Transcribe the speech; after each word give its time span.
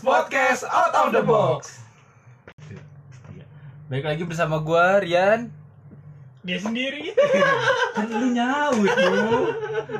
Box 0.00 0.08
Podcast 0.32 0.62
Out 0.64 0.96
of 0.96 1.08
the 1.12 1.20
Box. 1.20 1.84
Baik 3.86 4.06
lagi 4.06 4.24
bersama 4.24 4.56
gua 4.56 4.96
Rian. 4.96 5.52
dia 6.40 6.56
sendiri 6.56 7.12
Kan 8.00 8.08
lu 8.08 8.32
nyaut 8.32 8.80
lu. 8.80 9.44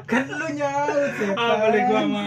Kan 0.08 0.24
lu 0.24 0.56
nyaut 0.56 0.88
ya. 1.12 1.36
ah 1.36 1.52
boleh 1.60 1.80
gua 1.84 2.00
sama 2.00 2.24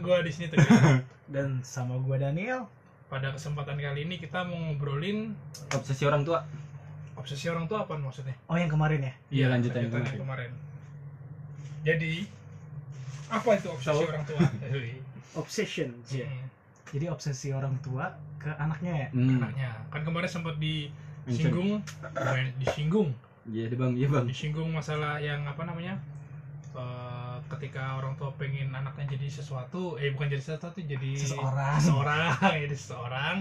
gua 0.00 0.18
di 0.24 0.32
sini 0.32 0.48
tegar 0.48 1.04
Dan 1.34 1.60
sama 1.60 2.00
gua 2.00 2.16
Daniel. 2.16 2.64
pada 3.12 3.36
kesempatan 3.36 3.76
kali 3.76 4.08
ini 4.08 4.16
kita 4.16 4.48
mau 4.48 4.56
ngobrolin 4.56 5.36
Obsesi 5.76 6.08
orang 6.08 6.24
tua. 6.24 6.40
obsesi 7.12 7.52
orang 7.52 7.68
tua 7.68 7.84
apa 7.84 8.00
maksudnya 8.00 8.32
Oh 8.48 8.56
yang 8.56 8.72
kemarin 8.72 9.04
ya? 9.04 9.12
Iya, 9.28 9.46
lanjut 9.52 9.76
yang 9.76 9.92
kemarin. 9.92 10.16
kemarin 10.16 10.50
jadi 11.82 12.24
apa 13.28 13.50
itu 13.52 13.68
obsesi 13.68 13.92
Tahu. 13.92 14.08
orang 14.08 14.24
tua 14.24 14.40
Obsession. 15.36 15.92
Hmm, 16.00 16.48
Jadi 16.90 17.06
obsesi 17.06 17.48
orang 17.50 17.78
tua 17.78 18.10
ke 18.36 18.50
anaknya 18.56 18.92
ya. 18.96 19.08
Hmm. 19.12 19.36
anaknya 19.38 19.70
kan 19.88 20.00
kemarin 20.00 20.26
sempat 20.26 20.56
disinggung 20.56 21.78
disinggung 22.58 23.10
Iya, 23.46 23.66
deh, 23.66 23.76
Bang. 23.76 23.92
Iya, 23.94 24.06
Bang. 24.06 24.24
disinggung 24.24 24.68
masalah 24.70 25.16
yang 25.18 25.42
apa 25.42 25.64
namanya 25.64 25.96
eh, 26.72 27.36
ketika 27.48 27.96
orang 27.96 28.14
tua 28.14 28.30
pengen 28.36 28.70
anaknya 28.70 29.10
jadi 29.10 29.26
sesuatu 29.28 29.96
eh 29.96 30.10
bukan 30.10 30.28
jadi 30.28 30.42
sesuatu 30.44 30.78
jadi 30.78 31.10
Seseorang. 31.14 31.76
seseorang 31.76 32.30
jadi 32.64 32.76
seseorang 32.76 33.36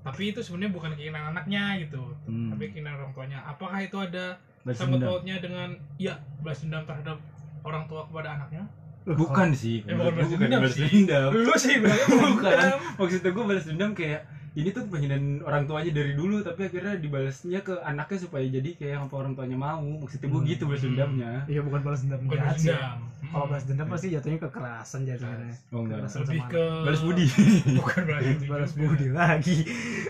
tapi 0.00 0.30
itu 0.30 0.38
sebenarnya 0.38 0.70
bukan 0.70 0.90
keinginan 0.94 1.34
anaknya 1.34 1.82
gitu 1.82 2.14
Hmm. 2.24 2.50
tapi 2.50 2.70
keinginan 2.70 2.94
orang 2.96 3.10
tuanya 3.12 3.38
apakah 3.42 3.78
itu 3.78 3.96
ada 3.96 4.38
sangkut 4.68 4.98
dendam. 4.98 5.10
pautnya 5.10 5.36
dengan 5.38 5.68
ya 5.96 6.14
balas 6.38 6.62
dendam 6.62 6.82
terhadap 6.84 7.18
orang 7.62 7.86
tua 7.86 8.06
kepada 8.06 8.38
anaknya 8.38 8.62
Bukan 9.08 9.48
sih. 9.52 9.80
Eh, 9.80 9.94
bukan 9.94 10.12
balas 10.12 10.28
dendam 10.28 10.60
balas 10.60 10.74
sih. 10.74 10.82
dendam. 10.84 11.30
lu 11.30 11.54
sih 11.54 11.74
Bukan. 12.26 12.54
Maksudnya 12.96 13.30
gua 13.30 13.44
balas 13.46 13.64
dendam 13.64 13.90
kayak 13.92 14.20
ini 14.52 14.72
tuh 14.72 14.88
pengen 14.88 15.12
orang 15.42 15.62
tuanya 15.62 15.92
dari 15.92 16.12
dulu 16.12 16.40
tapi 16.40 16.64
akhirnya 16.64 16.96
dibalasnya 16.96 17.60
ke 17.60 17.76
anaknya 17.78 18.18
supaya 18.18 18.40
jadi 18.42 18.70
kayak 18.72 19.04
apa 19.04 19.14
orang 19.14 19.32
tuanya 19.32 19.52
mau 19.54 19.84
maksudnya 20.00 20.26
gua 20.26 20.40
Hmm. 20.40 20.48
gitu 20.48 20.62
balas 20.64 20.80
Hmm. 20.80 20.88
dendamnya 20.90 21.32
Iya 21.44 21.60
bukan 21.60 21.80
balas 21.82 22.00
dendam 22.00 22.20
bukan 22.20 22.34
jahat 22.34 22.48
balas 22.48 22.64
dendam 22.64 22.98
Kalau 23.26 23.46
balas 23.46 23.64
dendam 23.64 23.86
pasti 23.86 24.06
jatuhnya 24.08 24.38
kekerasan 24.40 25.00
jatuhnya. 25.04 25.50
oh 25.68 25.78
enggak 25.78 25.98
Kekerasan 26.00 26.20
lebih 26.24 26.40
ke 26.48 26.64
balas 26.80 27.00
budi 27.02 27.26
bukan 27.78 28.00
balas 28.02 28.24
budi 28.24 28.46
balas 28.48 28.70
budi 28.72 29.06
lagi. 29.12 29.56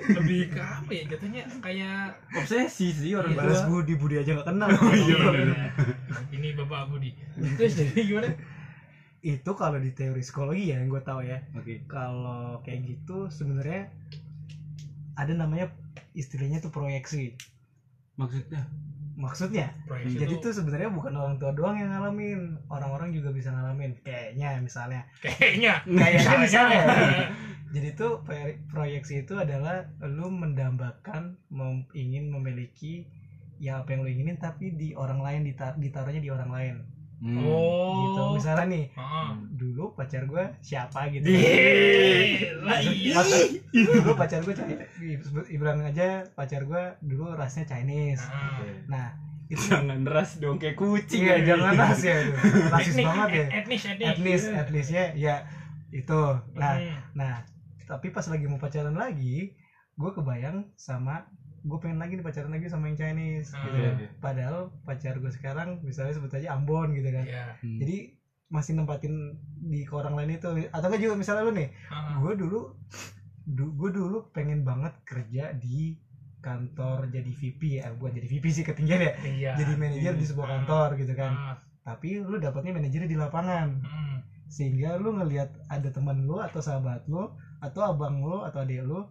lebih 0.09 0.41
ke 0.47 0.61
apa 0.63 0.91
ya 0.91 1.03
jatuhnya 1.09 1.43
kayak 1.59 1.99
obsesi 2.33 2.87
sih 2.95 3.13
orang 3.13 3.33
Iya. 3.33 3.41
Balas 3.43 3.61
budi 3.67 3.95
budi 3.95 4.15
aja 4.17 4.31
gak 4.33 4.47
kenal. 4.47 4.69
Oh, 4.71 4.95
iya, 4.95 5.17
Iya, 5.27 5.69
ini 6.31 6.49
bapak 6.55 6.87
Budi 6.87 7.11
terus 7.59 7.75
jadi 7.75 7.99
gimana 8.01 8.31
Itu 9.27 9.59
kalau 9.59 9.83
di 9.83 9.91
teori 9.91 10.23
psikologi 10.23 10.71
ya 10.71 10.79
yang 10.79 10.87
gue 10.87 11.03
tahu 11.03 11.27
ya. 11.27 11.43
oke 11.51 11.91
Kalau 11.91 12.63
kayak 12.63 12.87
gitu 12.87 13.27
sebenarnya 13.27 13.91
ada 15.19 15.33
namanya 15.35 15.75
istilahnya 16.15 16.63
tuh 16.63 16.71
proyeksi. 16.71 17.35
maksudnya 18.15 18.63
Maksudnya 19.17 19.73
proyeksi 19.89 20.21
Jadi 20.21 20.33
itu 20.37 20.45
tuh 20.45 20.53
sebenarnya 20.53 20.93
bukan 20.93 21.17
orang 21.17 21.41
tua 21.41 21.49
doang 21.49 21.81
yang 21.81 21.89
ngalamin, 21.89 22.61
orang-orang 22.69 23.17
juga 23.17 23.33
bisa 23.33 23.49
ngalamin. 23.49 23.97
Kayaknya 24.05 24.61
misalnya. 24.61 25.09
kayaknya 25.25 25.81
Kayaknya 25.89 26.35
misalnya. 26.37 26.83
Jadi 27.75 27.89
tuh 27.97 28.21
proye- 28.23 28.61
proyeksi 28.69 29.25
itu 29.25 29.35
adalah 29.41 29.89
lu 30.05 30.29
mendambakan 30.29 31.41
mem- 31.49 31.89
ingin 31.97 32.29
memiliki 32.29 33.09
ya 33.57 33.81
apa 33.81 33.97
yang 33.97 34.05
lu 34.05 34.09
inginin 34.13 34.37
tapi 34.37 34.77
di 34.77 34.93
orang 34.93 35.25
lain 35.25 35.49
ditar 35.49 35.73
ditaruhnya 35.81 36.21
di 36.21 36.29
orang 36.29 36.51
lain. 36.53 36.75
Hmm. 37.17 37.41
Gitu. 37.41 38.21
oh 38.21 38.37
Misalnya 38.37 38.67
nih, 38.69 38.85
Heeh. 38.93 39.29
dulu 39.57 39.97
pacar 39.97 40.29
gue 40.29 40.45
siapa 40.61 41.09
gitu. 41.09 41.25
Gila, 41.25 42.77
iya. 42.85 43.21
dulu 43.73 44.13
pacar 44.13 44.45
gue 44.45 44.53
bilang 45.49 45.81
aja 45.81 46.29
pacar 46.37 46.69
gue 46.69 46.83
dulu 47.01 47.33
rasnya 47.33 47.65
Chinese. 47.65 48.21
Heeh. 48.21 48.85
Nah, 48.85 49.17
itu 49.47 49.63
jangan 49.71 50.03
ras 50.05 50.37
dong 50.43 50.59
kayak 50.59 50.75
kucing 50.75 51.23
iya 51.25 51.39
jangan 51.41 51.73
ras 51.73 52.03
ya. 52.03 52.19
aduh. 52.19 52.35
Rasis 52.75 52.93
Etnik, 52.93 53.07
banget 53.07 53.29
ya. 53.31 53.47
etnis 53.63 53.83
etnis 53.87 54.09
Etnis, 54.11 54.43
etnisnya 54.51 55.05
ya 55.17 55.35
itu. 55.95 56.23
Nah, 56.53 56.75
Hmm. 56.77 56.99
Nah, 57.17 57.35
tapi 57.87 58.11
pas 58.11 58.27
lagi 58.27 58.45
mau 58.45 58.59
pacaran 58.59 58.93
lagi, 58.93 59.55
gue 59.95 60.11
kebayang 60.13 60.69
sama 60.77 61.25
gue 61.67 61.79
pengen 61.79 61.99
lagi 61.99 62.15
nih 62.15 62.23
pacaran 62.23 62.49
lagi 62.49 62.67
sama 62.67 62.87
yang 62.87 62.95
Chinese 62.97 63.51
Ah. 63.51 63.67
gitu. 63.67 63.79
Padahal 64.17 64.57
pacar 64.83 65.15
gue 65.15 65.29
sekarang 65.29 65.83
misalnya 65.83 66.15
sebut 66.15 66.31
aja 66.31 66.55
Ambon 66.55 66.95
gitu 66.95 67.11
kan. 67.11 67.27
Iya. 67.27 67.59
Hmm. 67.59 67.79
Jadi 67.79 67.97
masih 68.47 68.73
nempatin 68.73 69.35
di 69.61 69.83
ke 69.83 69.91
orang 69.91 70.15
lain 70.15 70.31
itu 70.33 70.47
atau 70.71 70.87
enggak 70.87 71.03
juga 71.03 71.15
misalnya 71.15 71.43
lu 71.43 71.53
nih, 71.53 71.67
Heeh. 71.67 72.15
gue 72.17 72.33
dulu 72.37 72.61
du, 73.45 73.65
gue 73.73 73.91
dulu 73.93 74.31
pengen 74.31 74.63
banget 74.63 74.95
kerja 75.03 75.51
di 75.51 75.99
kantor 76.39 77.11
jadi 77.11 77.27
VP 77.29 77.61
ya 77.77 77.91
bukan 77.91 78.15
jadi 78.15 78.27
VP 78.29 78.45
sih 78.53 78.63
ketinggian 78.63 79.03
ya 79.03 79.13
Iya. 79.19 79.53
jadi 79.57 79.73
manajer 79.75 80.15
di 80.15 80.23
sebuah 80.25 80.47
kantor 80.49 80.95
gitu 80.95 81.11
kan 81.13 81.33
Ah. 81.35 81.57
tapi 81.83 82.19
lu 82.19 82.39
dapatnya 82.39 82.71
manajer 82.73 83.03
di 83.03 83.15
lapangan 83.15 83.83
Hmm. 83.83 84.19
sehingga 84.47 84.95
lu 84.95 85.11
ngelihat 85.13 85.51
ada 85.67 85.89
teman 85.89 86.23
lu 86.23 86.39
atau 86.39 86.59
sahabat 86.61 87.03
lu 87.07 87.27
atau 87.59 87.83
abang 87.85 88.19
lu 88.21 88.39
atau 88.41 88.63
adik 88.63 88.79
lu 88.81 89.11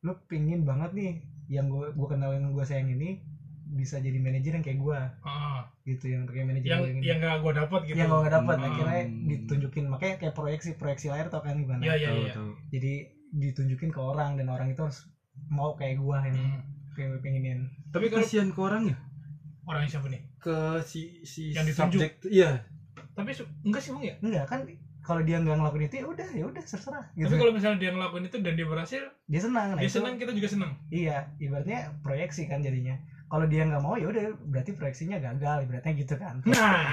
lu 0.00 0.12
pingin 0.26 0.62
banget 0.62 0.90
nih 0.90 1.12
yang 1.52 1.68
gue 1.68 1.86
gue 1.90 2.06
kenal 2.08 2.32
yang 2.32 2.48
gue 2.48 2.64
sayang 2.64 2.88
ini 2.88 3.20
bisa 3.64 3.96
jadi 3.96 4.16
manajer 4.16 4.52
yang 4.52 4.60
kayak 4.62 4.78
gue 4.78 4.98
Ah. 5.22 5.64
gitu 5.82 6.04
yang 6.06 6.24
kayak 6.24 6.44
manajer 6.46 6.68
yang 6.70 6.82
ini 6.86 7.00
yang 7.02 7.18
gak 7.18 7.38
gue 7.38 7.52
dapat 7.54 7.80
gitu 7.82 7.94
yang 7.94 8.08
gue 8.10 8.20
gak 8.22 8.34
dapet 8.34 8.56
Hmm. 8.56 8.66
akhirnya 8.66 9.00
ditunjukin 9.26 9.84
makanya 9.86 10.14
kayak 10.18 10.34
proyeksi 10.34 10.70
proyeksi 10.74 11.08
layar 11.08 11.26
tau 11.26 11.40
kan 11.40 11.54
gimana 11.54 11.80
Iya 11.80 11.94
iya 11.94 12.08
tahu 12.08 12.18
iya. 12.18 12.32
tahu 12.34 12.50
jadi 12.68 12.92
ditunjukin 13.34 13.88
ke 13.88 14.00
orang 14.02 14.34
dan 14.34 14.46
orang 14.46 14.68
itu 14.68 14.80
harus 14.82 15.08
mau 15.46 15.72
kayak 15.72 15.96
gue 15.96 16.18
ini 16.26 16.42
Hmm. 16.42 16.60
kayak 16.90 17.08
gue 17.10 17.20
pengenin 17.22 17.60
tapi 17.88 18.08
kasihan 18.08 18.48
ke 18.48 18.58
orang 18.58 18.84
ya 18.86 18.96
Orangnya 19.62 19.90
siapa 19.90 20.06
nih? 20.06 20.20
ke 20.36 20.56
si 20.82 21.00
si 21.22 21.42
Yang 21.50 21.66
ditunjuk. 21.70 22.00
subjek 22.00 22.12
iya 22.28 22.66
Tapi 23.12 23.30
enggak 23.62 23.80
sih 23.80 23.90
bang 23.90 24.04
ya. 24.04 24.14
enggak 24.18 24.44
kan 24.46 24.60
kalau 25.02 25.20
dia 25.20 25.36
nggak 25.36 25.58
ngelakuin 25.58 25.84
itu 25.84 25.96
ya 25.98 26.06
udah 26.06 26.28
ya 26.30 26.44
udah 26.46 26.62
terserah 26.62 27.04
gitu 27.12 27.26
Tapi 27.26 27.36
kalau 27.36 27.52
misalnya 27.52 27.78
dia 27.78 27.90
ngelakuin 27.90 28.24
itu 28.24 28.36
dan 28.38 28.54
dia 28.54 28.64
berhasil, 28.64 29.02
dia 29.26 29.40
senang 29.40 29.66
nah 29.70 29.78
dia 29.78 29.86
itu- 29.86 29.98
senang 29.98 30.14
kita 30.14 30.32
juga 30.32 30.48
senang. 30.48 30.72
Iya, 30.88 31.16
ibaratnya 31.36 31.78
proyeksi 32.00 32.46
kan 32.46 32.60
jadinya. 32.60 32.94
Kalau 33.26 33.48
dia 33.48 33.64
nggak 33.64 33.80
mau 33.80 33.96
ya 33.96 34.06
udah 34.06 34.24
berarti 34.44 34.70
proyeksinya 34.72 35.16
gagal, 35.18 35.64
ibaratnya 35.64 35.92
gitu 35.96 36.14
kan. 36.14 36.44
Nah. 36.44 36.84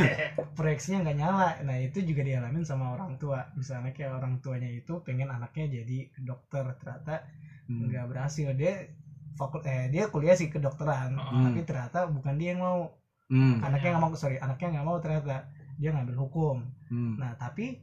Proyeksinya 0.56 1.04
nggak 1.04 1.16
nyala. 1.16 1.48
Nah 1.62 1.76
itu 1.76 2.00
juga 2.00 2.24
dialamin 2.24 2.64
sama 2.64 2.96
orang 2.96 3.14
tua. 3.16 3.46
Misalnya 3.52 3.92
kayak 3.92 4.16
orang 4.16 4.40
tuanya 4.40 4.66
itu 4.66 4.98
pengen 5.04 5.28
anaknya 5.28 5.82
jadi 5.82 5.98
dokter, 6.18 6.64
ternyata 6.74 7.22
Hmm. 7.68 7.84
nggak 7.84 8.08
berhasil. 8.08 8.48
Dia 8.56 8.88
fakul 9.36 9.60
eh 9.62 9.86
dia 9.86 10.08
kuliah 10.08 10.32
sih 10.32 10.48
kedokteran, 10.48 11.14
Hmm. 11.14 11.44
tapi 11.46 11.60
ternyata 11.62 12.08
bukan 12.08 12.34
dia 12.34 12.56
yang 12.56 12.64
mau. 12.64 12.88
Hmm. 13.28 13.60
Anaknya 13.60 13.92
nggak 13.92 14.02
mau, 14.02 14.12
sorry, 14.16 14.40
anaknya 14.40 14.68
nggak 14.72 14.86
mau 14.88 14.96
ternyata 14.98 15.52
dia 15.76 15.92
ngambil 15.92 16.16
hukum. 16.18 16.64
Hmm. 16.88 17.14
Nah 17.20 17.36
tapi 17.36 17.78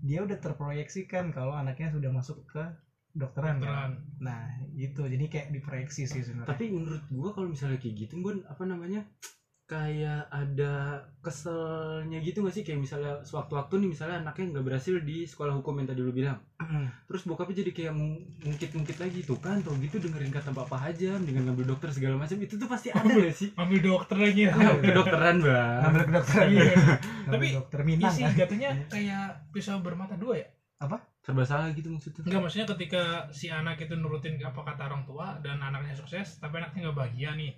dia 0.00 0.24
udah 0.24 0.36
terproyeksikan 0.40 1.28
kalau 1.32 1.52
anaknya 1.52 1.92
sudah 1.92 2.08
masuk 2.08 2.44
ke 2.48 2.64
dokteran 3.12 3.58
kan. 3.58 3.60
Beneran. 3.60 3.92
Nah 4.22 4.40
itu 4.78 5.02
jadi 5.04 5.24
kayak 5.26 5.48
diproyeksi 5.52 6.06
sih 6.06 6.22
sebenarnya. 6.22 6.48
tapi 6.48 6.70
menurut 6.70 7.02
gua 7.10 7.34
kalau 7.34 7.50
misalnya 7.50 7.76
kayak 7.82 8.06
gitu 8.06 8.22
bun 8.22 8.46
apa 8.46 8.62
namanya 8.64 9.02
kayak 9.70 10.26
ada 10.26 10.98
keselnya 11.22 12.18
gitu 12.18 12.42
gak 12.42 12.50
sih 12.50 12.66
kayak 12.66 12.82
misalnya 12.82 13.22
sewaktu-waktu 13.22 13.78
nih 13.78 13.88
misalnya 13.88 14.16
anaknya 14.18 14.50
nggak 14.50 14.66
berhasil 14.66 14.98
di 14.98 15.22
sekolah 15.22 15.54
hukum 15.54 15.78
yang 15.78 15.86
tadi 15.86 16.02
lu 16.02 16.10
bilang 16.10 16.42
terus 17.06 17.22
bokapnya 17.22 17.62
jadi 17.62 17.70
kayak 17.70 17.94
mung- 17.94 18.26
mungkit-mungkit 18.42 18.98
lagi 18.98 19.22
tuh 19.22 19.38
kan 19.38 19.62
tau 19.62 19.78
gitu 19.78 20.02
dengerin 20.02 20.34
kata 20.34 20.50
bapak 20.50 20.90
aja 20.90 21.14
dengan 21.22 21.46
ngambil 21.46 21.70
dokter 21.70 21.94
segala 21.94 22.18
macam 22.18 22.34
itu 22.36 22.58
tuh 22.58 22.66
pasti 22.66 22.90
ada 22.90 23.06
gak 23.06 23.30
sih 23.30 23.54
Ambil 23.54 23.78
dokter 23.78 24.18
lagi. 24.18 24.42
Iya. 24.50 24.74
kedokteran 24.82 25.36
bang 25.38 25.78
ngambil 25.86 26.02
ke 26.02 26.12
dokter 26.18 26.40
Iya. 26.50 26.72
Tapi 27.30 27.46
dokter 27.54 27.78
Ini 27.78 27.86
Minang 27.86 28.10
sih 28.10 28.22
kan 28.26 28.32
jatuhnya 28.34 28.70
kayak 28.90 29.24
pisau 29.54 29.78
bermata 29.78 30.18
dua 30.18 30.34
ya. 30.34 30.48
serba 31.20 31.44
salah 31.44 31.68
gitu 31.70 31.92
maksudnya 31.92 32.24
Enggak 32.26 32.40
maksudnya 32.42 32.66
ketika 32.74 33.02
si 33.30 33.46
anak 33.46 33.76
itu 33.78 33.92
nurutin 33.94 34.34
apa 34.40 34.64
kata 34.64 34.88
orang 34.88 35.04
tua 35.04 35.36
dan 35.44 35.60
anaknya 35.60 35.92
sukses, 35.92 36.40
tapi 36.40 36.58
anaknya 36.58 36.88
nggak 36.88 36.96
bahagia 36.96 37.36
nih. 37.36 37.52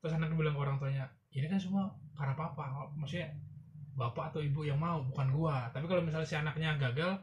Terus 0.00 0.16
anaknya 0.16 0.32
bilang 0.34 0.56
ke 0.56 0.62
orang 0.64 0.76
tuanya, 0.80 1.04
ini 1.30 1.46
kan 1.46 1.56
semua 1.56 1.82
karena 2.12 2.32
papa. 2.32 2.64
Maksudnya 2.92 3.32
bapak 3.92 4.30
atau 4.30 4.40
ibu 4.40 4.62
yang 4.62 4.76
mau, 4.76 5.00
bukan 5.02 5.26
gua. 5.30 5.66
Tapi 5.70 5.84
kalau 5.84 6.00
misalnya 6.00 6.24
si 6.24 6.34
anaknya 6.34 6.76
gagal, 6.76 7.16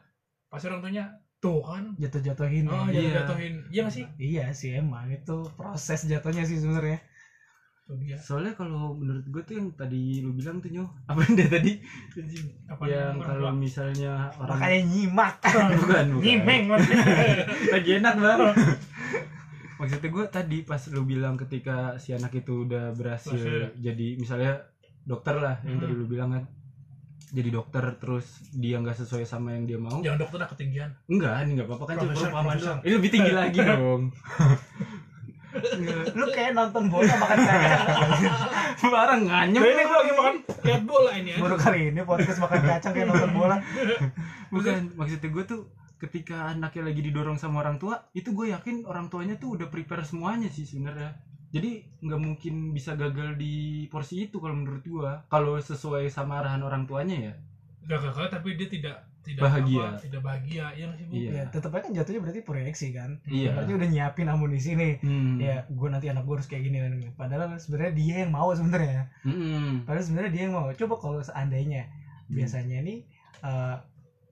pasti 0.47 0.65
orang 0.65 0.81
tuanya 0.81 1.05
tuh 1.37 1.59
kan. 1.59 1.91
jatuh-jatuhin 1.95 2.65
Oh, 2.65 2.87
ya. 2.87 2.95
iya. 2.95 3.19
jatuh 3.19 3.35
jatuhin. 3.35 3.53
Iya 3.67 3.79
nggak 3.83 3.93
sih? 3.93 4.05
iya 4.17 4.43
sih 4.49 4.69
emang 4.73 5.05
itu 5.07 5.43
proses 5.53 6.03
jatuhnya 6.03 6.43
sih 6.43 6.55
sebenarnya 6.55 7.03
Tuh 7.83 7.99
dia. 7.99 8.15
soalnya 8.15 8.55
kalau 8.55 8.95
menurut 8.95 9.27
gue 9.27 9.43
tuh 9.43 9.59
yang 9.59 9.67
tadi 9.75 10.23
lu 10.23 10.31
bilang 10.31 10.63
tuh 10.63 10.71
nyoh 10.71 10.87
apa 11.03 11.19
dia 11.27 11.51
tadi 11.51 11.83
Apa 12.63 12.87
yang 12.87 13.19
kalau 13.19 13.51
misalnya 13.51 14.31
orang 14.39 14.55
makanya 14.55 14.79
nyimak 14.87 15.35
bukan 15.43 15.67
bukan 15.83 16.05
nyimeng 16.23 16.63
maksudnya. 16.71 17.03
lagi 17.75 17.89
enak 17.99 18.15
banget 18.15 18.55
maksudnya 19.75 20.09
gue 20.09 20.25
tadi 20.27 20.57
pas 20.61 20.81
lu 20.87 21.03
bilang 21.03 21.35
ketika 21.35 21.77
si 21.97 22.11
anak 22.11 22.33
itu 22.35 22.63
udah 22.63 22.91
berhasil 22.91 23.33
Berhasil. 23.33 23.73
jadi 23.77 24.07
misalnya 24.15 24.53
dokter 25.01 25.35
lah 25.35 25.57
yang 25.61 25.75
Hmm. 25.75 25.83
tadi 25.83 25.93
lu 25.93 26.05
bilang 26.05 26.29
kan 26.31 26.43
jadi 27.29 27.49
dokter 27.51 27.81
terus 27.97 28.25
dia 28.51 28.77
nggak 28.77 28.93
sesuai 28.95 29.23
sama 29.23 29.51
yang 29.51 29.65
dia 29.65 29.77
mau 29.77 29.97
jangan 29.99 30.19
dokter 30.19 30.37
dah 30.37 30.49
ketinggian 30.49 30.89
enggak 31.07 31.33
ini 31.41 31.51
nggak 31.55 31.67
apa-apa 31.67 31.83
kan 31.83 31.95
cuma 31.97 32.13
profesor. 32.13 32.29
doang. 32.29 32.79
ini 32.79 32.93
lebih 32.93 33.09
tinggi 33.11 33.31
lagi 33.31 33.59
dong 33.69 34.01
lu 36.13 36.25
kayak 36.29 36.51
nonton 36.51 36.83
bola 36.87 37.13
makan 37.15 37.37
kacang 37.37 37.61
barang 38.83 39.21
nganyem 39.23 39.61
ini 39.61 39.83
gue 39.83 39.97
lagi 39.99 40.13
makan 40.13 40.35
lihat 40.63 40.83
bola 40.83 41.11
ini 41.13 41.31
baru 41.35 41.55
kali 41.55 41.79
ini 41.89 42.01
podcast 42.03 42.39
makan 42.39 42.61
kacang 42.63 42.91
kayak 42.91 43.07
nonton 43.07 43.31
bola 43.31 43.55
bukan 44.49 44.77
maksudnya 44.93 45.29
gue 45.29 45.43
tuh 45.43 45.61
ketika 45.97 46.49
anaknya 46.49 46.91
lagi 46.91 47.01
didorong 47.01 47.35
sama 47.35 47.61
orang 47.61 47.77
tua 47.77 47.99
itu 48.11 48.31
gue 48.31 48.51
yakin 48.51 48.83
orang 48.83 49.07
tuanya 49.07 49.35
tuh 49.35 49.55
udah 49.55 49.67
prepare 49.67 50.03
semuanya 50.03 50.47
sih 50.47 50.63
sebenarnya 50.63 51.15
jadi 51.53 51.85
nggak 52.01 52.19
mungkin 52.19 52.53
bisa 52.71 52.97
gagal 52.97 53.37
di 53.37 53.85
porsi 53.87 54.25
itu 54.25 54.41
kalau 54.41 54.57
menurut 54.57 54.83
gue 54.83 55.11
kalau 55.27 55.55
sesuai 55.55 56.09
sama 56.09 56.41
arahan 56.41 56.59
orang 56.59 56.83
tuanya 56.83 57.17
ya 57.19 57.33
gak 57.83 57.99
gagal 57.99 58.27
tapi 58.31 58.55
dia 58.55 58.67
tidak 58.67 58.97
tidak 59.23 59.47
Bahagia. 59.47 59.95
apa, 59.95 60.03
tidak 60.03 60.21
bahagia 60.21 60.65
ya 60.75 60.83
nggak 60.83 60.99
Iya. 61.15 61.31
ya 61.31 61.43
tetep 61.47 61.71
aja 61.71 61.81
kan 61.83 61.91
jatuhnya 61.95 62.19
berarti 62.19 62.41
proyeksi 62.43 62.87
kan 62.91 63.09
Iya. 63.23 63.55
berarti 63.55 63.71
udah 63.71 63.87
nyiapin 63.87 64.27
amunisi 64.27 64.71
nih 64.75 64.93
hmm. 64.99 65.35
ya 65.39 65.55
gue 65.67 65.87
nanti 65.87 66.11
anak 66.11 66.23
gue 66.27 66.35
harus 66.35 66.47
kayak 66.47 66.63
gini 66.67 66.77
dan 66.83 66.93
padahal 67.15 67.55
sebenarnya 67.55 67.93
dia 67.95 68.15
yang 68.27 68.31
mau 68.35 68.51
sebenarnya 68.51 69.07
Mm-mm. 69.23 69.87
padahal 69.87 70.03
sebenarnya 70.03 70.31
dia 70.31 70.41
yang 70.47 70.55
mau 70.55 70.67
coba 70.75 70.95
kalau 70.99 71.19
seandainya 71.23 71.87
Hmm. 72.23 72.39
biasanya 72.39 72.79
nih 72.81 72.99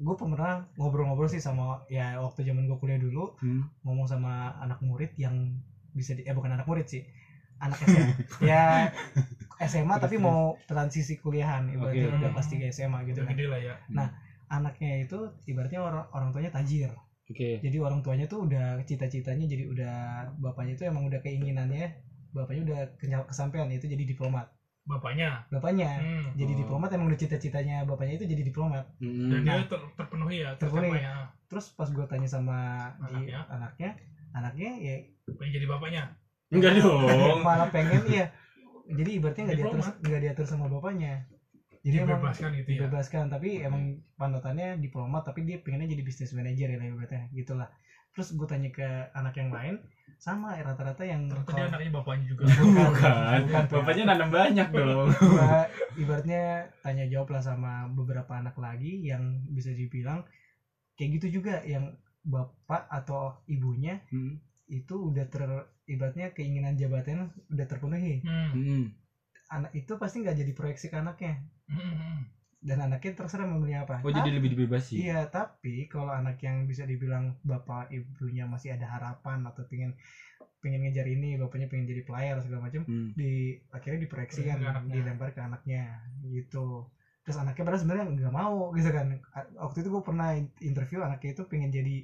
gue 0.02 0.16
pernah 0.18 0.66
ngobrol-ngobrol 0.76 1.30
sih 1.30 1.38
sama 1.38 1.86
ya 1.86 2.18
waktu 2.18 2.42
zaman 2.42 2.66
gue 2.66 2.78
kuliah 2.82 2.98
dulu 2.98 3.30
Hmm. 3.38 3.70
ngomong 3.86 4.10
sama 4.10 4.50
anak 4.58 4.82
murid 4.82 5.14
yang 5.16 5.62
bisa 5.94 6.18
di 6.18 6.26
eh 6.26 6.34
bukan 6.34 6.58
anak 6.58 6.66
murid 6.66 6.90
sih 6.90 7.06
anak 7.62 7.78
SMA 7.86 8.10
ya 8.42 8.90
SMA 9.62 9.96
tapi 10.02 10.18
mau 10.18 10.58
transisi 10.66 11.14
kuliahan 11.22 11.70
ibaratnya 11.70 12.10
Oke. 12.10 12.18
udah 12.18 12.30
kelas 12.34 12.48
3 12.50 12.74
SMA 12.74 13.00
gitu 13.06 13.22
udah 13.22 13.28
kan. 13.30 13.34
gede 13.38 13.46
lah 13.46 13.60
ya. 13.62 13.76
Anaknya 14.52 15.06
itu 15.06 15.18
ibaratnya 15.48 15.80
orang 15.80 16.04
orang 16.12 16.30
tuanya 16.34 16.52
tajir. 16.52 16.92
Oke. 17.30 17.62
Jadi 17.64 17.78
orang 17.80 18.02
tuanya 18.04 18.26
tuh 18.28 18.50
udah 18.50 18.82
cita-citanya 18.84 19.46
jadi 19.48 19.64
udah 19.70 19.96
bapaknya 20.42 20.76
itu 20.76 20.84
emang 20.84 21.08
udah 21.08 21.22
keinginannya 21.24 21.96
bapaknya 22.36 22.62
udah 22.66 22.80
kesampaian 23.30 23.70
itu 23.72 23.86
jadi 23.88 24.04
diplomat 24.04 24.50
bapaknya 24.82 25.46
bapaknya 25.48 25.90
hmm. 26.02 26.26
jadi 26.34 26.52
Oh. 26.52 26.60
diplomat 26.66 26.90
emang 26.92 27.08
udah 27.08 27.20
cita-citanya 27.20 27.86
bapaknya 27.86 28.18
itu 28.18 28.26
jadi 28.26 28.42
diplomat 28.42 28.84
Mm-mm. 28.98 29.30
dan 29.30 29.40
dia 29.46 29.54
Nah. 29.62 29.66
ter- 29.70 29.92
terpenuhi 29.94 30.36
ya 30.42 30.50
Terpenuhi. 30.58 30.98
tercapai 30.98 31.06
ya 31.06 31.16
terus 31.48 31.66
pas 31.72 31.88
gue 31.88 32.06
tanya 32.10 32.28
sama 32.28 32.58
di 32.98 33.30
Anaknya? 33.30 33.40
anaknya 33.48 33.90
anaknya 34.32 34.70
ya 34.80 34.94
pengen 35.38 35.52
jadi 35.54 35.66
bapaknya 35.70 36.02
enggak 36.50 36.72
dong 36.82 37.40
malah 37.46 37.70
pengen 37.70 38.02
iya 38.10 38.26
jadi 38.90 39.10
ibaratnya 39.22 39.44
nggak 39.48 39.60
diatur 39.62 39.80
nggak 40.02 40.22
diatur 40.26 40.46
sama 40.50 40.66
bapaknya 40.68 41.24
jadi 41.82 42.04
emang 42.04 42.18
dibebaskan 42.18 42.50
gitu 42.58 42.70
ya 42.70 42.78
dibebaskan 42.82 43.24
tapi 43.30 43.50
emang 43.62 43.84
panutannya 44.18 44.78
diplomat 44.78 45.26
tapi 45.26 45.46
dia 45.46 45.58
pengennya 45.62 45.94
jadi 45.94 46.02
bisnis 46.02 46.34
manager 46.34 46.68
ya 46.68 46.78
lah 46.78 46.88
ibaratnya 46.90 47.22
gitulah 47.32 47.70
terus 48.12 48.34
gue 48.34 48.48
tanya 48.50 48.70
ke 48.74 48.88
anak 49.14 49.34
yang 49.40 49.50
lain 49.54 49.76
sama 50.22 50.54
ya, 50.54 50.62
rata-rata 50.62 51.02
yang 51.02 51.34
dia 51.34 51.42
kalau- 51.42 51.66
anaknya 51.66 51.90
bapaknya 51.90 52.26
juga 52.30 52.46
bukan 52.62 53.42
bukan 53.42 53.64
bapaknya 53.68 54.04
nanam 54.06 54.30
banyak 54.30 54.68
dong 54.70 55.10
gua 55.10 55.66
ibaratnya 55.98 56.42
tanya 56.80 57.10
jawab 57.10 57.34
lah 57.34 57.42
sama 57.42 57.90
beberapa 57.90 58.38
anak 58.38 58.54
lagi 58.56 59.02
yang 59.02 59.42
bisa 59.50 59.74
dibilang 59.74 60.22
kayak 60.94 61.18
gitu 61.18 61.42
juga 61.42 61.58
yang 61.66 61.98
bapak 62.22 62.86
atau 62.86 63.34
ibunya 63.46 63.98
Hmm. 64.08 64.38
itu 64.70 65.10
udah 65.10 65.26
ter 65.26 65.42
ibaratnya 65.84 66.30
keinginan 66.30 66.78
jabatannya 66.78 67.34
udah 67.50 67.66
terpenuhi 67.66 68.22
hmm. 68.22 68.50
Hmm. 68.54 68.84
anak 69.50 69.74
itu 69.74 69.98
pasti 69.98 70.22
nggak 70.22 70.38
jadi 70.38 70.52
proyeksi 70.54 70.86
ke 70.86 70.96
anaknya 70.96 71.42
Hmm, 71.66 71.82
hmm, 71.82 71.98
hmm. 71.98 72.20
Dan 72.62 72.78
anaknya 72.86 73.12
terserah 73.18 73.48
memilih 73.50 73.84
apa. 73.84 74.06
Oh 74.06 74.12
jadi 74.14 74.30
lebih 74.38 74.54
dibebasi? 74.54 75.02
iya 75.02 75.26
tapi 75.26 75.90
kalau 75.92 76.12
anak 76.14 76.36
yang 76.46 76.68
bisa 76.70 76.84
dibilang 76.86 77.34
bapak 77.42 77.90
ibunya 77.90 78.44
masih 78.46 78.76
ada 78.76 78.86
harapan 78.86 79.40
atau 79.50 79.64
pengen 79.70 79.92
pengen 80.62 80.80
ngejar 80.86 81.08
ini 81.10 81.34
bapaknya 81.42 81.66
pengen 81.72 81.86
jadi 81.90 82.02
player 82.06 82.36
segala 82.44 82.62
macam 82.70 82.82
Hmm. 82.86 83.10
di 83.18 83.58
akhirnya 83.74 84.00
diproyeksikan 84.06 84.58
dilempar 84.94 85.30
ke 85.36 85.42
anaknya 85.42 86.06
gitu. 86.30 86.86
Terus 87.26 87.38
anaknya 87.42 87.62
padahal 87.66 87.82
sebenarnya 87.82 88.06
nggak 88.18 88.34
mau 88.34 88.70
gitu 88.78 88.90
kan. 88.94 89.06
Waktu 89.58 89.78
itu 89.82 89.90
gue 89.90 90.04
pernah 90.06 90.28
in- 90.38 90.54
interview 90.62 91.00
anaknya 91.02 91.30
itu 91.34 91.44
pengen 91.50 91.70
jadi 91.74 91.96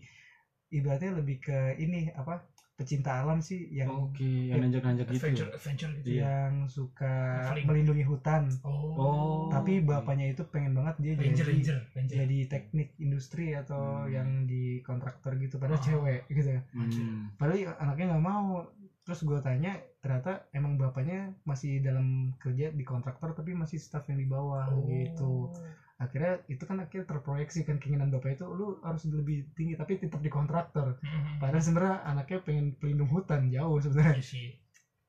ibaratnya 0.73 1.11
lebih 1.19 1.37
ke 1.39 1.57
ini 1.79 2.11
apa 2.11 2.43
pecinta 2.77 3.19
alam 3.19 3.41
sih 3.41 3.65
yang 3.67 3.89
oke 3.89 4.21
yang 4.21 4.61
nanjak-nanjak 4.61 5.09
gitu 5.09 5.17
adventure 5.17 5.49
ya? 5.49 5.55
adventure 5.57 5.91
gitu 5.91 6.07
Iya. 6.07 6.21
yang 6.21 6.53
suka 6.67 7.13
Traveling. 7.41 7.65
melindungi 7.65 8.03
hutan 8.05 8.43
oh, 8.61 8.93
Oh. 8.93 9.41
tapi 9.49 9.81
bapaknya 9.81 10.29
itu 10.29 10.45
pengen 10.45 10.71
banget 10.71 10.95
dia 10.97 11.13
ranger 11.13 11.41
jadi 11.41 11.51
ranger 11.51 11.77
ranger 11.91 12.15
jadi 12.15 12.37
teknik 12.47 12.89
industri 12.97 13.51
atau 13.51 13.81
Hmm. 13.99 14.13
yang 14.13 14.29
di 14.45 14.63
kontraktor 14.79 15.33
gitu 15.35 15.57
padahal 15.57 15.81
Oh. 15.81 15.83
cewek 15.83 16.21
gitu 16.29 16.53
Hmm. 16.69 17.33
padahal 17.33 17.73
anaknya 17.75 18.13
nggak 18.13 18.23
mau 18.23 18.61
terus 19.01 19.23
gue 19.23 19.39
tanya 19.39 19.73
ternyata 19.97 20.45
emang 20.51 20.77
bapaknya 20.77 21.33
masih 21.41 21.79
dalam 21.79 22.05
kerja 22.35 22.69
di 22.69 22.83
kontraktor 22.83 23.31
tapi 23.31 23.51
masih 23.51 23.75
staff 23.77 24.05
yang 24.05 24.19
di 24.19 24.27
bawah 24.27 24.69
Oh. 24.69 24.85
gitu 24.85 25.49
akhirnya 25.97 26.45
itu 26.45 26.61
kan 26.69 26.77
akhirnya 26.77 27.09
terproyeksi 27.09 27.65
kan 27.65 27.81
keinginan 27.81 28.13
bapak 28.13 28.37
itu 28.37 28.45
lu 28.45 28.77
harus 28.85 29.01
lebih 29.09 29.49
tinggi 29.57 29.73
tapi 29.73 29.97
tetap 29.97 30.21
di 30.21 30.29
kontraktor. 30.29 31.01
Hmm, 31.01 31.41
padahal 31.41 31.63
sebenarnya 31.65 32.05
anaknya 32.05 32.37
pengen 32.45 32.77
pelindung 32.77 33.09
hutan 33.09 33.49
jauh 33.49 33.81
sebenarnya. 33.81 34.21
Iya 34.21 34.25
sih. 34.25 34.49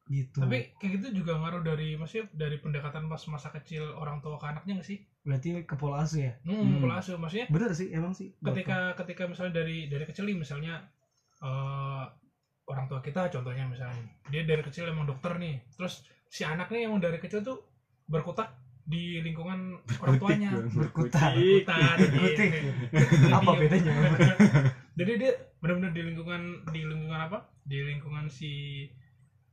Gitu. 0.08 0.40
Tapi 0.40 0.72
kayak 0.80 0.92
gitu 0.96 1.20
juga 1.20 1.36
ngaruh 1.36 1.60
dari 1.60 1.92
maksudnya 1.92 2.32
dari 2.32 2.56
pendekatan 2.56 3.12
pas 3.12 3.20
masa 3.28 3.52
kecil 3.52 3.92
orang 3.92 4.24
tua 4.24 4.40
ke 4.40 4.48
anaknya 4.48 4.80
nggak 4.80 4.88
sih? 4.88 5.04
Berarti 5.20 5.68
ke 5.68 5.74
pola 5.76 6.00
asuh 6.00 6.24
ya? 6.24 6.32
Hmm, 6.48 6.56
Hmm. 6.56 6.80
pola 6.80 6.94
asuh 7.04 7.20
maksudnya 7.20 7.46
bener 7.52 7.70
sih 7.76 7.92
emang 7.92 8.16
sih. 8.16 8.32
bapak. 8.40 8.56
ketika 8.56 8.78
ketika 9.04 9.22
misalnya 9.28 9.60
dari 9.60 9.84
dari 9.92 10.04
kecil 10.08 10.24
nih 10.24 10.36
misalnya 10.40 10.80
eh, 11.44 12.04
orang 12.68 12.84
tua 12.88 13.00
kita 13.04 13.28
contohnya 13.28 13.68
misalnya 13.68 13.96
dia 14.32 14.44
dari 14.48 14.64
kecil 14.64 14.88
emang 14.88 15.04
dokter 15.04 15.36
nih 15.36 15.60
terus 15.76 16.00
si 16.28 16.44
anaknya 16.44 16.88
emang 16.88 17.00
dari 17.00 17.20
kecil 17.20 17.44
tuh 17.44 17.60
berkutak 18.08 18.48
di 18.88 19.20
lingkungan 19.20 19.76
orang 20.00 20.16
tuanya. 20.16 20.48
Berkutat. 20.72 21.36
berkutat 21.36 21.96
Berkutik. 22.00 22.50
gitu. 22.56 23.26
apa 23.28 23.50
Iya. 23.52 23.58
bedanya? 23.60 23.92
Jadi 24.98 25.12
dia 25.14 25.30
benar-benar 25.60 25.92
di 25.92 26.02
lingkungan 26.02 26.42
di 26.72 26.80
lingkungan 26.82 27.20
apa? 27.20 27.38
Di 27.62 27.78
lingkungan 27.84 28.26
si 28.26 28.52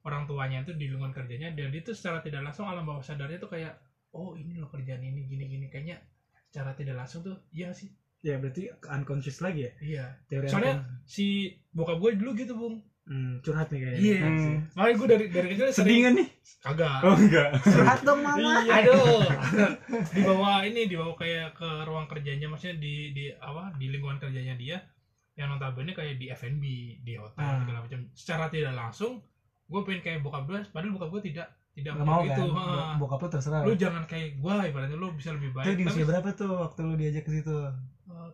orang 0.02 0.24
tuanya 0.24 0.64
itu 0.64 0.72
di 0.74 0.88
lingkungan 0.88 1.12
kerjanya. 1.12 1.52
Dan 1.52 1.70
dia 1.70 1.84
tuh 1.84 1.92
secara 1.92 2.24
tidak 2.24 2.48
langsung 2.48 2.66
alam 2.66 2.88
bawah 2.88 3.04
sadarnya 3.04 3.36
tuh 3.38 3.52
kayak 3.52 3.76
oh 4.16 4.34
ini 4.34 4.56
loh 4.56 4.72
kerjaan 4.72 5.04
ini 5.04 5.28
gini 5.28 5.46
gini 5.46 5.68
kayaknya 5.68 6.00
secara 6.48 6.72
tidak 6.72 6.96
langsung 6.96 7.22
tuh 7.22 7.36
iya 7.52 7.76
sih. 7.76 7.92
Ya 8.24 8.40
berarti 8.40 8.72
ke 8.72 8.88
unconscious 8.88 9.44
lagi 9.44 9.68
ya? 9.68 9.72
Iya. 9.84 10.06
Teori 10.26 10.48
Soalnya- 10.48 10.82
si 11.04 11.52
bokap 11.70 12.00
gue 12.00 12.16
dulu 12.18 12.32
gitu 12.34 12.56
bung 12.56 12.80
hmm, 13.06 13.34
curhat 13.40 13.68
nih 13.68 13.80
kayaknya. 13.80 14.00
Iya. 14.00 14.20
Hmm. 14.20 14.56
makanya 14.72 14.96
gue 14.96 15.08
dari 15.08 15.26
dari 15.30 15.48
kecil 15.50 15.66
sering 15.72 15.98
nggak 16.00 16.14
nih? 16.16 16.28
Kagak. 16.60 17.00
Oh 17.02 17.16
enggak. 17.16 17.50
Curhat 17.62 18.00
dong 18.02 18.20
mama. 18.20 18.52
Iya, 18.60 18.74
aduh. 18.82 19.22
Dibawa 20.16 20.52
ini 20.62 20.82
dibawa 20.86 21.14
kayak 21.14 21.54
ke 21.54 21.70
ruang 21.84 22.06
kerjanya 22.06 22.48
maksudnya 22.48 22.78
di 22.78 22.94
di 23.12 23.26
apa 23.32 23.74
di 23.76 23.86
lingkungan 23.88 24.18
kerjanya 24.18 24.56
dia. 24.56 24.78
Yang 25.34 25.48
notabene 25.52 25.92
kayak 25.92 26.16
di 26.16 26.28
F&B 26.30 26.64
di 27.00 27.14
hotel 27.14 27.44
Ah. 27.44 27.60
segala 27.60 27.80
macam. 27.82 28.00
Secara 28.12 28.46
tidak 28.48 28.74
langsung 28.74 29.22
gue 29.66 29.82
pengen 29.82 30.02
kayak 30.02 30.20
bokap 30.22 30.46
gue 30.46 30.62
padahal 30.68 30.94
bokap 30.94 31.10
gue 31.12 31.24
tidak 31.26 31.48
tidak 31.72 31.92
nggak 31.94 32.08
mau 32.08 32.24
itu. 32.24 32.42
kan? 32.48 32.96
Bo- 32.96 33.06
bokap 33.06 33.20
lu 33.20 33.30
terserah. 33.30 33.62
Lu 33.62 33.74
jangan 33.76 34.04
kayak 34.06 34.40
gue 34.40 34.54
ibaratnya 34.66 34.96
lu 34.96 35.12
bisa 35.12 35.30
lebih 35.30 35.52
baik. 35.52 35.68
Itu 35.68 35.74
di 35.76 35.84
tapi 35.84 35.92
usia 35.94 36.06
berapa 36.08 36.30
tuh 36.32 36.52
waktu 36.56 36.80
lu 36.82 36.96
diajak 36.96 37.24
ke 37.24 37.32
situ 37.34 37.58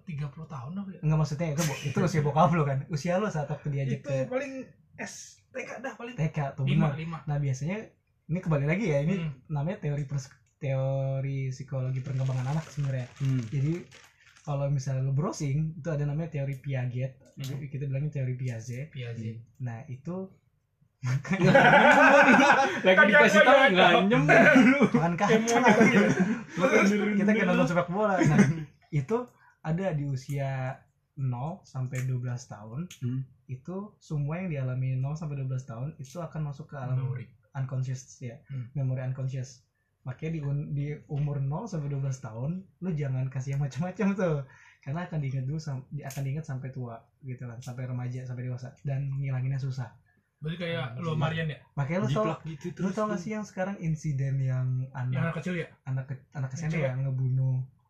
30 0.04 0.18
tahun 0.46 0.72
apa 0.76 0.90
ya? 0.90 1.00
Enggak 1.02 1.18
maksudnya 1.18 1.48
itu 1.50 1.64
bo- 1.64 1.82
itu 1.84 1.98
usia 2.00 2.22
bokap 2.22 2.52
lu 2.52 2.64
kan? 2.64 2.78
Usia 2.88 3.14
lu 3.16 3.28
saat 3.28 3.46
waktu 3.46 3.68
diajak 3.70 4.00
itu 4.00 4.08
ke 4.08 4.26
paling 4.26 4.54
S 4.98 5.14
TK 5.50 5.70
dah 5.80 5.94
paling. 5.94 6.14
TK 6.14 6.38
tuh 6.54 6.64
lima 6.64 6.88
benar. 6.88 6.98
lima. 6.98 7.18
Nah 7.26 7.38
biasanya 7.38 7.78
ini 8.26 8.40
kembali 8.40 8.66
lagi 8.66 8.86
ya 8.86 9.00
ini 9.00 9.16
Hmm. 9.18 9.32
namanya 9.48 9.78
teori 9.80 10.04
pers- 10.04 10.32
teori 10.58 11.50
psikologi 11.50 12.00
perkembangan 12.00 12.48
anak 12.50 12.66
sebenarnya. 12.66 13.08
Hmm. 13.18 13.42
jadi 13.46 13.82
kalau 14.42 14.66
misalnya 14.68 15.04
lu 15.04 15.12
browsing 15.12 15.76
itu 15.76 15.88
ada 15.88 16.04
namanya 16.04 16.32
teori 16.32 16.56
Piaget. 16.56 17.18
Hmm. 17.34 17.62
kita 17.64 17.84
bilangnya 17.84 18.12
teori 18.12 18.34
Piaget. 18.34 18.90
Piaget. 18.90 19.38
Nah 19.60 19.86
itu 19.86 20.30
lagi 22.84 23.02
dikasih 23.08 23.42
tahu 23.42 23.58
nggak? 23.72 23.92
Nyembuh 24.06 24.40
dulu 24.56 24.78
makan 24.92 25.14
kacang 25.16 25.44
kita 27.16 27.32
kayak 27.32 27.48
nonton 27.48 27.66
sepak 27.66 27.88
bola. 27.88 28.18
Nah 28.20 28.38
itu 28.92 29.18
ada 29.62 29.92
di 29.92 30.06
usia 30.06 30.80
0 31.14 31.28
sampai 31.64 32.02
12 32.02 32.18
tahun 32.46 32.88
Hmm. 33.00 33.22
itu 33.46 33.76
semua 33.98 34.38
yang 34.38 34.50
dialami 34.50 34.96
0 34.96 35.14
sampai 35.14 35.38
12 35.38 35.64
tahun 35.64 35.94
itu 35.98 36.18
akan 36.18 36.42
masuk 36.46 36.66
ke 36.68 36.76
alam 36.76 36.98
Memori. 36.98 37.28
unconscious 37.54 38.02
ya 38.20 38.40
Hmm. 38.48 38.72
memori 38.74 39.04
unconscious 39.04 39.62
makanya 40.02 40.32
di, 40.32 40.40
di 40.72 40.86
umur 41.08 41.38
0 41.38 41.68
sampai 41.68 41.90
12 41.90 42.18
tahun 42.18 42.52
lu 42.80 42.90
jangan 42.92 43.28
kasih 43.28 43.54
yang 43.54 43.62
macam-macam 43.62 44.08
tuh 44.16 44.38
karena 44.82 45.06
akan 45.06 45.20
diingat 45.20 45.46
dulu 45.46 45.60
akan 46.02 46.22
diingat 46.24 46.42
sampai 46.44 46.70
tua 46.70 46.96
gitu 47.22 47.44
kan 47.44 47.60
sampai 47.60 47.86
remaja 47.86 48.26
sampai 48.26 48.44
dewasa 48.44 48.74
dan 48.82 49.14
ngilanginnya 49.14 49.60
susah 49.60 49.94
berarti 50.40 50.58
kayak 50.58 50.98
Hmm. 50.98 51.06
lu 51.06 51.14
Marian 51.14 51.46
ya 51.46 51.60
makanya 51.76 52.00
lu 52.02 52.10
tau 52.10 52.34
gitu 52.42 52.74
terus 52.74 52.98
tau 52.98 53.06
gak 53.06 53.20
sih 53.20 53.30
yang 53.32 53.46
sekarang 53.46 53.78
insiden 53.78 54.42
yang 54.42 54.66
yang 54.82 54.90
anak 55.14 55.22
anak 55.22 55.36
kecil 55.38 55.54
ya 55.54 55.68
anak 55.86 56.06
ke- 56.08 56.26
anak 56.34 56.50
Yang 56.50 56.58
SMP 56.58 56.74
cewek. 56.74 56.88
yang 56.88 57.00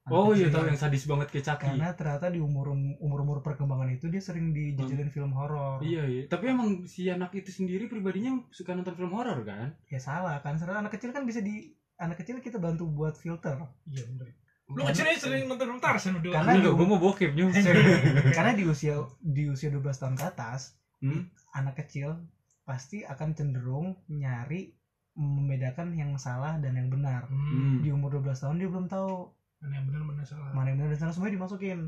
Oh 0.03 0.33
iya 0.33 0.49
tahu 0.49 0.65
yang 0.65 0.75
sadis 0.75 1.05
banget 1.05 1.29
kayak 1.29 1.45
Chucky. 1.45 1.67
karena 1.69 1.93
ternyata 1.93 2.27
di 2.27 2.37
umur 2.37 2.73
umur 2.97 3.19
umur 3.21 3.37
perkembangan 3.39 3.85
itu 3.91 4.07
dia 4.07 4.17
sering 4.17 4.49
dijajalin 4.49 5.07
film 5.07 5.29
horor 5.31 5.77
Iya 5.79 6.03
iya. 6.03 6.23
Tapi 6.25 6.49
emang 6.49 6.69
si 6.85 7.05
anak 7.05 7.29
itu 7.33 7.47
sendiri 7.47 7.85
pribadinya 7.85 8.41
suka 8.49 8.73
nonton 8.73 8.93
film 8.93 9.11
horor 9.11 9.43
kan? 9.43 9.77
ya 9.85 9.97
salah 9.97 10.39
kan 10.39 10.55
sebenarnya 10.55 10.81
anak 10.81 10.93
kecil 10.95 11.11
kan 11.11 11.21
bisa 11.21 11.37
di 11.39 11.69
anak 11.95 12.17
kecil 12.17 12.39
kita 12.39 12.57
bantu 12.57 12.87
buat 12.87 13.13
filter 13.13 13.61
Iya 13.85 14.03
bener. 14.07 14.33
Lu 14.67 14.81
kecil 14.83 15.05
aja 15.05 15.19
sering 15.21 15.45
nonton 15.45 15.67
film 15.67 15.79
Tarzan 15.79 16.15
udah. 16.17 16.31
Karena 16.33 16.51
Enggak, 16.55 16.73
gue 16.73 16.87
mau 16.87 16.97
bokep 16.97 17.31
nyus. 17.31 17.53
karena 18.37 18.51
di 18.51 18.63
usia 18.63 18.95
di 19.19 19.43
usia 19.45 19.69
12 19.69 19.83
tahun 19.83 20.15
ke 20.15 20.25
atas 20.25 20.79
Hmm? 20.97 21.29
anak 21.51 21.77
kecil 21.77 22.13
pasti 22.61 23.01
akan 23.01 23.33
cenderung 23.33 23.97
nyari 24.07 24.69
membedakan 25.11 25.91
yang 25.91 26.13
salah 26.15 26.55
dan 26.57 26.73
yang 26.73 26.87
benar 26.87 27.25
Hmm. 27.25 27.81
di 27.81 27.89
umur 27.89 28.15
12 28.15 28.37
tahun 28.39 28.57
dia 28.57 28.69
belum 28.69 28.87
tahu 28.87 29.29
Mana 29.61 29.73
yang 29.77 29.85
benar 29.85 30.01
mana 30.01 30.23
salah. 30.23 30.49
mana 30.51 30.67
yang 30.67 30.77
benar 30.77 30.89
dan 30.91 30.99
salah 30.99 31.13
semuanya 31.13 31.37
dimasukin 31.37 31.79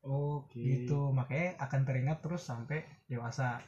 Oke. 0.00 0.62
gitu 0.62 1.10
makanya 1.10 1.58
akan 1.58 1.80
teringat 1.82 2.18
terus 2.18 2.40
sampai 2.40 2.78
dewasa 3.04 3.58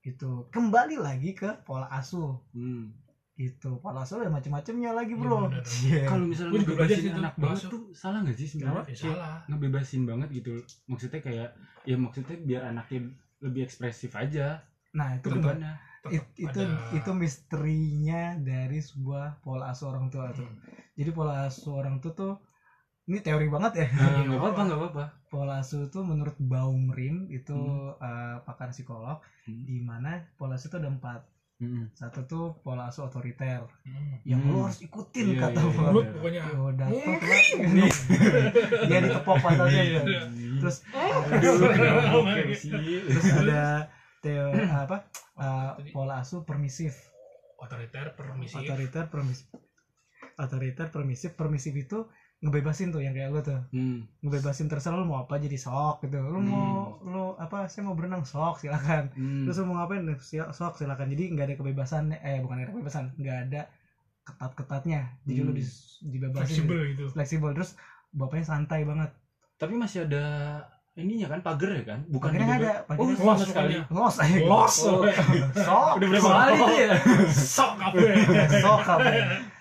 gitu 0.00 0.50
kembali 0.50 0.98
lagi 0.98 1.30
ke 1.30 1.62
pola 1.62 1.86
asuh 1.88 2.42
Hmm. 2.50 2.90
gitu 3.32 3.78
pola 3.78 4.02
asuh 4.02 4.18
ada 4.18 4.28
macam-macamnya 4.28 4.90
lagi 4.92 5.14
bro. 5.14 5.46
Iya. 5.86 6.04
Kalau 6.04 6.26
misalnya 6.26 6.58
ngebebasin 6.58 6.98
sih 6.98 7.08
tuh, 7.08 7.16
anak 7.16 7.34
banget 7.36 7.62
tuh 7.64 7.82
salah 7.92 8.18
nggak 8.20 8.36
sih 8.36 8.48
sebenarnya? 8.48 8.84
Ya 8.84 8.96
salah. 8.98 9.36
Ngebebasin 9.46 10.02
banget 10.02 10.28
gitu. 10.34 10.52
Maksudnya 10.84 11.20
kayak 11.20 11.48
ya 11.82 11.96
maksudnya 11.96 12.36
biar 12.36 12.62
anaknya 12.66 13.14
lebih 13.38 13.62
ekspresif 13.62 14.14
aja 14.14 14.62
nah 14.92 15.16
itu 15.16 15.26
benar 15.30 15.80
It- 16.04 16.34
itu 16.36 16.58
ada- 16.60 16.90
itu 16.92 17.10
misterinya 17.14 18.34
dari 18.36 18.78
sebuah 18.78 19.40
pola 19.40 19.70
asuh 19.70 19.88
orang 19.88 20.10
tua 20.10 20.30
tuh 20.30 20.44
Hmm. 20.44 20.58
jadi 20.92 21.10
pola 21.10 21.46
asuh 21.46 21.72
orang 21.72 21.96
tua 21.98 22.12
tuh 22.12 22.32
ini 23.04 23.18
teori 23.18 23.46
banget 23.46 23.72
ya 23.76 23.86
Nah, 23.88 24.08
Iya, 24.12 24.20
nggak 24.24 24.32
apa-apa 24.32 24.46
apa-apa. 24.46 24.62
nggak 24.62 24.80
apa-apa. 24.80 25.04
pola 25.26 25.54
asuh 25.58 25.80
itu 25.82 25.98
menurut 26.00 26.36
Baumrim 26.38 27.16
itu 27.28 27.56
Hmm. 27.56 27.96
eh, 27.98 28.36
pakar 28.42 28.70
psikolog 28.70 29.18
Hmm. 29.42 29.64
di 29.64 29.80
mana 29.80 30.10
pola 30.32 30.54
asuh 30.54 30.68
itu 30.68 30.76
ada 30.76 30.86
empat 30.88 31.20
Hmm. 31.58 31.86
satu 31.92 32.26
tuh 32.26 32.44
pola 32.58 32.86
asuh 32.86 33.06
otoriter 33.06 33.62
Hmm. 33.82 34.18
yang 34.24 34.42
lu 34.42 34.54
Hmm. 34.56 34.66
harus 34.66 34.78
ikutin 34.80 35.26
Iya, 35.28 35.40
kata 35.40 35.56
iya, 35.56 35.62
gua. 35.62 35.72
iya. 35.72 35.86
Mulut 35.88 36.06
pokoknya. 36.12 36.42
Oh, 36.52 36.70
dapat 36.70 37.18
lah. 37.18 37.90
dia 38.82 38.98
ditepok 39.00 39.36
pasalnya 39.44 39.82
Iya. 39.82 40.00
gitu. 40.30 40.58
terus 40.58 40.76
kenapa 41.72 42.02
bokep 42.08 42.46
sih? 42.52 42.70
terus 43.04 43.26
ada 43.32 43.62
teo 44.20 44.46
apa 44.52 44.96
eh, 45.34 45.70
pola 45.90 46.20
asuh 46.20 46.42
permisif 46.42 46.94
Otoriter, 47.56 48.10
permisif. 48.12 48.58
otoriter 48.58 49.04
permisif 49.06 49.46
otoriter 50.34 50.86
permisif 50.88 51.30
permisif 51.32 51.72
itu 51.72 51.98
ngebebasin 52.42 52.90
tuh 52.90 52.98
yang 52.98 53.10
kayak 53.10 53.30
lu 53.30 53.38
tuh 53.38 53.54
Hmm. 53.70 54.02
ngebebasin 54.18 54.66
terserah 54.66 54.94
lu 54.94 55.06
mau 55.06 55.22
apa 55.22 55.38
jadi 55.38 55.54
sok 55.54 56.02
gitu 56.02 56.18
lu 56.18 56.42
mau 56.42 56.98
lu 57.00 57.24
apa 57.36 57.66
saya 57.66 57.86
mau 57.86 57.94
berenang 57.94 58.22
sok 58.22 58.58
silakan 58.58 59.08
Hmm. 59.12 59.46
terus 59.46 59.56
lu 59.56 59.66
mau 59.66 59.78
ngapain 59.78 60.02
sok 60.50 60.74
silakan 60.74 61.06
jadi 61.08 61.24
nggak 61.30 61.46
ada 61.46 61.54
kebebasan 61.56 62.10
eh 62.12 62.38
bukan 62.40 62.58
ada 62.58 62.68
kebebasan 62.68 63.14
nggak 63.14 63.38
ada 63.44 63.62
ketat 64.20 64.52
ketatnya 64.52 65.00
jadi 65.22 65.40
lu 65.40 65.50
Hmm. 65.50 65.56
dis- 65.56 66.02
dibebasin 66.02 66.42
fleksibel 66.66 66.78
gitu. 66.88 67.04
fleksibel 67.08 67.50
terus 67.52 67.78
bapaknya 68.10 68.46
santai 68.48 68.82
banget 68.82 69.10
Tapi 69.54 69.74
masih 69.74 70.02
ada 70.02 70.26
ininya 70.92 71.24
kan 71.26 71.40
pagar 71.40 71.70
ya 71.72 71.84
kan? 71.86 72.02
Bukan 72.04 72.34
ada 72.34 72.82
Oh, 72.84 72.84
pagarnya 72.84 73.14
sama 73.16 73.32
Los 73.32 73.40
sekali. 73.46 73.74
los 73.88 74.16
aja 74.18 74.36
Los. 74.42 74.74
Oh, 74.82 75.00
sok 75.64 75.92
Udah 75.96 76.08
berapa 76.10 76.28
kali 76.28 76.52
tuh 76.52 76.68
ya? 76.74 76.90
Sok 77.30 77.72
apa 77.78 77.96
ya? 77.96 78.14
sok 78.66 78.82
apa 78.84 79.08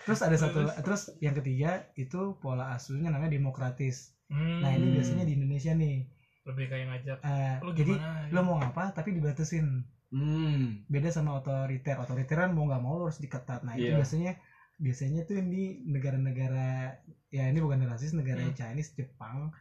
terus 0.02 0.20
ada 0.20 0.34
satu 0.34 0.60
terus 0.82 1.02
yang 1.20 1.34
ketiga 1.34 1.70
itu 1.94 2.36
pola 2.38 2.72
asuhnya 2.72 3.10
namanya 3.10 3.32
demokratis 3.32 4.16
Hmm. 4.32 4.64
nah 4.64 4.72
ini 4.72 4.88
Hmm. 4.88 4.96
biasanya 4.96 5.24
di 5.28 5.34
Indonesia 5.36 5.76
nih 5.76 6.08
lebih 6.42 6.66
kayak 6.72 6.86
ngajak. 6.88 7.18
Eh, 7.22 7.56
Lu 7.62 7.72
jadi 7.72 7.94
gimana? 7.94 8.32
lo 8.32 8.40
mau 8.42 8.56
ngapa 8.58 8.84
tapi 8.92 9.12
dibatasin 9.12 9.84
Hmm. 10.08 10.88
beda 10.88 11.08
sama 11.08 11.36
otoriter 11.36 11.96
otoriter 11.96 12.36
kan 12.38 12.52
mau 12.52 12.64
nggak 12.64 12.80
mau 12.80 12.96
lo 12.96 13.06
harus 13.06 13.20
diketat 13.20 13.62
nah 13.62 13.76
itu 13.76 13.92
Iya. 13.92 14.00
biasanya 14.00 14.32
biasanya 14.76 15.22
tuh 15.24 15.38
di 15.46 15.84
negara-negara 15.86 16.98
ya 17.28 17.46
ini 17.46 17.60
bukan 17.60 17.84
rasis 17.84 18.12
negara 18.12 18.42
Hmm. 18.42 18.56
Chinese 18.56 18.92
Jepang 18.92 19.52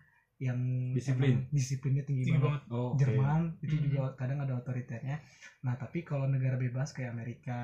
yang 0.40 0.56
Disiplin. 0.90 1.36
emang 1.36 1.52
disiplinnya 1.52 2.00
tinggi, 2.00 2.24
Tinggi 2.24 2.40
banget, 2.40 2.64
banget. 2.64 2.72
Oh. 2.72 2.96
Jerman 2.96 3.40
itu 3.60 3.74
Hmm. 3.76 3.84
juga 3.84 4.00
kadang 4.14 4.40
ada 4.40 4.56
otoriternya 4.56 5.20
nah 5.60 5.76
tapi 5.76 6.00
kalau 6.00 6.24
negara 6.24 6.56
bebas 6.56 6.90
kayak 6.90 7.12
Amerika 7.12 7.60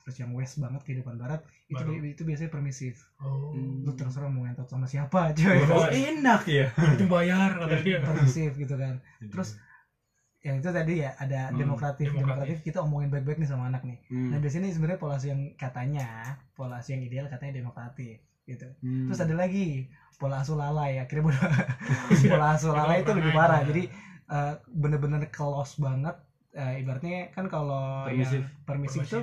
terus 0.00 0.16
yang 0.16 0.32
West 0.32 0.56
banget 0.56 0.80
kehidupan 0.80 1.14
Barat 1.14 1.38
itu 1.66 1.76
Baru. 1.76 2.00
itu 2.02 2.22
biasanya 2.22 2.48
permisif 2.48 3.04
Oh. 3.20 3.52
lu 3.52 3.92
terserah 3.92 4.26
mau 4.26 4.40
ngentot 4.42 4.64
sama 4.64 4.84
siapa 4.84 5.28
aja 5.28 5.52
Oh, 5.68 5.84
enak 6.08 6.42
ya. 6.46 6.72
Itu 6.90 7.04
bayar 7.04 7.52
kata 7.54 7.76
dia. 7.78 8.00
permisif 8.00 8.56
gitu 8.56 8.72
kan 8.72 8.96
Terus, 9.20 9.52
yang 10.40 10.56
itu 10.56 10.68
tadi 10.68 11.00
ya 11.00 11.12
ada 11.14 11.48
Hmm, 11.48 11.56
demokratif 11.58 12.04
demokratif. 12.06 12.20
demokratif 12.20 12.56
kita 12.62 12.78
omongin 12.80 13.08
baik-baik 13.08 13.36
nih 13.36 13.48
sama 13.48 13.64
anak 13.64 13.80
nih 13.80 14.00
Hmm. 14.08 14.28
Nah 14.28 14.36
biasanya 14.36 14.64
ini 14.64 14.72
sebenarnya 14.72 14.96
pola 14.96 15.16
yang 15.18 15.52
katanya 15.54 16.08
pola 16.52 16.80
yang 16.82 17.00
ideal 17.00 17.28
katanya 17.28 17.52
demokratif 17.54 18.16
gitu. 18.44 18.68
Hmm. 18.84 19.08
Terus 19.08 19.20
ada 19.24 19.34
lagi 19.34 19.88
pola 20.14 20.40
asuh 20.40 20.54
lalai 20.54 21.02
akhirnya 21.02 21.24
pola 22.30 22.46
asuh 22.54 22.72
lalai 22.72 23.02
itu 23.02 23.12
lebih 23.12 23.32
parah. 23.32 23.60
Jadi 23.64 23.82
eh, 24.30 24.54
bener-bener 24.70 25.28
kelos 25.32 25.76
banget. 25.80 26.16
Eh, 26.54 26.86
ibaratnya 26.86 27.34
kan 27.34 27.50
kalau 27.50 28.06
Permisif. 28.06 28.38
yang 28.38 28.62
permisif 28.62 29.02
itu 29.10 29.20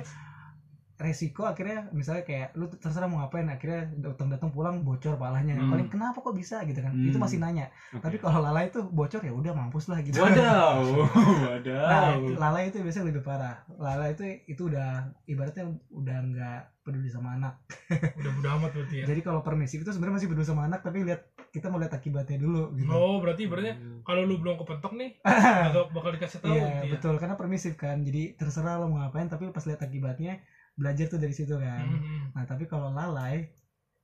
resiko 1.02 1.42
akhirnya 1.42 1.90
misalnya 1.90 2.22
kayak 2.22 2.54
lu 2.54 2.70
terserah 2.70 3.04
mau 3.04 3.20
ngapain 3.20 3.44
akhirnya 3.44 3.90
datang-datang 3.92 4.48
pulang 4.48 4.80
bocor 4.80 5.14
palanya 5.14 5.54
Hmm. 5.54 5.68
paling 5.68 5.86
kenapa 5.86 6.18
kok 6.18 6.32
bisa 6.32 6.62
gitu 6.62 6.78
kan 6.78 6.90
Hmm. 6.90 7.04
itu 7.04 7.16
masih 7.16 7.36
nanya 7.36 7.68
Oke. 7.90 8.00
tapi 8.00 8.16
kalau 8.16 8.40
lalai 8.40 8.66
itu 8.66 8.80
bocor 8.84 9.18
ya 9.18 9.30
udah 9.30 9.52
mampus 9.52 9.86
lah 9.86 9.98
gitu 10.00 10.16
Wadaw, 10.16 10.78
Nah, 10.78 11.42
wadaw. 11.52 12.14
lalai 12.32 12.68
itu 12.68 12.78
biasanya 12.78 13.06
lebih 13.08 13.20
parah. 13.20 13.60
Lalai 13.74 14.12
itu 14.12 14.22
itu 14.46 14.62
udah 14.64 14.88
ibaratnya 15.24 15.64
udah 15.88 16.16
nggak 16.24 16.60
peduli 16.82 17.06
sama 17.06 17.36
anak. 17.36 17.54
Udah 18.18 18.32
udah 18.36 18.50
amat 18.56 18.70
berarti 18.72 18.96
ya. 18.98 19.04
Jadi 19.06 19.20
kalau 19.20 19.38
permisif 19.40 19.78
itu 19.78 19.88
sebenarnya 19.88 20.18
masih 20.18 20.28
peduli 20.28 20.42
sama 20.42 20.66
anak 20.66 20.82
tapi 20.82 21.02
lihat 21.02 21.22
kita 21.48 21.66
mau 21.66 21.78
lihat 21.78 21.92
akibatnya 21.92 22.36
dulu 22.36 22.74
gitu. 22.74 22.90
Oh, 22.90 23.18
berarti 23.18 23.46
berarti 23.46 23.70
kalau 24.02 24.22
lu 24.24 24.36
belum 24.36 24.58
kepentok 24.58 24.92
nih, 24.92 25.10
bakal, 25.68 25.84
bakal 25.92 26.10
dikasih 26.12 26.38
tahu 26.40 26.50
Iya, 26.50 26.58
gitu 26.58 26.74
ya. 26.82 26.92
betul 26.92 27.14
karena 27.16 27.36
permisif 27.36 27.72
kan. 27.76 28.02
Jadi 28.02 28.34
terserah 28.34 28.76
lo 28.76 28.86
mau 28.86 28.98
ngapain 28.98 29.26
tapi 29.26 29.46
pas 29.48 29.62
lihat 29.62 29.78
akibatnya 29.78 30.42
belajar 30.76 31.06
tuh 31.08 31.20
dari 31.20 31.34
situ 31.34 31.54
kan. 31.56 31.84
Hmm, 31.84 32.00
hmm. 32.00 32.22
Nah, 32.36 32.44
tapi 32.48 32.64
kalau 32.64 32.92
lalai 32.92 33.48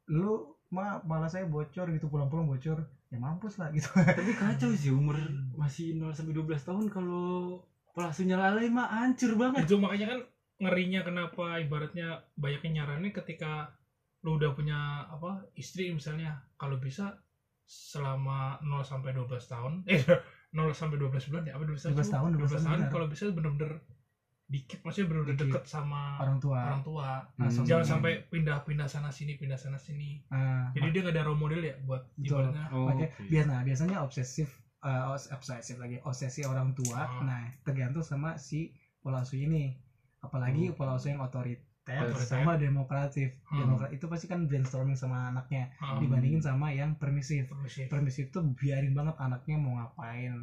lu 0.09 0.57
ma 0.69 1.01
malah 1.05 1.29
saya 1.33 1.49
bocor 1.49 1.89
gitu 1.93 2.13
pulang-pulang 2.13 2.45
bocor 2.45 2.85
ya 3.09 3.19
mampus 3.21 3.57
lah 3.57 3.73
gitu. 3.73 3.89
Tapi 4.21 4.33
kacau 4.37 4.69
sih 4.77 4.93
umur 4.93 5.17
masih 5.57 5.97
0 5.97 6.13
sampai 6.13 6.37
12 6.37 6.61
tahun 6.61 6.85
kalau 6.93 7.65
pola 7.97 8.13
asuhnya 8.13 8.37
lalai 8.37 8.69
mah 8.69 8.89
hancur 8.89 9.33
banget. 9.41 9.65
Itu 9.65 9.81
makanya 9.81 10.13
kan 10.13 10.21
ngerinya 10.61 11.01
kenapa 11.07 11.57
ibaratnya 11.63 12.21
banyaknya 12.37 12.85
nyaranin 12.85 13.15
ketika 13.17 13.73
lu 14.27 14.37
udah 14.37 14.53
punya 14.53 15.07
apa 15.09 15.47
istri 15.55 15.95
misalnya 15.95 16.43
kalau 16.59 16.77
bisa 16.83 17.23
selama 17.69 18.59
0 18.67 18.83
sampai 18.83 19.15
12 19.15 19.29
tahun 19.47 19.73
eh 19.87 20.03
0 20.57 20.73
sampai 20.75 20.97
12 20.99 21.31
bulan 21.31 21.45
ya 21.47 21.55
apa 21.55 21.65
12 21.69 21.79
tahun 21.79 21.95
12 21.95 22.15
tahun, 22.17 22.31
12 22.35 22.67
tahun, 22.67 22.79
benar. 22.83 22.91
kalau 22.91 23.07
bisa 23.07 23.25
bener-bener 23.31 23.73
dikit 24.49 24.81
maksudnya 24.81 25.07
bener-bener 25.07 25.37
Dikit. 25.37 25.45
deket 25.47 25.65
sama 25.69 26.17
Orang 26.17 26.41
tua. 26.41 26.57
orang 26.63 26.81
tua 26.81 27.09
Nah, 27.37 27.47
Hmm. 27.47 27.63
jangan 27.63 27.85
sampai 27.87 28.25
pindah-pindah 28.25 28.85
sana 28.87 29.09
sini 29.09 29.37
pindah 29.37 29.55
sana 29.55 29.77
sini 29.77 30.25
Nah, 30.27 30.73
jadi 30.73 30.89
dia 30.89 31.01
nggak 31.03 31.15
ada 31.15 31.23
role 31.23 31.37
model 31.39 31.61
ya 31.61 31.77
buat 31.79 32.01
Betul. 32.15 32.49
ibaratnya 32.49 32.65
Oh, 32.71 32.89
Makanya 32.89 33.09
oke. 33.11 33.29
biasa 33.29 33.47
nah, 33.47 33.61
biasanya 33.63 33.97
obsesif 34.01 34.49
eh, 34.81 35.05
os- 35.07 35.29
obsesif 35.29 35.77
lagi 35.77 36.01
obsesi 36.01 36.41
orang 36.43 36.73
tua 36.73 36.97
Ah. 36.99 37.21
nah 37.21 37.43
tergantung 37.61 38.01
sama 38.01 38.35
si 38.37 38.73
pola 38.99 39.21
asuh 39.21 39.37
ini 39.37 39.75
apalagi 40.19 40.73
pola 40.73 40.95
asuh 40.95 41.11
yang 41.11 41.21
otoriter 41.21 41.61
Otoriter. 41.85 42.25
sama 42.25 42.55
demokratif 42.55 43.37
Hmm. 43.45 43.59
Demokrat 43.61 43.91
itu 43.91 44.07
pasti 44.07 44.27
kan 44.27 44.45
brainstorming 44.45 44.93
sama 44.93 45.29
anaknya 45.29 45.73
Ah, 45.77 45.97
dibandingin 45.97 46.39
sama 46.39 46.69
yang 46.71 46.95
permisif 46.95 47.49
permisif. 47.49 47.89
permisif 47.89 48.25
tuh 48.29 48.49
biarin 48.51 48.93
banget 48.93 49.13
anaknya 49.19 49.57
mau 49.57 49.77
ngapain 49.77 50.37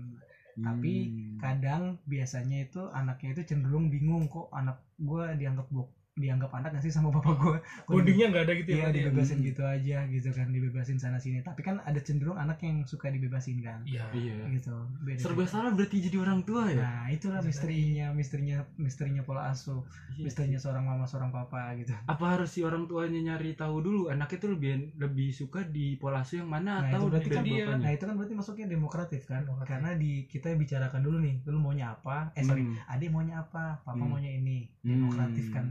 tapi 0.64 0.94
Hmm. 0.96 1.40
kadang 1.42 2.00
biasanya 2.12 2.58
itu 2.66 2.82
anaknya 3.00 3.30
itu 3.36 3.42
cenderung 3.50 3.86
bingung 3.94 4.24
kok 4.34 4.48
anak 4.60 4.78
gua 5.08 5.36
dianggap 5.40 5.68
bok 5.76 5.88
dianggap 6.16 6.48
anak 6.50 6.72
gak 6.72 6.80
sih 6.82 6.90
sama 6.90 7.12
bapak 7.12 7.36
di- 7.36 7.60
bondingnya 7.86 8.32
nggak 8.32 8.44
ada 8.48 8.54
gitu 8.56 8.70
ya 8.70 8.76
Iya 8.78 8.86
ya? 8.86 8.96
dibebasin 8.98 9.36
Hmm. 9.36 9.46
gitu 9.46 9.62
aja 9.62 9.98
gitu 10.08 10.30
kan 10.32 10.48
dibebasin 10.48 10.96
sana 10.96 11.20
sini 11.20 11.44
tapi 11.44 11.60
kan 11.60 11.76
ada 11.78 12.00
cenderung 12.00 12.40
anak 12.40 12.56
yang 12.62 12.78
suka 12.82 13.12
dibebasin 13.12 13.60
kan 13.60 13.84
iya 13.84 14.08
Iya. 14.10 14.48
gitu 14.50 14.72
beda 14.98 15.20
Serba 15.20 15.44
salah 15.44 15.70
berarti 15.70 16.00
jadi 16.02 16.16
orang 16.18 16.40
tua 16.42 16.72
ya? 16.72 16.80
nah 16.80 17.04
itulah 17.10 17.38
Itu 17.38 17.52
misterinya 17.52 18.08
misterinya 18.10 18.58
misterinya 18.78 19.22
pola 19.22 19.52
asuh 19.52 19.84
Iya 20.10 20.24
misterinya 20.24 20.56
sih. 20.56 20.64
seorang 20.64 20.84
mama 20.86 21.04
seorang 21.04 21.30
papa 21.30 21.76
gitu 21.76 21.92
Apa 22.02 22.26
harus 22.32 22.48
si 22.50 22.64
orang 22.64 22.88
tuanya 22.88 23.20
nyari 23.22 23.52
tahu 23.52 23.76
dulu 23.82 24.08
anak 24.08 24.32
itu 24.32 24.48
lebih 24.48 24.72
lebih 24.96 25.30
suka 25.30 25.68
di 25.68 25.94
pola 25.94 26.24
asuh 26.24 26.40
yang 26.40 26.48
mana 26.48 26.64
Nah, 26.78 26.90
atau 26.90 27.00
itu 27.02 27.12
berarti 27.12 27.28
dari 27.28 27.36
kan 27.36 27.44
dia- 27.46 27.76
nah 27.78 27.92
itu 27.92 28.04
kan 28.06 28.16
berarti 28.16 28.34
masuknya 28.34 28.66
demokratif 28.66 29.22
kan 29.26 29.44
Demokratif. 29.44 29.68
karena 29.70 29.90
di 29.94 30.24
kita 30.24 30.48
bicarakan 30.54 31.02
dulu 31.02 31.18
nih 31.20 31.36
lu 31.46 31.60
maunya 31.60 31.92
apa 31.92 32.32
eh 32.32 32.42
sorry 32.42 32.64
Hmm. 32.64 32.80
adik 32.88 33.10
maunya 33.10 33.36
apa 33.38 33.84
papa 33.84 34.00
Hmm. 34.00 34.08
maunya 34.10 34.32
ini 34.32 34.72
Hmm. 34.80 34.88
demokratif 34.88 35.52
kan 35.52 35.66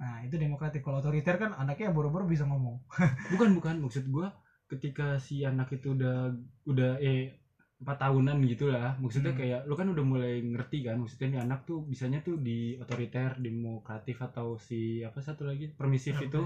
Nah 0.00 0.22
itu 0.24 0.34
demokratif 0.36 0.80
kalau 0.80 0.98
otoriter 0.98 1.34
kan 1.36 1.50
anaknya 1.54 1.88
boro-boro 1.92 2.24
bisa 2.24 2.44
ngomong. 2.46 2.80
Bukan 3.32 3.50
bukan. 3.56 3.76
Maksud 3.82 4.04
gua 4.08 4.32
ketika 4.70 5.20
si 5.20 5.44
anak 5.44 5.68
itu 5.76 5.92
udah 5.92 6.32
udah 6.64 6.96
eh 6.96 7.36
empat 7.82 7.98
tahunan 7.98 8.38
gitulah 8.46 8.94
maksudnya 9.02 9.34
Hmm. 9.34 9.40
kayak 9.42 9.60
lu 9.66 9.74
kan 9.74 9.90
udah 9.90 10.04
mulai 10.06 10.38
ngerti 10.40 10.86
kan? 10.86 10.96
Maksudnya 11.02 11.26
nih 11.34 11.40
anak 11.42 11.66
tuh 11.66 11.82
bisanya 11.82 12.22
tuh 12.22 12.38
di 12.38 12.78
otoriter 12.78 13.34
demokratif 13.36 14.16
atau 14.22 14.54
si 14.56 15.02
apa 15.02 15.18
satu 15.18 15.42
lagi? 15.50 15.66
Permisif 15.74 16.14
itu. 16.22 16.42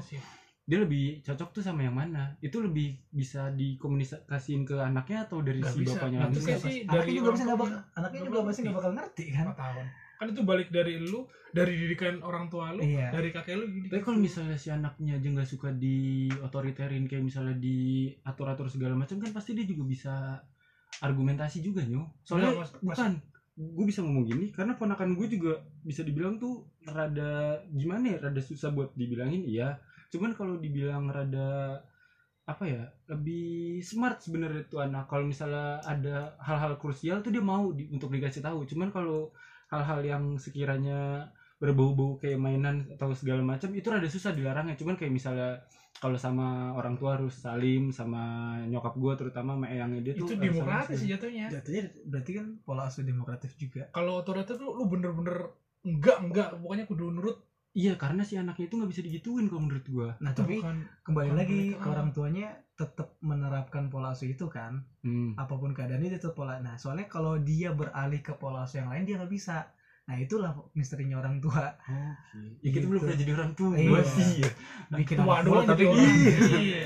Dia 0.67 0.83
lebih 0.83 1.23
cocok 1.23 1.49
tuh 1.55 1.63
sama 1.63 1.87
yang 1.87 1.95
mana? 1.95 2.35
Itu 2.43 2.59
lebih 2.59 2.99
bisa 3.15 3.55
dikomunikasiin 3.55 4.67
ke 4.67 4.83
anaknya 4.83 5.23
atau 5.23 5.39
dari 5.39 5.63
Nggak 5.63 5.75
si 5.77 5.79
bisa. 5.87 5.91
bapaknya 5.95 6.19
langsung? 6.27 6.43
itu 6.43 6.51
Iya, 6.51 6.59
sih 6.59 6.77
anaknya 6.91 7.15
juga 7.15 7.29
nggak 7.31 7.47
tuanya. 7.47 7.55
bakal 7.55 7.79
anaknya 7.95 8.21
juga 8.27 8.39
pasti 8.43 8.61
nggak 8.61 8.75
ngerti. 8.75 8.79
bakal 8.81 8.93
ngerti 8.99 9.25
kan? 9.31 9.45
Tahun 9.55 9.87
kan 10.17 10.27
itu 10.29 10.41
balik 10.41 10.69
dari 10.69 10.97
lu 10.97 11.23
dari 11.51 11.77
didikan 11.77 12.21
orang 12.21 12.49
tua 12.49 12.73
lu 12.73 12.81
Iya. 12.81 13.13
dari 13.13 13.29
kakek 13.29 13.55
lu 13.55 13.65
gitu 13.71 13.87
tapi 13.89 14.01
kalau 14.01 14.17
misalnya 14.17 14.57
si 14.57 14.69
anaknya 14.69 15.17
aja 15.17 15.29
nggak 15.29 15.47
suka 15.47 15.69
di 15.71 15.97
otoriterin 16.37 17.05
kayak 17.05 17.23
misalnya 17.23 17.53
di 17.53 17.77
atur-atur 18.23 18.67
segala 18.67 18.93
macam 18.93 19.17
kan 19.17 19.31
pasti 19.31 19.53
dia 19.53 19.65
juga 19.65 19.85
bisa 19.85 20.15
argumentasi 20.97 21.61
juga 21.61 21.85
nyo. 21.85 22.09
Soalnya 22.25 22.57
Nggak, 22.57 22.61
mas- 22.61 22.81
bukan 22.81 23.13
gue 23.57 23.85
bisa 23.85 24.01
ngomong 24.01 24.25
gini 24.25 24.53
karena 24.53 24.73
ponakan 24.73 25.13
gue 25.13 25.27
juga 25.29 25.53
bisa 25.81 26.01
dibilang 26.01 26.37
tuh 26.37 26.65
rada 26.85 27.57
gimana 27.69 28.17
ya 28.17 28.19
rada 28.21 28.41
susah 28.41 28.69
buat 28.69 28.93
dibilangin 28.93 29.45
iya. 29.45 29.77
Cuman 30.09 30.33
kalau 30.33 30.57
dibilang 30.57 31.09
rada 31.09 31.81
apa 32.47 32.65
ya 32.65 32.83
lebih 33.11 33.81
smart 33.83 34.23
sebenarnya 34.23 34.65
tuh 34.65 34.81
anak. 34.81 35.05
Kalau 35.05 35.25
misalnya 35.25 35.83
ada 35.83 36.37
hal-hal 36.39 36.77
krusial 36.77 37.21
tuh 37.21 37.29
dia 37.29 37.43
mau 37.43 37.73
di- 37.73 37.91
untuk 37.91 38.09
dikasih 38.09 38.41
tahu. 38.41 38.65
Cuman 38.65 38.89
kalau 38.89 39.33
hal-hal 39.71 40.01
yang 40.07 40.25
sekiranya 40.39 41.31
berbau-bau 41.57 42.21
kayak 42.21 42.37
mainan 42.37 42.85
atau 42.93 43.17
segala 43.17 43.41
macam 43.41 43.73
itu 43.73 43.89
rada 43.89 44.09
susah 44.09 44.37
dilarangnya. 44.37 44.77
Cuman 44.77 44.95
kayak 45.01 45.13
misalnya 45.13 45.65
kalau 45.97 46.21
sama 46.21 46.77
orang 46.77 47.01
tua 47.01 47.17
harus 47.17 47.33
salim 47.33 47.89
sama 47.89 48.53
nyokap 48.69 48.93
gue 49.01 49.13
terutama 49.17 49.57
sama 49.57 49.67
eyangnya 49.73 50.01
dia 50.05 50.13
tuh 50.13 50.29
itu 50.29 50.33
harus 50.37 50.45
demokratis 50.45 50.97
sih 51.01 51.09
jatuhnya. 51.09 51.47
Jatuhnya 51.49 51.83
berarti 52.05 52.31
kan 52.37 52.47
pola 52.61 52.83
asuh 52.89 53.05
demokratif 53.05 53.57
juga. 53.57 53.89
Kalau 53.97 54.21
otoriter 54.21 54.61
tuh 54.61 54.77
lu 54.77 54.85
bener-bener 54.93 55.57
enggak 55.87 56.19
enggak 56.21 56.49
pokoknya 56.61 56.85
kudu 56.85 57.09
nurut 57.15 57.39
iya 57.77 57.93
karena 57.95 58.25
si 58.25 58.35
anaknya 58.35 58.67
itu 58.67 58.75
nggak 58.75 58.91
bisa 58.91 59.03
digituin 59.03 59.47
kalau 59.47 59.63
menurut 59.63 59.85
gue 59.85 60.09
nah 60.19 60.33
tapi 60.33 60.57
bukan 60.57 60.77
kembali 61.05 61.29
bukan 61.29 61.37
lagi 61.37 61.61
mereka. 61.69 61.79
ke 61.79 61.87
orang 61.87 62.09
tuanya 62.11 62.47
tetap 62.73 63.09
menerapkan 63.21 63.85
pola 63.87 64.11
asuh 64.11 64.27
itu 64.27 64.49
kan 64.49 64.81
hmm. 65.01 65.37
apa 65.37 65.55
pun 65.55 65.71
keadaannya 65.71 66.09
dia 66.09 66.19
tetap 66.19 66.33
pola 66.35 66.57
nah 66.59 66.75
soalnya 66.75 67.05
kalau 67.07 67.37
dia 67.39 67.71
beralih 67.71 68.21
ke 68.21 68.33
pola 68.35 68.65
asuh 68.65 68.81
yang 68.81 68.89
lain 68.89 69.05
dia 69.05 69.17
nggak 69.17 69.29
bisa 69.29 69.69
nah 70.03 70.15
itulah 70.15 70.55
misterinya 70.73 71.19
orang 71.19 71.37
tua 71.39 71.75
Oke. 71.83 72.39
Ya 72.63 72.71
kita 72.71 72.79
Gitu. 72.79 72.87
belum 72.87 73.01
pernah 73.03 73.19
jadi 73.19 73.33
orang 73.35 73.53
tua 73.53 73.71
Iya. 73.75 74.01
sih 74.07 74.31
ya. 74.39 74.51
bikin 74.95 75.17
tua 75.19 75.37
doang 75.43 75.45
gua, 75.45 75.63
tapi 75.67 75.83
orang 75.85 75.99
iya. 76.01 76.57
iya 76.57 76.83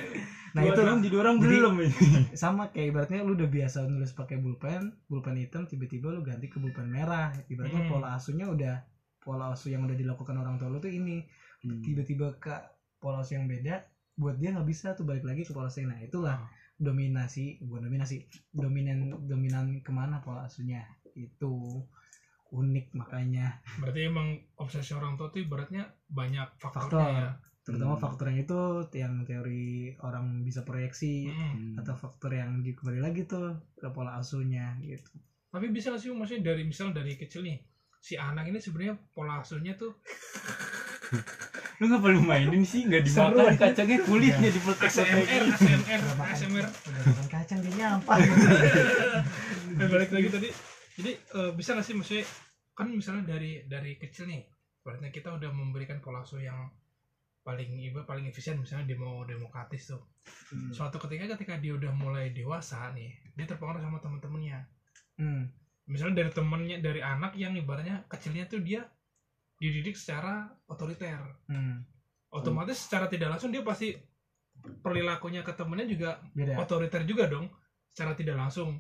nah 0.51 0.63
itu 0.65 0.81
doang 0.81 0.99
jadi 0.99 1.17
orang 1.17 1.37
Jadi- 1.37 1.47
belum 1.53 1.75
ini. 1.79 1.95
sama 2.35 2.63
kayak 2.69 2.87
ibaratnya 2.91 3.23
lu 3.23 3.39
udah 3.39 3.47
biasa 3.47 3.87
nulis 3.87 4.11
pakai 4.13 4.37
pulpen 4.37 4.83
pulpen 5.07 5.37
hitam 5.37 5.63
tiba-tiba 5.63 6.11
lu 6.11 6.27
ganti 6.27 6.49
ke 6.49 6.59
pulpen 6.59 6.89
merah 6.89 7.31
ibaratnya 7.47 7.87
Hmm. 7.87 7.91
pola 7.93 8.09
asuhnya 8.17 8.49
udah 8.49 8.75
pola 9.21 9.53
asuh 9.53 9.69
yang 9.69 9.85
udah 9.85 9.95
dilakukan 9.95 10.35
orang 10.35 10.57
tua 10.57 10.69
lu 10.69 10.79
tuh 10.79 10.91
ini 10.91 11.23
Hmm. 11.61 11.85
tiba-tiba 11.85 12.41
ke 12.41 12.57
pola 12.97 13.21
asuh 13.21 13.37
yang 13.37 13.45
beda 13.45 13.85
buat 14.17 14.35
dia 14.35 14.49
nggak 14.51 14.65
bisa 14.65 14.93
tuh 14.93 15.05
balik 15.05 15.23
lagi 15.23 15.45
ke 15.45 15.53
pola 15.53 15.69
asuh 15.69 15.85
nah 15.85 15.97
itulah 15.97 16.37
Ah. 16.37 16.49
dominasi 16.75 17.61
bukan 17.61 17.85
dominasi 17.85 18.25
dominan 18.51 18.99
dominan 19.23 19.79
ke 19.79 19.93
mana 19.93 20.19
pola 20.19 20.45
asuhnya 20.45 20.89
itu 21.13 21.53
unik 22.51 22.97
makanya 22.97 23.61
berarti 23.77 24.01
emang 24.03 24.27
obsesi 24.57 24.91
orang 24.91 25.15
tua 25.15 25.29
tuh 25.29 25.39
ibaratnya 25.39 25.85
banyak 26.09 26.49
faktornya 26.57 26.89
Faktor. 26.91 27.09
ya 27.15 27.31
terutama 27.61 27.95
Hmm. 27.95 28.03
faktor 28.03 28.27
yang 28.27 28.41
itu 28.41 28.61
yang 28.97 29.15
teori 29.23 29.65
orang 30.01 30.27
bisa 30.41 30.65
proyeksi 30.65 31.29
Mm. 31.29 31.37
Hmm. 31.37 31.75
atau 31.77 31.95
faktor 31.95 32.33
yang 32.33 32.65
kembali 32.65 32.99
lagi 32.99 33.23
tuh 33.25 33.53
ke 33.77 33.87
pola 33.89 34.17
asuhnya 34.17 34.81
gitu 34.81 35.13
tapi 35.47 35.69
bisa 35.69 35.93
gak 35.93 36.01
sih 36.01 36.09
maksudnya 36.11 36.51
dari 36.51 36.65
misal 36.65 36.91
dari 36.91 37.15
kecil 37.15 37.45
nih 37.45 37.61
si 38.01 38.17
anak 38.17 38.45
ini 38.45 38.57
sebenarnya 38.57 38.97
pola 39.11 39.39
asuhnya 39.39 39.77
tuh 39.77 39.93
Lu 41.81 41.89
ngapa 41.89 42.13
lu 42.13 42.21
mainin 42.21 42.61
sih? 42.63 42.85
Nggak 42.85 43.09
dimakan 43.09 43.57
kacangnya 43.57 44.05
kulitnya 44.05 44.49
di 44.49 44.61
ASMR 44.61 45.41
ASMR 46.21 46.67
Udah 46.69 47.03
makan- 47.09 47.31
kacang 47.31 47.59
dia 47.59 47.73
nyampah. 47.75 48.17
Eh, 49.71 49.89
balik 49.89 50.13
lagi 50.13 50.29
tadi. 50.29 50.49
Jadi 50.95 51.11
eh, 51.17 51.51
bisa 51.57 51.73
gak 51.73 51.81
sih 51.81 51.97
maksudnya 51.97 52.29
kan 52.71 52.85
misalnya 52.87 53.25
dari 53.27 53.65
dari 53.65 53.97
kecil 53.97 54.29
nih 54.29 54.45
berarti 54.81 55.09
kita 55.11 55.33
udah 55.33 55.49
memberikan 55.49 56.01
pola 56.01 56.21
asuh 56.21 56.41
yang 56.41 56.69
paling 57.41 57.81
iba 57.81 58.05
paling 58.05 58.29
efisien 58.29 58.57
misalnya 58.57 58.85
demo 58.87 59.25
demokratis 59.25 59.89
tuh. 59.89 60.05
Hmm. 60.53 60.69
suatu 60.71 61.01
ketika 61.01 61.33
ketika 61.33 61.57
dia 61.57 61.73
udah 61.73 61.89
mulai 61.91 62.29
dewasa 62.31 62.93
nih 62.93 63.09
dia 63.33 63.47
terpengaruh 63.47 63.81
sama 63.81 63.97
teman-temannya 63.99 64.61
Hmm. 65.17 65.49
Misalnya 65.91 66.23
dari 66.23 66.31
temennya 66.31 66.79
dari 66.79 67.03
anak 67.03 67.35
yang 67.35 67.59
ibaratnya 67.59 68.07
kecilnya 68.07 68.47
tuh 68.47 68.63
dia 68.63 68.87
dididik 69.59 69.99
secara 69.99 70.49
otoriter. 70.71 71.21
Hmm. 71.51 71.85
otomatis 72.31 72.87
secara 72.87 73.11
tidak 73.11 73.35
langsung 73.35 73.51
dia 73.51 73.67
pasti 73.67 73.91
perilakunya 74.87 75.43
ke 75.43 75.51
temennya 75.51 75.91
juga 75.91 76.11
beda. 76.31 76.63
otoriter 76.63 77.03
juga 77.03 77.27
dong 77.27 77.51
secara 77.91 78.15
tidak 78.15 78.39
langsung. 78.39 78.79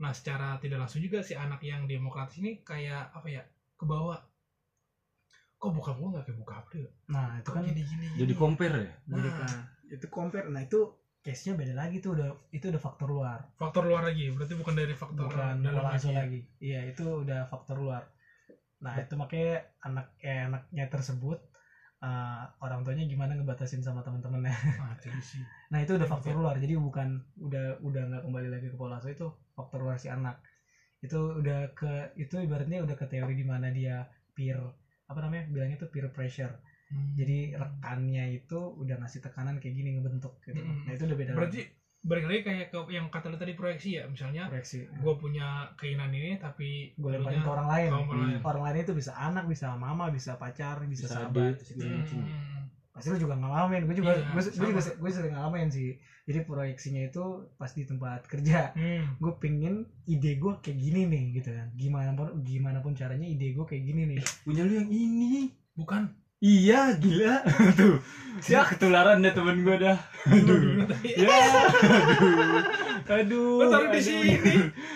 Nah 0.00 0.16
secara 0.16 0.56
tidak 0.56 0.88
langsung 0.88 1.04
juga 1.04 1.20
si 1.20 1.36
anak 1.36 1.60
yang 1.60 1.84
demokratis 1.84 2.40
ini 2.40 2.64
kayak 2.64 3.12
apa 3.12 3.28
ya 3.28 3.42
ke 3.76 3.84
bawah. 3.84 4.16
Kok 5.60 5.70
buka 5.74 5.90
gua 6.00 6.16
nggak 6.16 6.24
kayak 6.32 6.38
buka 6.40 6.54
April 6.64 6.86
nah 7.12 7.36
itu 7.36 7.50
kan 7.52 7.60
gini 7.60 7.82
gini? 7.84 8.06
Jadi 8.16 8.32
compare 8.32 8.76
ya? 8.80 8.92
jadi 9.04 9.28
nah, 9.28 9.36
kan. 9.36 9.50
Itu 9.92 10.06
compare. 10.08 10.46
Nah 10.48 10.64
itu 10.64 10.80
case 11.22 11.50
nya 11.50 11.54
beda 11.58 11.74
lagi 11.74 11.98
tuh 11.98 12.14
udah 12.14 12.28
itu 12.54 12.70
udah 12.70 12.80
faktor 12.80 13.08
luar. 13.10 13.38
Faktor 13.58 13.84
luar 13.84 14.06
lagi 14.06 14.30
berarti 14.30 14.54
bukan 14.54 14.74
dari 14.74 14.94
faktor 14.94 15.28
bukan 15.28 15.54
dalam 15.60 15.84
lagi 15.84 16.08
ya. 16.08 16.16
lagi. 16.24 16.40
Iya 16.62 16.80
itu 16.88 17.04
udah 17.26 17.44
faktor 17.50 17.76
luar. 17.82 18.02
Nah 18.78 18.94
itu 19.02 19.14
makanya 19.18 19.66
anak 19.82 20.06
eh, 20.22 20.46
anaknya 20.46 20.84
tersebut 20.86 21.38
eh, 22.00 22.44
orang 22.62 22.80
tuanya 22.86 23.04
gimana 23.04 23.34
ngebatasin 23.34 23.82
sama 23.82 24.06
teman-temannya. 24.06 24.54
Nah, 24.78 24.94
nah 25.74 25.78
itu 25.82 25.98
udah 25.98 26.08
faktor 26.08 26.38
luar. 26.38 26.54
Jadi 26.56 26.78
bukan 26.78 27.18
udah 27.42 27.82
udah 27.82 28.02
nggak 28.14 28.22
kembali 28.22 28.48
lagi 28.48 28.66
ke 28.70 28.76
pola 28.78 29.02
asuh 29.02 29.10
itu 29.10 29.26
faktor 29.58 29.82
luar 29.82 29.98
si 29.98 30.06
anak. 30.06 30.38
Itu 31.02 31.42
udah 31.42 31.74
ke 31.74 32.14
itu 32.14 32.38
ibaratnya 32.38 32.80
udah 32.86 32.94
ke 32.94 33.06
teori 33.10 33.34
di 33.34 33.46
mana 33.46 33.74
dia 33.74 34.06
peer 34.32 34.58
apa 35.08 35.18
namanya 35.24 35.48
bilangnya 35.50 35.82
tuh 35.82 35.90
peer 35.90 36.06
pressure 36.12 36.52
Hmm. 36.88 37.12
jadi 37.14 37.38
rekannya 37.54 38.24
itu 38.34 38.56
udah 38.74 38.96
ngasih 38.96 39.20
tekanan 39.20 39.56
kayak 39.56 39.74
gini 39.74 39.94
ngebentuk 39.94 40.40
gitu 40.40 40.56
Mm-mm. 40.56 40.84
nah 40.84 40.92
itu 40.92 41.04
udah 41.04 41.16
beda 41.16 41.32
berarti 41.32 41.60
balik 42.00 42.24
lagi 42.24 42.40
kayak 42.42 42.66
ke 42.68 42.78
yang 42.88 43.06
kata 43.08 43.26
lu 43.26 43.36
tadi 43.36 43.52
proyeksi 43.52 43.90
ya 43.92 44.06
misalnya 44.06 44.46
proyeksi 44.46 44.86
gue 44.88 45.14
punya 45.14 45.46
keinginan 45.74 46.08
ini 46.10 46.38
tapi 46.38 46.94
gue 46.94 47.10
lemparin 47.10 47.38
ke 47.38 47.50
orang 47.50 47.68
lain 47.68 47.90
orang 47.90 48.08
lain. 48.24 48.40
orang 48.40 48.62
lain 48.64 48.76
itu 48.80 48.94
bisa 48.94 49.12
anak 49.12 49.44
bisa 49.44 49.74
mama 49.74 50.08
bisa 50.08 50.34
pacar 50.34 50.80
bisa, 50.82 51.04
Bisa 51.04 51.12
sahabat 51.12 51.54
adik, 51.54 51.66
segala 51.66 51.92
macam. 51.98 52.18
Hmm. 52.18 52.64
pasti 52.88 53.08
lu 53.08 53.18
juga 53.20 53.34
ngalamin 53.36 53.82
gue 53.84 53.94
juga 53.94 54.10
Iya, 54.10 54.24
gue, 54.30 54.42
gue 54.48 54.66
juga 54.68 54.80
gue 54.96 55.10
sering 55.10 55.32
ngalamin 55.34 55.68
sih 55.68 55.90
jadi 56.24 56.38
proyeksinya 56.42 57.02
itu 57.04 57.24
pas 57.54 57.70
di 57.70 57.82
tempat 57.82 58.20
kerja 58.24 58.72
Hmm. 58.72 59.18
gue 59.18 59.32
pengen 59.36 59.74
ide 60.04 60.36
gue 60.36 60.52
kayak 60.56 60.78
gini 60.78 61.04
nih 61.04 61.24
gitu 61.36 61.50
kan 61.50 61.68
gimana 61.74 62.14
pun 62.14 62.40
gimana 62.40 62.78
pun 62.78 62.94
caranya 62.94 63.26
ide 63.26 63.52
gue 63.52 63.64
kayak 63.64 63.84
gini 63.84 64.02
nih 64.08 64.18
Punya 64.40 64.62
lu 64.62 64.72
yang 64.72 64.88
ini. 64.88 65.50
bukan 65.74 66.10
Iya, 66.38 66.94
gila. 66.94 67.42
Tuh. 67.78 67.98
Ya 68.46 68.62
ketularan 68.62 69.18
deh 69.18 69.34
temen 69.34 69.60
gue 69.60 69.76
dah. 69.76 69.98
tadi 70.86 71.10
Ya. 71.16 71.26
Aduh. 71.26 72.62
Aduh. 73.04 73.58
Lo 73.58 73.66
taruh 73.66 73.88
di 73.88 73.98
aduh. 73.98 74.06
sini. 74.22 74.30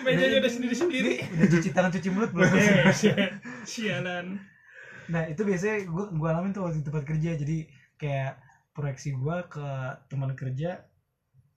Mejanya 0.01 0.37
udah 0.39 0.47
sendiri-sendiri. 0.49 1.13
udah 1.19 1.47
cuci 1.49 1.69
tangan 1.69 1.91
cuci 1.91 2.09
mulut 2.09 2.31
belum 2.31 2.47
Eh, 2.49 2.87
sia- 2.93 3.35
Sialan. 3.63 4.39
nah 5.03 5.27
itu 5.27 5.43
biasanya 5.43 5.83
gue 5.83 6.05
gue 6.09 6.27
alamin 6.29 6.55
tuh 6.55 6.63
waktu 6.63 6.79
di 6.79 6.85
tempat 6.85 7.03
kerja 7.03 7.35
jadi 7.35 7.57
kayak 7.97 8.39
proyeksi 8.71 9.11
gue 9.11 9.35
ke 9.45 9.67
teman 10.07 10.31
kerja 10.31 10.79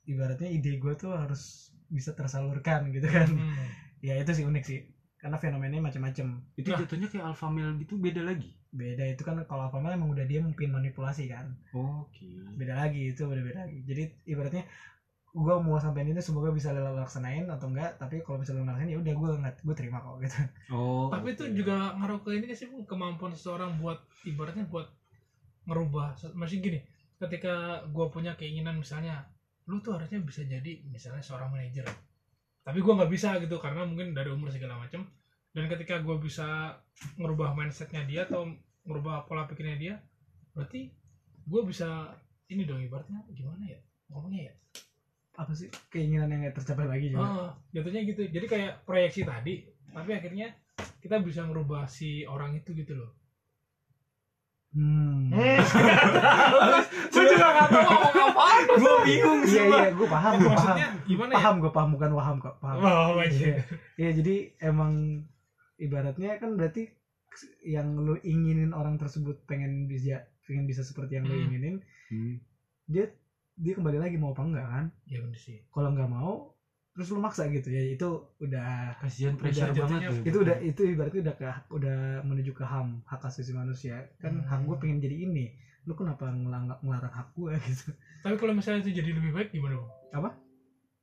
ibaratnya 0.02 0.50
ide 0.50 0.74
gue 0.76 0.92
tuh 0.94 1.14
harus 1.14 1.70
bisa 1.86 2.10
tersalurkan 2.10 2.90
gitu 2.90 3.06
kan 3.06 3.30
Hmm. 3.30 3.54
ya 4.00 4.18
itu 4.18 4.34
sih 4.34 4.42
unik 4.42 4.64
sih 4.66 4.82
karena 5.26 5.36
fenomenanya 5.36 5.82
macam-macam 5.82 6.38
Itu 6.54 6.70
Nah. 6.70 6.78
jatuhnya 6.78 7.10
kayak 7.10 7.26
alpha 7.26 7.50
male 7.50 7.74
gitu 7.76 7.98
beda 7.98 8.22
lagi. 8.22 8.54
beda 8.70 9.02
itu 9.02 9.22
kan 9.22 9.34
kalau 9.44 9.66
apa 9.66 9.82
emang 9.82 10.12
udah 10.12 10.22
dia 10.22 10.38
mungkin 10.38 10.70
manipulasi 10.70 11.26
kan 11.26 11.50
Oke. 11.72 12.28
beda 12.54 12.78
lagi 12.78 13.10
itu 13.10 13.24
beda 13.24 13.42
beda 13.42 13.58
lagi 13.64 13.82
jadi 13.82 14.02
ibaratnya 14.24 14.62
gue 15.32 15.54
mau 15.60 15.76
sampein 15.76 16.08
itu 16.08 16.20
semoga 16.20 16.48
bisa 16.48 16.70
lo 16.70 16.92
laksanain 16.92 17.44
atau 17.48 17.68
enggak 17.68 17.96
tapi 17.96 18.20
kalau 18.20 18.38
misalnya 18.38 18.62
lo 18.62 18.68
laksanain 18.70 18.92
ya 18.92 18.98
udah 19.00 19.14
gue 19.16 19.28
nggak 19.42 19.54
gue 19.64 19.74
terima 19.74 19.98
kok 19.98 20.16
gitu 20.20 20.38
Oh. 20.70 21.08
Tapi 21.08 21.32
itu 21.32 21.44
oke. 21.44 21.54
juga 21.54 21.76
ngaruh 21.92 22.20
ke 22.20 22.30
ini 22.36 22.52
sih 22.52 22.68
kemampuan 22.84 23.32
seseorang 23.32 23.76
buat 23.76 23.96
ibaratnya 24.22 24.64
buat 24.64 24.86
ngerubah. 25.64 26.14
Masih 26.32 26.60
gini, 26.60 26.78
ketika 27.18 27.82
gue 27.86 28.06
punya 28.08 28.32
keinginan 28.34 28.76
misalnya, 28.76 29.26
lu 29.66 29.80
tuh 29.80 29.98
harusnya 29.98 30.20
bisa 30.20 30.42
jadi 30.42 30.84
misalnya 30.86 31.20
seorang 31.20 31.50
manajer. 31.50 31.82
Tapi 32.66 32.78
gue 32.82 32.92
nggak 32.98 33.12
bisa 33.14 33.38
gitu 33.38 33.62
karena 33.62 33.86
mungkin 33.86 34.10
dari 34.10 34.34
umur 34.34 34.50
segala 34.50 34.74
macam. 34.74 35.06
Dan 35.54 35.70
ketika 35.70 36.02
gue 36.02 36.16
bisa 36.18 36.74
ngerubah 37.16 37.54
mindsetnya 37.54 38.02
dia 38.04 38.26
atau 38.26 38.50
ngerubah 38.84 39.24
pola 39.30 39.46
pikirnya 39.46 39.76
dia, 39.78 39.94
berarti 40.52 40.90
gue 41.46 41.62
bisa 41.62 42.10
ini 42.50 42.66
dong 42.66 42.82
ibaratnya 42.82 43.22
gimana 43.30 43.64
ya? 43.70 43.78
Ngomongnya 44.10 44.50
ya 44.50 44.54
apa 45.36 45.52
sih 45.52 45.68
keinginan 45.92 46.32
yang 46.32 46.50
tercapai 46.50 46.90
lagi 46.90 47.14
juga? 47.14 47.22
Oh, 47.22 47.50
jatuhnya 47.70 48.02
gitu. 48.02 48.26
Jadi 48.26 48.46
kayak 48.50 48.82
proyeksi 48.82 49.22
tadi 49.22 49.62
tapi 49.96 50.12
akhirnya 50.12 50.52
kita 51.00 51.22
bisa 51.24 51.46
merubah 51.48 51.88
si 51.88 52.26
orang 52.28 52.58
itu 52.58 52.76
gitu 52.76 52.98
loh 52.98 53.25
hmm. 54.76 55.32
gue 57.12 57.24
juga 57.26 57.46
gak 57.48 57.68
tau 57.68 57.82
ngomong 57.82 58.14
apaan 58.30 58.62
gue 58.80 58.94
bingung 59.02 59.40
iya 59.42 59.62
iya 59.64 59.88
gue 59.90 60.04
paham 60.06 60.32
gue 60.34 60.44
paham 60.44 60.52
maksudnya 60.52 60.86
gimana 61.04 61.30
ya 61.32 61.36
paham 61.38 61.54
gue 61.58 61.72
paham 61.72 61.90
bukan 61.90 62.10
waham 62.12 62.36
kok 62.38 62.56
paham 62.58 62.76
Oh, 62.78 63.16
Iya. 63.16 63.28
iya. 63.32 63.56
Iya 63.96 64.10
jadi 64.14 64.34
emang 64.60 64.92
ibaratnya 65.76 66.36
kan 66.36 66.54
berarti 66.54 66.92
yang 67.62 67.96
lu 67.96 68.16
inginin 68.18 68.72
orang 68.72 68.96
tersebut 68.96 69.44
pengen 69.44 69.84
bisa 69.84 70.20
pengen 70.44 70.64
bisa 70.64 70.80
seperti 70.80 71.16
yang 71.16 71.24
lu 71.24 71.34
Hmm. 71.34 71.44
inginin 71.46 71.74
Hmm. 72.06 72.34
dia 72.86 73.10
dia 73.54 73.72
kembali 73.72 73.98
lagi 73.98 74.16
mau 74.16 74.30
apa 74.30 74.42
enggak 74.42 74.66
kan 74.66 74.84
ya 75.04 75.18
bener 75.18 75.36
sih 75.36 75.58
kalau 75.68 75.90
nggak 75.90 76.06
mau 76.06 76.55
terus 76.96 77.12
lu 77.12 77.20
maksa 77.20 77.44
gitu 77.52 77.68
ya 77.68 77.92
itu 77.92 78.08
udah 78.40 78.96
kasihan 78.96 79.36
pressure 79.36 79.68
Udah, 79.68 79.84
banget 79.84 80.00
jatuhnya 80.00 80.24
itu 80.24 80.38
udah 80.40 80.56
itu 80.64 80.82
ibaratnya 80.96 81.20
udah 81.28 81.34
ke 81.36 81.46
udah 81.68 81.96
menuju 82.24 82.56
ke 82.56 82.64
ham 82.64 83.04
hak 83.04 83.20
asasi 83.20 83.52
manusia. 83.52 84.08
Kan 84.16 84.40
Hmm. 84.40 84.48
hak 84.48 84.60
gue 84.64 84.76
pengen 84.80 84.98
jadi 84.98 85.28
ini. 85.28 85.52
Lu 85.84 85.92
kenapa 85.92 86.32
ngelang 86.32 86.72
ngelarang 86.80 87.12
hak 87.12 87.28
gue 87.36 87.52
gitu? 87.68 87.92
Tapi 88.24 88.34
kalau 88.40 88.56
misalnya 88.56 88.80
itu 88.80 88.96
jadi 88.96 89.12
lebih 89.12 89.30
baik 89.30 89.52
gimana 89.52 89.76
bang? 89.76 89.92
Apa? 90.16 90.30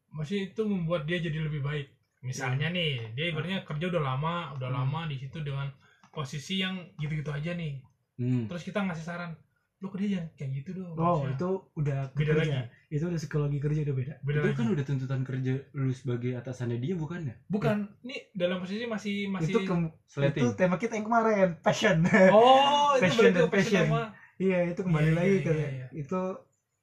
masih 0.10 0.49
itu 0.49 0.62
membuat 0.65 1.06
dia 1.06 1.17
jadi 1.17 1.41
lebih 1.41 1.62
baik. 1.62 1.88
Misalnya 2.21 2.69
nih 2.69 3.13
dia 3.13 3.29
ibaratnya 3.29 3.62
kerja 3.62 3.86
udah 3.89 4.01
lama 4.01 4.53
udah 4.58 4.69
Hmm. 4.69 4.77
lama 4.82 4.99
di 5.06 5.17
situ 5.17 5.41
dengan 5.41 5.69
posisi 6.10 6.58
yang 6.58 6.82
gitu-gitu 6.97 7.29
aja 7.29 7.53
nih. 7.53 7.77
Hmm. 8.13 8.45
terus 8.45 8.62
kita 8.62 8.77
ngasih 8.86 9.01
saran 9.01 9.34
lu 9.84 9.91
kerja 9.91 10.08
jangan 10.15 10.28
kayak 10.39 10.50
gitu 10.63 10.69
dong 10.80 10.96
oh 10.96 11.28
harusnya." 11.28 11.36
itu 11.36 11.50
udah 11.76 11.98
beda 12.15 12.32
kerja. 12.32 12.39
lagi 12.39 12.60
itu 12.88 13.04
udah 13.04 13.19
psikologi 13.19 13.58
kerja 13.60 13.80
udah 13.84 13.96
beda 14.00 14.13
beda 14.24 14.38
itu 14.39 14.46
lagi 14.48 14.56
kan 14.56 14.67
udah 14.72 14.84
tuntutan 14.88 15.22
kerja 15.28 15.54
lu 15.76 15.91
sebagai 15.91 16.32
atasannya 16.39 16.78
dia 16.80 16.93
bukan 16.96 17.19
ya 17.28 17.36
bukan 17.52 17.78
ini 18.08 18.15
dalam 18.32 18.63
posisi 18.63 18.88
masih 18.88 19.28
masih 19.28 19.52
itu 19.52 19.60
ke, 19.67 19.76
itu 20.24 20.46
tema 20.56 20.80
kita 20.80 20.96
yang 20.96 21.06
kemarin 21.06 21.48
passion 21.60 22.00
oh 22.32 22.96
itu 22.96 23.04
Passion 23.04 23.19
berarti 23.19 23.36
dan 23.36 23.50
passion 23.52 23.86
passion. 23.91 24.08
Iya 24.41 24.60
itu 24.74 24.82
kembali 24.82 25.08
Iya, 25.08 25.15
lagi 25.15 25.30
iya, 25.30 25.43
ke 25.46 25.52
iya, 25.54 25.67
iya. 25.69 25.88
itu 25.93 26.22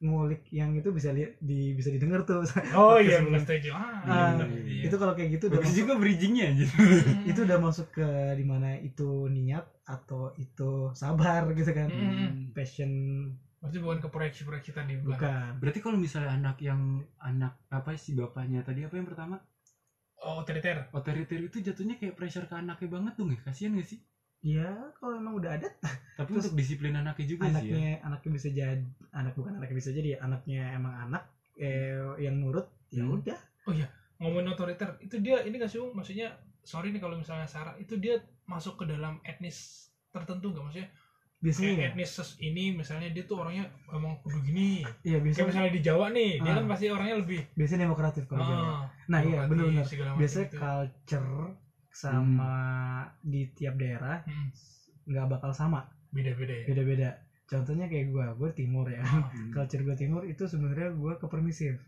ngulik 0.00 0.48
yang 0.48 0.72
itu 0.72 0.88
bisa 0.96 1.12
lihat 1.12 1.36
di 1.44 1.76
bisa 1.76 1.92
didengar 1.92 2.24
tuh. 2.24 2.40
oh 2.72 2.96
iya 2.96 3.20
benar 3.20 3.40
setuju 3.44 3.68
ah, 3.76 4.00
Ah, 4.00 4.32
benar. 4.32 4.48
Iya. 4.64 4.84
itu 4.88 4.96
kalau 4.96 5.12
kayak 5.12 5.28
gitu 5.36 5.44
udah 5.52 5.60
masuk, 5.60 5.76
juga 5.76 5.92
bridgingnya 6.00 6.44
aja 6.56 6.64
Hmm. 6.72 7.28
itu 7.30 7.40
udah 7.44 7.58
masuk 7.60 7.86
ke 7.92 8.08
di 8.32 8.44
mana 8.48 8.68
itu 8.80 9.28
niat 9.28 9.64
atau 9.84 10.32
itu 10.40 10.88
sabar 10.96 11.52
gitu 11.52 11.70
kan. 11.76 11.88
Hmm. 11.92 12.48
Passion 12.56 12.90
berarti 13.60 13.76
bukan 13.76 13.98
ke 14.00 14.08
proyeksi-proyeksi 14.08 14.70
tadi 14.72 14.92
bukan 14.96 15.20
bukan. 15.20 15.50
berarti 15.60 15.78
kalau 15.84 15.96
misalnya 16.00 16.32
anak 16.32 16.56
yang 16.64 16.80
anak 17.20 17.52
apa 17.68 17.92
sih 17.92 18.16
bapaknya 18.16 18.64
tadi 18.64 18.88
apa 18.88 18.96
yang 18.96 19.04
pertama 19.04 19.36
oh 20.24 20.40
otoriter 20.40 20.88
otoriter 20.96 21.40
itu 21.44 21.60
jatuhnya 21.60 22.00
kayak 22.00 22.16
pressure 22.16 22.48
ke 22.48 22.56
anaknya 22.56 22.88
banget 22.88 23.12
tuh 23.20 23.24
nggak 23.28 23.40
kasihan 23.44 23.76
gak 23.76 23.88
sih 23.88 24.00
Ya 24.40 24.72
kalau 24.96 25.20
emang 25.20 25.36
udah 25.36 25.60
ada 25.60 25.68
tapi 26.20 26.30
Terus 26.30 26.44
untuk 26.44 26.54
disiplin 26.54 26.92
anaknya 26.92 27.26
juga 27.26 27.48
sih 27.48 27.64
ya 27.64 27.72
anaknya 27.72 27.90
anaknya 28.02 28.30
bisa 28.30 28.48
jadi 28.50 28.84
anak 29.10 29.32
bukan 29.32 29.52
anaknya 29.56 29.76
bisa 29.78 29.90
jadi 29.90 30.10
anaknya 30.18 30.62
emang 30.70 30.94
anak 31.00 31.22
eh, 31.56 31.96
yang 32.18 32.36
nurut 32.36 32.68
ya 32.88 33.00
Hmm. 33.00 33.16
udah. 33.16 33.38
ngomongin 34.18 34.52
otoriter 34.52 35.00
itu 35.00 35.16
dia 35.16 35.40
ini 35.40 35.56
gak 35.56 35.66
sih 35.66 35.80
maksudnya 35.80 36.28
sorry 36.60 36.90
nih 36.90 37.00
kalau 37.00 37.16
misalnya 37.16 37.46
Sarah 37.46 37.72
itu 37.74 37.96
dia 37.96 38.20
masuk 38.44 38.76
ke 38.76 38.84
dalam 38.84 39.16
etnis 39.22 39.88
tertentu 40.10 40.52
gak 40.52 40.60
maksudnya 40.62 40.88
Biasanya 41.40 41.72
kayak 41.72 41.80
ya. 41.80 41.90
etnis 41.90 42.10
ses- 42.10 42.36
ini 42.38 42.68
misalnya 42.70 43.08
dia 43.08 43.24
tuh 43.24 43.40
orangnya 43.40 43.64
emang 43.88 44.20
kudu 44.20 44.44
gini 44.44 44.84
Iya 45.00 45.16
kayak 45.16 45.24
biasanya 45.24 45.46
misalnya 45.48 45.72
di 45.72 45.80
Jawa 45.80 46.06
nih 46.10 46.30
dia 46.36 46.50
Ah. 46.50 46.54
kan 46.54 46.64
pasti 46.68 46.86
orangnya 46.86 47.16
lebih 47.16 47.40
biasanya 47.50 47.80
demokratif 47.82 48.22
kalau 48.26 48.44
ah, 48.44 48.84
Nah 49.08 49.20
iya 49.22 49.40
benar-benar. 49.42 49.84
Biasanya 50.20 50.46
gitu. 50.46 50.58
culture 50.58 51.56
sama 51.90 52.52
di 53.18 53.48
tiap 53.50 53.74
daerah 53.74 54.20
Hmm, 54.22 54.52
nggak 55.06 55.26
bakal 55.28 55.50
sama 55.50 55.80
beda-beda 56.10 56.54
ya? 56.54 56.64
Beda-beda. 56.70 57.08
Contohnya 57.50 57.86
kayak 57.90 58.14
gue 58.14 58.26
gue 58.38 58.50
timur 58.54 58.86
ya. 58.86 59.02
Hmm. 59.02 59.50
culture 59.54 59.82
gue 59.82 59.96
timur 59.98 60.22
itu 60.26 60.46
sebenarnya 60.46 60.94
gue 60.94 61.12
ke 61.18 61.26
permisif. 61.26 61.78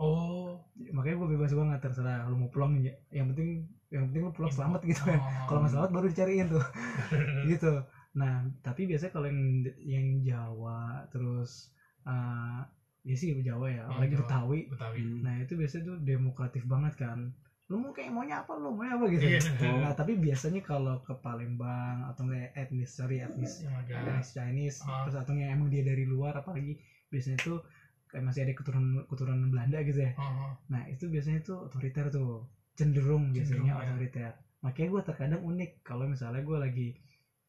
Oh. 0.00 0.64
Makanya 0.78 1.16
gue 1.20 1.28
bebas 1.36 1.52
banget 1.52 1.78
terserah 1.84 2.24
lu 2.28 2.36
mau 2.40 2.50
pulang 2.52 2.80
ya. 2.80 2.96
Yang 3.12 3.36
penting 3.36 3.48
yang 3.92 4.08
penting 4.08 4.22
lu 4.24 4.32
pulang 4.32 4.52
selamat 4.52 4.80
gitu. 4.88 5.02
Kan 5.04 5.20
Oh. 5.20 5.28
kalau 5.50 5.58
nggak 5.64 5.72
selamat 5.76 5.90
baru 5.92 6.06
dicariin 6.08 6.48
tuh. 6.48 6.64
Gitu. 7.50 7.72
Nah 8.16 8.44
tapi 8.64 8.88
biasanya 8.88 9.12
kalau 9.12 9.28
yang 9.28 9.42
yang 9.80 10.06
Jawa 10.24 11.04
terus 11.12 11.72
eh 12.08 12.60
ya 13.02 13.14
sih 13.18 13.34
Jawa 13.42 13.66
ya 13.68 13.84
apalagi 13.88 14.16
Jawa. 14.16 14.24
Betawi. 14.24 14.60
Betawi. 14.72 15.00
Nah 15.20 15.34
itu 15.44 15.52
biasanya 15.60 15.82
tuh 15.92 15.96
demokratif 16.00 16.64
banget 16.64 16.96
kan 16.96 17.36
lu 17.72 17.80
mau 17.80 17.88
kayak 17.90 18.12
maunya 18.12 18.44
apa 18.44 18.52
lu 18.52 18.68
maunya 18.70 18.92
apa 18.94 19.04
gitu 19.08 19.24
Iya. 19.24 19.40
nah 19.80 19.96
tapi 19.96 20.20
biasanya 20.20 20.60
kalau 20.60 21.00
ke 21.00 21.16
Palembang 21.16 22.04
atau 22.04 22.28
enggak 22.28 22.52
etnis 22.52 22.92
sorry 22.92 23.24
etnis 23.24 23.64
agak 23.64 23.96
etnis 23.96 24.28
Chinese 24.30 24.84
Ah. 24.84 25.08
terus 25.08 25.16
atau 25.16 25.32
emang 25.32 25.72
dia 25.72 25.80
dari 25.80 26.04
luar 26.04 26.36
apalagi 26.36 26.76
biasanya 27.08 27.40
tuh 27.40 27.64
kayak 28.06 28.28
masih 28.28 28.44
ada 28.44 28.52
keturunan 28.52 29.08
keturunan 29.08 29.48
Belanda 29.48 29.80
gitu 29.80 30.04
ya 30.04 30.12
oh, 30.14 30.22
oh. 30.22 30.52
nah 30.68 30.84
itu 30.84 31.08
biasanya 31.08 31.40
tuh 31.40 31.64
otoriter 31.64 32.12
tuh 32.12 32.44
cenderung 32.76 33.32
biasanya 33.32 33.56
Cenderung, 33.64 33.72
ya. 33.72 33.88
otoriter 33.88 34.32
makanya 34.60 34.88
gue 34.92 35.02
terkadang 35.02 35.42
unik 35.42 35.70
kalau 35.80 36.04
misalnya 36.04 36.44
gue 36.44 36.58
lagi 36.60 36.88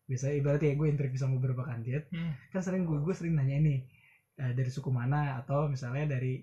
biasanya 0.04 0.34
ibaratnya 0.36 0.70
ya 0.72 0.76
gue 0.76 0.88
interview 0.88 1.20
sama 1.20 1.36
beberapa 1.36 1.64
kandidat 1.64 2.08
Hmm. 2.10 2.32
kan 2.50 2.62
sering 2.64 2.88
gue 2.88 2.96
gue 2.98 3.12
sering 3.12 3.36
nanya 3.36 3.60
ini 3.60 3.76
eh, 4.36 4.52
dari 4.52 4.68
suku 4.68 4.88
mana 4.88 5.36
atau 5.38 5.68
misalnya 5.68 6.16
dari 6.16 6.40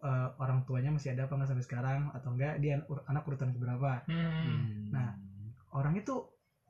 eh, 0.00 0.28
orang 0.42 0.64
tuanya 0.66 0.90
masih 0.94 1.12
ada 1.14 1.26
apa 1.28 1.32
nggak 1.36 1.50
sampai 1.50 1.64
sekarang 1.66 2.00
atau 2.16 2.30
enggak 2.34 2.54
dia 2.62 2.80
ur- 2.88 3.04
anak 3.10 3.22
urutan 3.28 3.50
keberapa. 3.54 4.02
Hmm. 4.08 4.90
Nah, 4.92 5.08
orang 5.76 5.94
itu 6.00 6.14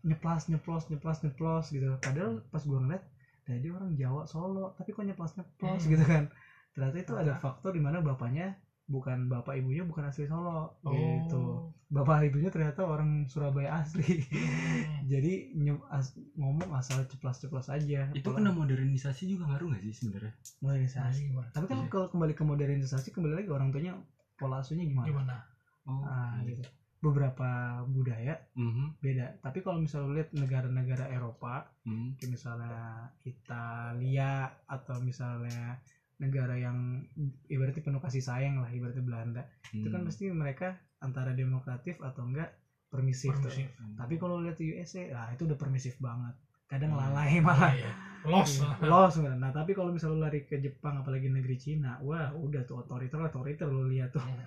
nyeplas 0.07 0.49
nyeplos 0.49 0.89
nyeplos 0.91 1.19
nyeplos 1.25 1.65
gitu. 1.75 1.97
Padahal 2.01 2.41
pas 2.53 2.63
gue 2.65 2.79
ngeliat 2.79 3.03
tadi 3.45 3.69
orang 3.73 3.91
Jawa 3.99 4.25
Solo 4.29 4.73
tapi 4.79 4.91
kok 4.95 5.05
nyeplos 5.07 5.33
nyeplos? 5.39 5.83
Hmm. 5.85 5.91
gitu 5.93 6.05
kan. 6.05 6.25
Ternyata 6.75 6.97
itu 7.03 7.13
ada 7.19 7.33
faktor 7.39 7.75
di 7.75 7.83
mana 7.83 7.99
bapaknya 8.03 8.57
bukan 8.91 9.31
bapak 9.31 9.55
ibunya 9.55 9.87
bukan 9.87 10.11
asli 10.11 10.27
Solo. 10.27 10.75
Oh. 10.83 10.91
Gitu. 10.91 11.43
Bapak 11.91 12.27
ibunya 12.27 12.51
ternyata 12.51 12.83
orang 12.83 13.31
Surabaya 13.31 13.79
asli. 13.79 14.27
Hmm. 14.27 15.07
jadi 15.13 15.55
as- 15.91 16.19
ngomong 16.35 16.75
asal 16.75 17.07
ceplos 17.07 17.39
ceplos 17.39 17.71
aja. 17.71 18.11
Itu 18.11 18.35
kena 18.35 18.51
modernisasi 18.51 19.31
juga 19.31 19.47
ngaruh 19.47 19.75
gak 19.75 19.83
sih 19.87 19.95
sebenarnya? 19.95 20.35
Nah, 20.35 20.75
modernisasi 20.75 21.21
gimana? 21.31 21.49
Tapi 21.55 21.67
kan 21.71 21.79
Iya. 21.83 21.89
kalau 21.89 22.07
kembali 22.11 22.35
ke 22.35 22.43
modernisasi 22.43 23.09
kembali 23.15 23.35
lagi 23.43 23.49
orang 23.51 23.71
tuanya 23.71 23.95
pola 24.35 24.59
asuhnya 24.59 24.83
gimana? 24.87 25.07
Gimana? 25.07 25.37
Oh 25.87 26.03
ah, 26.05 26.35
iya. 26.43 26.51
gitu. 26.55 26.63
Beberapa 27.01 27.49
budaya 27.89 28.37
Mhm. 28.55 29.01
beda. 29.01 29.41
Tapi 29.41 29.65
kalau 29.65 29.81
misalnya 29.81 30.21
lihat 30.21 30.31
negara-negara 30.37 31.09
Eropa 31.09 31.65
Hmm. 31.87 32.13
kayak 32.19 32.31
misalnya 32.37 33.09
Italia 33.25 34.33
atau 34.67 35.01
misalnya 35.01 35.79
negara 36.21 36.55
yang 36.55 37.01
ibaratnya 37.49 37.81
penuh 37.81 37.99
kasih 37.99 38.21
sayang 38.21 38.61
lah 38.61 38.69
ibaratnya 38.69 39.03
Belanda 39.03 39.43
itu 39.73 39.89
kan 39.89 40.05
Hmm. 40.05 40.09
pasti 40.09 40.29
mereka 40.29 40.69
antara 41.01 41.33
demokratif 41.33 41.97
atau 42.05 42.29
enggak 42.29 42.53
permisif, 42.93 43.33
tuh. 43.41 43.49
Permisif. 43.49 43.71
tapi 43.97 44.15
kalau 44.19 44.43
lihat 44.45 44.59
di 44.59 44.75
USA 44.75 45.03
ah 45.17 45.29
itu 45.33 45.49
udah 45.49 45.57
permisif 45.57 45.97
banget 45.99 46.35
kadang 46.69 46.93
Hmm. 46.93 47.01
lalai 47.01 47.41
malah 47.41 47.73
Iya, 47.73 47.89
iya. 47.89 47.93
los 48.27 48.51
Iya, 48.61 48.69
los 48.85 49.15
nah 49.41 49.51
tapi 49.51 49.73
kalau 49.73 49.91
misalnya 49.91 50.29
lari 50.29 50.45
ke 50.45 50.61
Jepang 50.61 51.01
apalagi 51.01 51.33
negeri 51.33 51.57
Cina 51.57 51.97
wah 52.05 52.29
udah 52.37 52.63
tuh 52.69 52.85
otoriter 52.85 53.17
otoriter 53.19 53.67
lu 53.73 53.89
lihat 53.89 54.13
tuh 54.13 54.21
Hmm. 54.23 54.45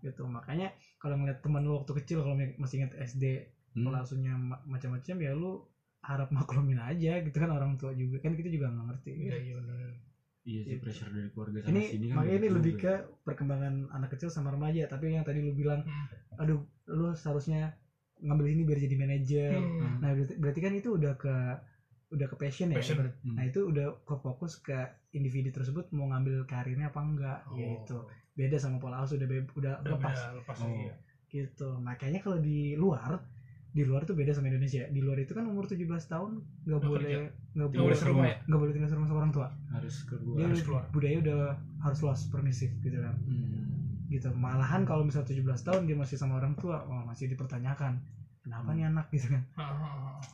gitu 0.00 0.28
makanya 0.28 0.70
kalau 1.02 1.18
ngeliat 1.18 1.42
teman 1.42 1.64
lu 1.64 1.74
waktu 1.74 1.92
kecil 2.04 2.22
kalau 2.22 2.36
masih 2.56 2.84
inget 2.84 2.92
SD 2.94 3.24
Hmm. 3.74 3.92
asuhnya 3.92 4.38
ma- 4.38 4.62
macam-macam 4.64 5.16
ya 5.20 5.32
lu 5.36 5.60
harap 6.06 6.30
maklumin 6.30 6.78
aja 6.78 7.18
gitu 7.20 7.34
kan 7.34 7.50
orang 7.50 7.74
tua 7.76 7.90
juga 7.92 8.22
kan 8.22 8.32
kita 8.38 8.46
juga 8.48 8.70
nggak 8.70 8.86
ngerti 8.88 9.10
iya 9.26 9.36
iya 9.36 9.52
benar 9.58 10.05
iya 10.46 10.60
sih 10.62 10.72
Gitu. 10.72 10.80
pressure 10.80 11.10
dari 11.10 11.28
keluarga 11.28 11.58
sana 11.58 11.70
ini 11.72 11.82
sini 11.84 12.04
kan 12.06 12.16
makanya 12.16 12.38
ini 12.38 12.48
lebih 12.48 12.74
ke 12.76 12.92
perkembangan 13.20 13.74
anak 13.90 14.08
kecil 14.08 14.28
sama 14.28 14.48
remaja 14.48 14.86
tapi 14.86 15.10
yang 15.10 15.20
tadi 15.20 15.38
lu 15.40 15.52
bilang 15.52 15.82
Hmm. 15.82 16.06
aduh 16.38 16.58
lu 16.86 17.10
seharusnya 17.12 17.74
ngambil 18.18 18.46
ini 18.48 18.62
biar 18.62 18.78
jadi 18.78 18.96
manajer 18.96 19.50
Hmm. 19.52 19.98
nah 19.98 20.10
berarti, 20.10 20.34
berarti 20.36 20.60
kan 20.60 20.72
itu 20.72 20.88
udah 20.92 21.12
ke 21.14 21.34
udah 22.08 22.26
ke 22.26 22.36
passion 22.36 22.70
ya 22.70 22.78
Passion. 22.78 23.02
Hmm. 23.02 23.34
nah 23.34 23.42
itu 23.42 23.60
udah 23.60 23.86
ke 24.00 24.14
fokus 24.16 24.56
ke 24.58 24.78
individu 25.10 25.50
tersebut 25.50 25.90
mau 25.90 26.06
ngambil 26.06 26.46
karirnya 26.46 26.88
apa 26.88 27.00
enggak 27.00 27.38
Oh. 27.44 27.58
gitu 27.58 27.98
beda 28.32 28.56
sama 28.56 28.78
pola 28.78 29.00
asuh 29.00 29.16
udah 29.16 29.26
be- 29.26 29.50
udah 29.52 29.82
udah 29.82 29.90
lepas 29.92 30.14
beda, 30.14 30.36
lepas 30.38 30.56
Oh. 30.60 30.70
iya. 30.70 30.94
gitu 31.26 31.68
makanya 31.76 32.22
kalau 32.22 32.38
di 32.38 32.72
luar 32.74 33.18
di 33.68 33.82
luar 33.82 34.04
tuh 34.04 34.14
beda 34.14 34.30
sama 34.30 34.46
Indonesia 34.46 34.86
di 34.86 35.00
luar 35.00 35.18
itu 35.18 35.34
kan 35.34 35.44
umur 35.44 35.66
17 35.66 35.82
tahun 36.06 36.30
nggak 36.62 36.70
Nggak 36.70 36.80
boleh 36.86 37.04
kerja. 37.10 37.28
Nggak 37.56 37.72
boleh 37.72 37.96
serumah 37.96 38.26
ya? 38.26 38.36
nggak 38.44 38.60
boleh 38.60 38.72
tinggal 38.72 38.90
serumah 38.90 39.08
sama 39.08 39.18
orang 39.18 39.32
tua 39.32 39.48
harus 39.70 39.94
keluar 40.04 40.36
dia 40.36 40.44
Harus 40.46 40.62
keluar. 40.62 40.82
budaya 40.90 41.16
udah 41.18 41.38
harus 41.80 41.98
luas 41.98 42.20
permisif 42.26 42.70
gitu 42.78 42.98
kan 42.98 43.16
Hmm. 43.18 43.64
gitu 44.06 44.28
malahan 44.30 44.84
kalau 44.84 45.02
misal 45.02 45.24
17 45.24 45.40
tahun 45.58 45.82
dia 45.84 45.96
masih 45.96 46.14
sama 46.14 46.36
orang 46.36 46.52
tua 46.54 46.84
oh, 46.84 47.02
masih 47.02 47.26
dipertanyakan 47.26 47.96
kenapa 48.40 48.68
Hmm. 48.68 48.76
nih 48.76 48.84
anak 48.86 49.06
gitu 49.10 49.26
kan 49.30 49.42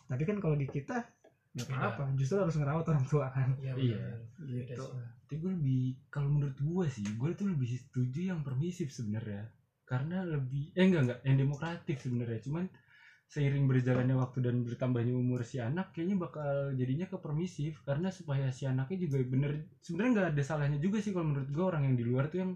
tapi 0.07 0.23
kan 0.23 0.37
kalau 0.37 0.55
di 0.55 0.67
kita 0.67 1.07
nggak 1.53 1.69
Beda. 1.69 1.79
apa-apa 1.79 2.03
justru 2.15 2.37
harus 2.39 2.55
ngerawat 2.55 2.85
orang 2.87 3.05
tua 3.07 3.27
kan 3.29 3.49
Iya, 3.57 3.73
Iya. 3.77 4.01
gitu 4.43 4.85
tapi 5.23 5.35
gue 5.39 5.53
lebih 5.55 5.83
kalau 6.09 6.29
menurut 6.29 6.57
gue 6.57 6.87
sih 6.91 7.07
gue 7.07 7.31
tuh 7.33 7.47
lebih 7.47 7.69
setuju 7.71 8.21
yang 8.27 8.41
permisif 8.41 8.89
sebenarnya 8.89 9.49
karena 9.83 10.25
lebih 10.27 10.73
eh 10.73 10.83
enggak 10.83 11.03
enggak 11.03 11.19
yang 11.23 11.37
demokratik 11.39 11.97
sebenarnya 11.97 12.41
cuman 12.41 12.65
seiring 13.33 13.65
berjalannya 13.65 14.13
waktu 14.13 14.45
dan 14.45 14.61
bertambahnya 14.61 15.17
umur 15.17 15.41
si 15.41 15.57
anak 15.57 15.97
kayaknya 15.97 16.21
bakal 16.21 16.45
jadinya 16.77 17.09
ke 17.09 17.17
permisif 17.17 17.81
karena 17.81 18.13
supaya 18.13 18.53
si 18.53 18.69
anaknya 18.69 19.09
juga 19.09 19.25
bener 19.25 19.73
sebenarnya 19.81 20.11
nggak 20.13 20.29
ada 20.37 20.43
salahnya 20.45 20.77
juga 20.77 21.01
sih 21.01 21.17
kalau 21.17 21.33
menurut 21.33 21.49
gue 21.49 21.65
orang 21.65 21.89
yang 21.89 21.97
di 21.97 22.05
luar 22.05 22.29
tuh 22.29 22.45
yang 22.45 22.53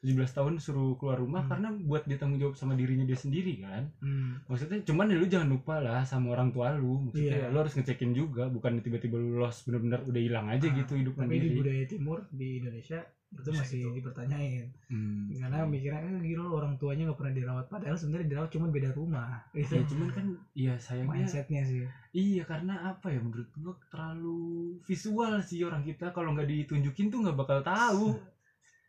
17 0.00 0.16
tahun 0.32 0.54
suruh 0.56 0.94
keluar 0.96 1.18
rumah 1.18 1.42
Hmm. 1.42 1.50
karena 1.50 1.68
buat 1.74 2.06
dia 2.06 2.16
tanggung 2.16 2.38
jawab 2.38 2.54
sama 2.54 2.72
dirinya 2.72 3.02
dia 3.02 3.18
sendiri 3.18 3.58
kan 3.58 3.90
Hmm. 3.98 4.38
maksudnya 4.46 4.78
cuman 4.86 5.10
ya 5.10 5.16
lu 5.18 5.26
jangan 5.26 5.48
lupa 5.50 5.74
lah 5.82 6.06
sama 6.06 6.30
orang 6.30 6.54
tua 6.54 6.70
lu 6.72 7.10
maksudnya 7.10 7.34
Iya. 7.36 7.50
lu 7.50 7.58
harus 7.58 7.74
ngecekin 7.74 8.14
juga 8.14 8.46
bukan 8.46 8.78
tiba-tiba 8.78 9.18
lu 9.18 9.34
lost 9.36 9.66
bener-bener 9.66 9.98
udah 10.06 10.20
hilang 10.22 10.46
aja 10.46 10.62
Ah, 10.62 10.74
gitu 10.78 10.94
hidup 10.94 11.18
tapi 11.18 11.26
di 11.26 11.50
mandiri 11.50 11.58
budaya 11.58 11.84
timur 11.84 12.18
di 12.30 12.62
Indonesia 12.62 13.02
itu 13.30 13.50
masih 13.54 13.78
gitu. 13.86 13.94
dipertanyain. 14.02 14.66
Hmm. 14.90 15.30
karena 15.30 15.62
mikirnya 15.62 16.02
eh, 16.02 16.18
gila 16.18 16.42
lu 16.50 16.52
orang 16.58 16.74
tuanya 16.82 17.06
nggak 17.06 17.18
pernah 17.22 17.34
dirawat. 17.38 17.66
Padahal 17.70 17.96
sebenarnya 17.96 18.26
dirawat 18.26 18.50
cuma 18.50 18.66
beda 18.66 18.90
rumah. 18.90 19.46
Itu 19.54 19.78
ya 19.78 19.82
cuman 19.86 20.08
kan 20.10 20.26
ya 20.52 20.74
sayangnya 20.74 21.14
mindsetnya 21.14 21.62
sih. 21.62 21.86
Iya 22.10 22.42
karena 22.42 22.74
apa 22.90 23.06
ya 23.14 23.22
menurut 23.22 23.46
gua 23.62 23.78
terlalu 23.94 24.42
visual 24.82 25.38
sih 25.46 25.62
orang 25.62 25.86
kita. 25.86 26.10
Kalau 26.10 26.34
nggak 26.34 26.50
ditunjukin 26.50 27.06
tuh 27.08 27.22
nggak 27.22 27.38
bakal 27.38 27.62
tahu. 27.62 28.18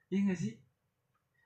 Iya 0.10 0.20
nggak 0.26 0.40
sih? 0.42 0.54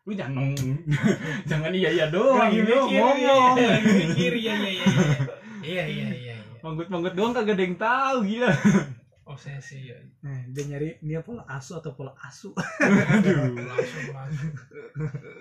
Lu 0.05 0.13
jangan 0.13 0.53
jangan 1.49 1.71
iya 1.73 1.89
iya 1.89 2.05
doang 2.13 2.38
lagi 2.38 2.62
lu 2.62 2.77
mikir 2.86 3.01
ngomong. 3.01 3.58
ya, 3.58 3.69
lagi 3.73 3.91
mikir 4.05 4.34
ya 4.38 4.53
ya 4.53 4.53
ya 4.53 4.69
ya 4.69 4.86
iya 5.65 5.84
iya 5.89 6.08
iya 6.13 6.36
iya. 6.38 6.38
Manggut 6.62 6.88
manggut 6.93 7.13
doang 7.17 7.34
kagak 7.34 7.58
ada 7.58 7.63
yang 7.65 7.77
tahu 7.77 8.17
gila 8.21 8.53
obsesi 9.36 9.91
ya. 9.91 10.00
Nah, 10.24 10.48
dia 10.50 10.63
nyari 10.65 10.89
dia 11.04 11.19
pola 11.19 11.43
asu 11.52 11.76
atau 11.78 11.91
pola 11.93 12.15
asu. 12.24 12.56
Aduh. 13.19 13.54
Langsung 13.54 14.06
langsung 14.15 14.52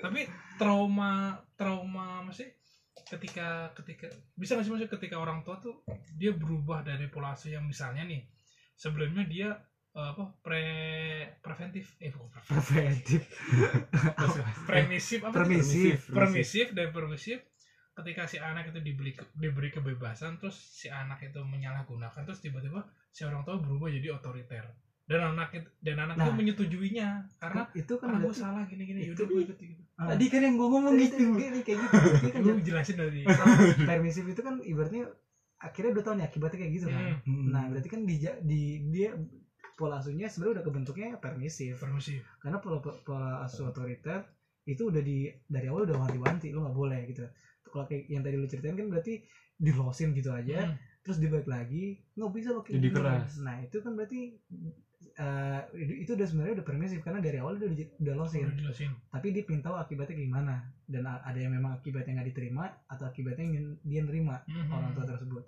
tapi 0.03 0.27
trauma 0.59 1.39
trauma 1.55 2.27
masih 2.27 2.51
ketika 3.07 3.71
ketika 3.79 4.09
bisa 4.35 4.55
nggak 4.55 4.65
sih 4.67 4.73
maksudnya 4.73 4.93
ketika 4.97 5.17
orang 5.19 5.43
tua 5.47 5.59
tuh 5.61 5.83
dia 6.17 6.35
berubah 6.35 6.83
dari 6.83 7.07
pola 7.11 7.35
asuh 7.35 7.53
yang 7.55 7.67
misalnya 7.67 8.07
nih 8.07 8.23
sebelumnya 8.75 9.25
dia 9.27 9.49
eh, 9.95 10.09
apa 10.15 10.35
pre 10.43 10.67
preventif 11.39 11.95
eh 12.03 12.11
bukan 12.11 12.43
preventif. 12.43 13.23
preventif. 13.23 13.23
Permisif 14.69 15.21
apa 15.23 15.35
permisif. 15.43 15.99
Permisif 16.11 16.67
dan 16.75 16.89
permisif 16.91 17.39
ketika 17.95 18.27
si 18.27 18.37
anak 18.37 18.69
itu 18.69 18.83
diberi 18.83 19.15
diberi 19.33 19.71
kebebasan 19.71 20.37
terus 20.37 20.59
si 20.59 20.91
anak 20.91 21.23
itu 21.23 21.39
menyalahgunakan 21.41 22.27
terus 22.27 22.43
tiba-tiba 22.43 22.83
si 23.09 23.23
orang 23.23 23.47
tua 23.47 23.57
berubah 23.57 23.87
jadi 23.89 24.11
otoriter. 24.13 24.67
Dan 25.05 25.21
anak 25.21 25.53
itu 25.53 25.69
dan 25.79 26.01
anak 26.01 26.17
itu 26.17 26.27
Nah. 26.27 26.35
menyetujuinya 26.35 27.09
karena 27.37 27.63
itu 27.77 27.93
kan 28.01 28.09
ah 28.09 28.17
gue 28.17 28.25
berarti- 28.25 28.41
salah 28.41 28.65
gini 28.65 28.83
gini 28.83 29.01
itu 29.05 29.13
yaudah 29.13 29.27
gue 29.29 29.41
ikut 29.45 29.59
gitu. 29.61 29.83
Ah, 29.95 30.07
tadi 30.11 30.25
kan 30.27 30.41
yang 30.43 30.55
gua 30.57 30.69
ngomong 30.73 30.95
itu 30.97 31.13
gitu. 31.15 31.37
kayak 31.37 31.53
kayak 31.63 31.79
gitu. 31.79 31.95
Kan 32.35 32.59
jelasin 32.65 32.97
dari 32.97 33.21
permisif 33.79 34.25
itu 34.25 34.41
kan 34.41 34.55
ibaratnya 34.59 35.05
akhirnya 35.61 35.91
udah 35.95 36.03
tahu 36.03 36.15
nih 36.19 36.27
akibatnya 36.27 36.59
kayak 36.59 36.73
gitu 36.73 36.87
kan. 36.89 37.05
Hmm, 37.23 37.47
nah 37.53 37.63
berarti 37.69 37.89
kan 37.89 38.01
di, 38.03 38.17
di 38.43 38.61
dia 38.91 39.13
pola 39.75 40.01
asuhnya 40.01 40.27
sebenarnya 40.27 40.59
udah 40.59 40.65
kebentuknya 40.67 41.09
permisif. 41.21 41.79
Permisif. 41.79 42.25
Karena 42.41 42.59
pola 42.59 42.81
pola 42.81 43.45
asuh 43.45 43.71
otoriter 43.71 44.25
itu 44.65 44.89
udah 44.89 45.03
di 45.05 45.29
dari 45.45 45.69
awal 45.69 45.85
udah 45.85 46.01
wanti-wanti 46.01 46.49
lu 46.49 46.65
nggak 46.65 46.73
boleh 46.75 47.01
gitu 47.05 47.29
kalau 47.75 47.85
kayak 47.85 48.07
yang 48.07 48.23
tadi 48.23 48.39
lu 48.39 48.47
ceritain 48.47 48.79
kan 48.79 48.87
berarti 48.87 49.19
dilosin 49.59 50.15
gitu 50.15 50.31
aja 50.31 50.71
Hmm. 50.71 50.79
terus 51.03 51.19
dibalik 51.19 51.45
lagi 51.47 51.99
nggak 52.15 52.31
bisa 52.33 52.55
pakai 52.55 52.73
Jadi 52.79 52.89
gini. 52.89 52.97
keras. 52.97 53.31
nah 53.43 53.59
itu 53.59 53.77
kan 53.83 53.93
berarti 53.93 54.21
eh, 55.15 55.61
itu 56.01 56.11
udah 56.11 56.27
sebenarnya 56.27 56.55
udah 56.59 56.67
permisif 56.67 56.99
karena 57.03 57.21
dari 57.21 57.37
awal 57.39 57.55
udah, 57.55 57.71
udah 58.01 58.15
losin 58.17 58.49
tapi 59.11 59.27
dia 59.31 59.43
tahu 59.45 59.77
akibatnya 59.77 60.17
gimana 60.17 60.55
dan 60.89 61.05
ada 61.05 61.37
yang 61.37 61.53
memang 61.53 61.77
akibatnya 61.77 62.19
nggak 62.19 62.29
diterima 62.33 62.73
atau 62.89 63.05
akibatnya 63.05 63.45
yang 63.47 63.77
dia 63.85 64.01
nerima 64.01 64.41
Mhm. 64.49 64.71
orang 64.71 64.91
tua 64.93 65.05
tersebut 65.05 65.43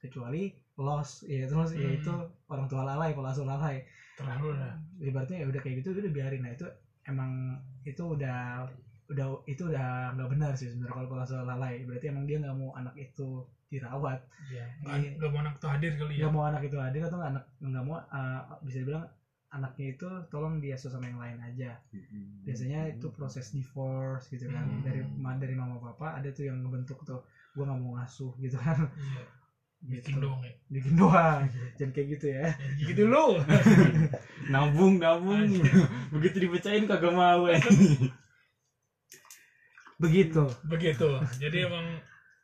kecuali 0.00 0.50
loss 0.74 1.22
ya 1.22 1.44
terus 1.44 1.70
Hmm. 1.70 1.82
yaitu 1.82 2.12
orang 2.48 2.66
tua 2.66 2.82
lalai 2.82 3.12
pola 3.12 3.30
asuh 3.30 3.44
lalai 3.44 3.84
terlalu 4.16 4.56
lah 4.56 4.74
ibaratnya 4.98 5.44
ya 5.44 5.46
udah 5.46 5.60
kayak 5.60 5.84
gitu 5.84 5.92
udah 5.94 6.10
biarin 6.10 6.42
nah 6.42 6.50
itu 6.50 6.66
emang 7.04 7.60
itu 7.84 8.02
udah 8.02 8.64
udah 9.12 9.26
itu 9.46 9.62
udah 9.68 10.16
nggak 10.16 10.28
benar 10.32 10.52
sih 10.56 10.72
sebenarnya 10.72 10.96
kalau 10.96 11.08
pola 11.12 11.22
asuh 11.24 11.44
lalai. 11.44 11.84
Berarti 11.84 12.08
emang 12.08 12.24
dia 12.24 12.40
nggak 12.40 12.56
mau 12.56 12.72
anak 12.74 12.94
itu 12.96 13.44
dirawat. 13.72 14.20
Iya. 14.52 14.66
Iya. 14.84 15.16
Gak 15.16 15.30
mau 15.32 15.40
anak 15.40 15.54
tuh 15.56 15.68
hadir 15.72 15.92
kali 15.96 16.20
ya? 16.20 16.28
nggak 16.28 16.32
mau 16.36 16.44
anak 16.44 16.62
itu 16.68 16.76
hadir 16.76 17.02
atau 17.08 17.16
nggak 17.16 17.32
anak 17.32 17.44
nggak 17.60 17.84
mau 17.88 17.96
uh, 17.96 18.40
bisa 18.60 18.84
dibilang 18.84 19.06
anaknya 19.52 19.86
itu 19.92 20.08
tolong 20.32 20.64
diasuh 20.64 20.88
sama 20.88 21.08
yang 21.08 21.20
lain 21.20 21.38
aja. 21.40 21.76
Biasanya 22.44 22.88
itu 22.92 23.12
proses 23.12 23.52
divorce 23.52 24.28
gitu 24.32 24.48
kan. 24.48 24.64
Hmm. 24.64 24.80
dari 24.84 25.00
ma- 25.04 25.36
dari 25.36 25.54
mama 25.56 25.76
papa 25.80 26.16
ada 26.20 26.28
tuh 26.32 26.48
yang 26.48 26.60
ngebentuk 26.64 27.00
tuh 27.04 27.24
gua 27.56 27.68
nggak 27.68 27.78
mau 27.80 28.00
ngasuh 28.00 28.32
gitu 28.40 28.56
kan. 28.60 28.88
Iya. 28.96 29.24
gitu. 29.92 30.14
Bikin 30.14 30.16
dong 30.22 30.40
ya? 30.46 30.52
Bikin 30.70 30.92
doang. 30.94 31.40
Jangan 31.76 31.90
kayak 31.90 32.08
gitu 32.16 32.26
ya. 32.30 32.48
Ya, 32.54 32.84
gitu 32.86 33.02
lu. 33.08 33.26
Nabung 34.52 35.02
nabung. 35.02 35.48
Begitu 36.14 36.36
dipecahin 36.48 36.86
kagak 36.86 37.12
mau 37.12 37.50
eh. 37.50 37.58
begitu. 40.02 40.42
Begitu. 40.66 41.08
Jadi 41.38 41.56
emang 41.62 41.86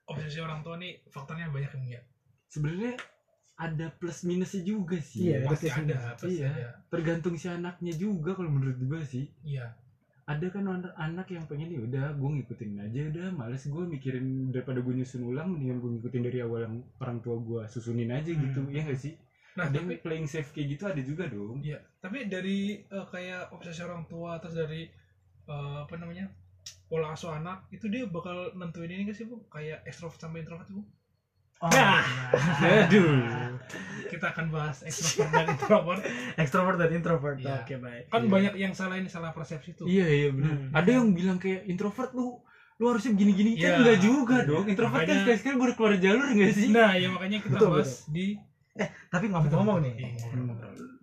obsesi 0.06 0.38
orang 0.38 0.62
tua 0.62 0.78
nih 0.78 1.02
faktornya 1.10 1.50
banyak 1.50 1.68
yang 1.74 1.98
ya 1.98 2.02
sebenarnya 2.48 2.96
ada 3.58 3.90
plus 3.92 4.22
minusnya 4.22 4.62
juga 4.62 4.96
sih. 4.96 5.28
Iya, 5.28 5.44
pasti 5.44 5.66
ada 5.68 6.14
pasti 6.14 6.38
Iya. 6.38 6.48
ada. 6.48 6.68
Tergantung 6.88 7.34
si 7.34 7.50
anaknya 7.50 7.92
juga 7.92 8.32
kalau 8.32 8.48
menurut 8.48 8.78
gua 8.80 9.02
sih. 9.02 9.26
Iya. 9.42 9.74
Ada 10.24 10.52
kan 10.52 10.60
anak, 10.62 10.92
anak 10.94 11.26
yang 11.28 11.48
pengen 11.48 11.72
ya 11.72 11.80
udah 11.80 12.12
gue 12.12 12.28
ngikutin 12.36 12.76
aja 12.78 13.00
udah 13.08 13.26
males 13.32 13.64
gue 13.64 13.84
mikirin 13.88 14.52
daripada 14.52 14.84
gue 14.84 14.92
nyusun 14.92 15.24
ulang 15.24 15.56
mendingan 15.56 15.80
gue 15.80 15.90
ngikutin 15.96 16.20
dari 16.22 16.38
awal 16.44 16.68
yang 16.68 16.76
orang 17.00 17.18
tua 17.24 17.40
gue 17.40 17.62
susunin 17.64 18.12
aja 18.12 18.28
Hmm. 18.28 18.44
gitu. 18.44 18.60
Ya 18.68 18.84
gak 18.84 19.00
sih? 19.00 19.16
Nah 19.56 19.72
ada 19.72 19.80
tapi 19.80 19.96
playing 19.98 20.28
safe 20.28 20.52
kayak 20.52 20.76
gitu 20.76 20.84
ada 20.84 21.00
juga 21.00 21.24
dong. 21.26 21.64
Iya, 21.64 21.80
tapi 21.98 22.28
dari 22.28 22.76
eh, 22.78 23.06
kayak 23.08 23.50
obsesi 23.50 23.80
orang 23.80 24.04
tua 24.04 24.36
terus 24.38 24.54
dari 24.54 24.84
eh, 25.48 25.76
apa 25.80 25.94
namanya 25.96 26.28
pola 26.88 27.12
asuh 27.12 27.30
anak 27.30 27.68
itu 27.68 27.86
dia 27.86 28.04
bakal 28.04 28.52
nentuin 28.54 28.88
ini 28.88 29.04
gak 29.04 29.14
sih 29.14 29.24
bu? 29.24 29.44
Kayak 29.46 29.84
ekstrovert 29.84 30.18
sama 30.18 30.38
introvert 30.38 30.68
bu. 30.68 30.82
Oh, 31.58 31.66
Ah. 31.68 32.06
iya. 32.62 32.86
aduh. 32.86 33.18
Kita 34.06 34.30
akan 34.30 34.46
bahas 34.48 34.80
ekstrovert 34.80 35.34
dan 35.34 35.46
introvert. 35.50 36.00
Extrovert 36.36 36.78
dan 36.78 36.90
introvert. 36.92 37.36
Iya. 37.36 37.54
oke 37.58 37.74
baik. 37.76 38.04
Kan 38.08 38.22
Iya. 38.22 38.30
banyak 38.30 38.54
yang 38.56 38.72
salah 38.72 38.96
ini 38.96 39.06
salah 39.06 39.30
persepsi 39.30 39.74
tuh. 39.74 39.84
Iya 39.84 40.06
iya 40.06 40.28
benar. 40.30 40.54
Hmm. 40.54 40.70
ada 40.72 40.90
yang 40.92 41.06
bilang 41.12 41.36
kayak 41.36 41.66
introvert 41.66 42.10
lu 42.12 42.38
lu 42.78 42.84
harusnya 42.86 43.10
begini-gini 43.10 43.50
Iya. 43.52 43.62
kan 43.64 43.72
enggak 43.82 43.98
juga 44.00 44.36
dong. 44.44 44.64
Introvert 44.64 44.94
kan 44.94 45.04
Makanya- 45.04 45.22
sekali-sekali 45.26 45.54
baru 45.58 45.72
keluar 45.74 45.94
jalur 45.98 46.26
enggak 46.30 46.52
sih? 46.54 46.68
Nah 46.70 46.90
ya 46.94 47.08
makanya 47.10 47.38
kita 47.42 47.54
Betul, 47.54 47.70
bahas 47.74 47.92
di 48.06 48.26
tapi 49.10 49.26
ngomong-ngomong 49.26 49.78
nih. 49.82 49.94
Iya, 49.98 50.30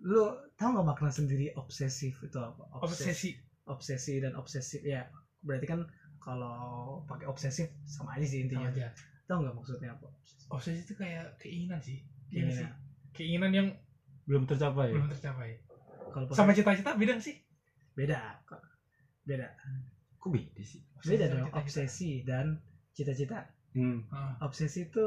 lu 0.00 0.24
tahu 0.56 0.68
nggak 0.72 0.86
makna 0.88 1.10
sendiri 1.12 1.52
obsesif 1.52 2.16
itu 2.18 2.38
apa? 2.40 2.64
Obsesi. 2.80 3.36
Obsesi 3.66 4.16
dan 4.18 4.32
obsesif 4.32 4.80
ya 4.80 5.04
berarti 5.44 5.66
kan 5.68 5.80
kalau 6.26 6.98
pakai 7.06 7.30
obsesif 7.30 7.70
sama 7.86 8.18
aja 8.18 8.26
sih 8.26 8.42
sama 8.42 8.44
intinya 8.50 8.68
aja. 8.74 8.86
Tahu 9.30 9.38
nggak 9.46 9.54
maksudnya 9.54 9.90
apa? 9.94 10.10
Obsesi 10.50 10.82
itu 10.82 10.94
kayak 10.98 11.38
keinginan 11.38 11.78
sih. 11.78 12.02
Iya 12.34 12.42
nggak 12.46 12.56
sih. 12.58 12.68
Keinginan 13.14 13.52
yang 13.54 13.68
belum 14.26 14.42
tercapai. 14.50 14.90
belum 14.90 15.10
tercapai. 15.14 15.62
Kalau 16.10 16.26
sama 16.34 16.50
cita-cita 16.50 16.98
beda 16.98 17.22
sih? 17.22 17.38
Beda 17.94 18.42
beda. 19.22 19.54
Kok 20.18 20.30
beda 20.34 20.62
sih? 20.66 20.82
Beda 21.06 21.30
sama 21.30 21.46
dong 21.46 21.48
cita-cita. 21.50 21.62
obsesi 21.62 22.10
dan 22.26 22.46
cita-cita. 22.90 23.38
Hmm. 23.78 24.02
Ah, 24.10 24.34
obsesi 24.42 24.90
itu 24.90 25.04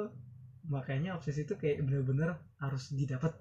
makanya 0.71 1.19
obsesi 1.19 1.43
itu 1.43 1.59
kayak 1.59 1.83
bener-bener 1.83 2.39
harus 2.63 2.95
didapat. 2.95 3.35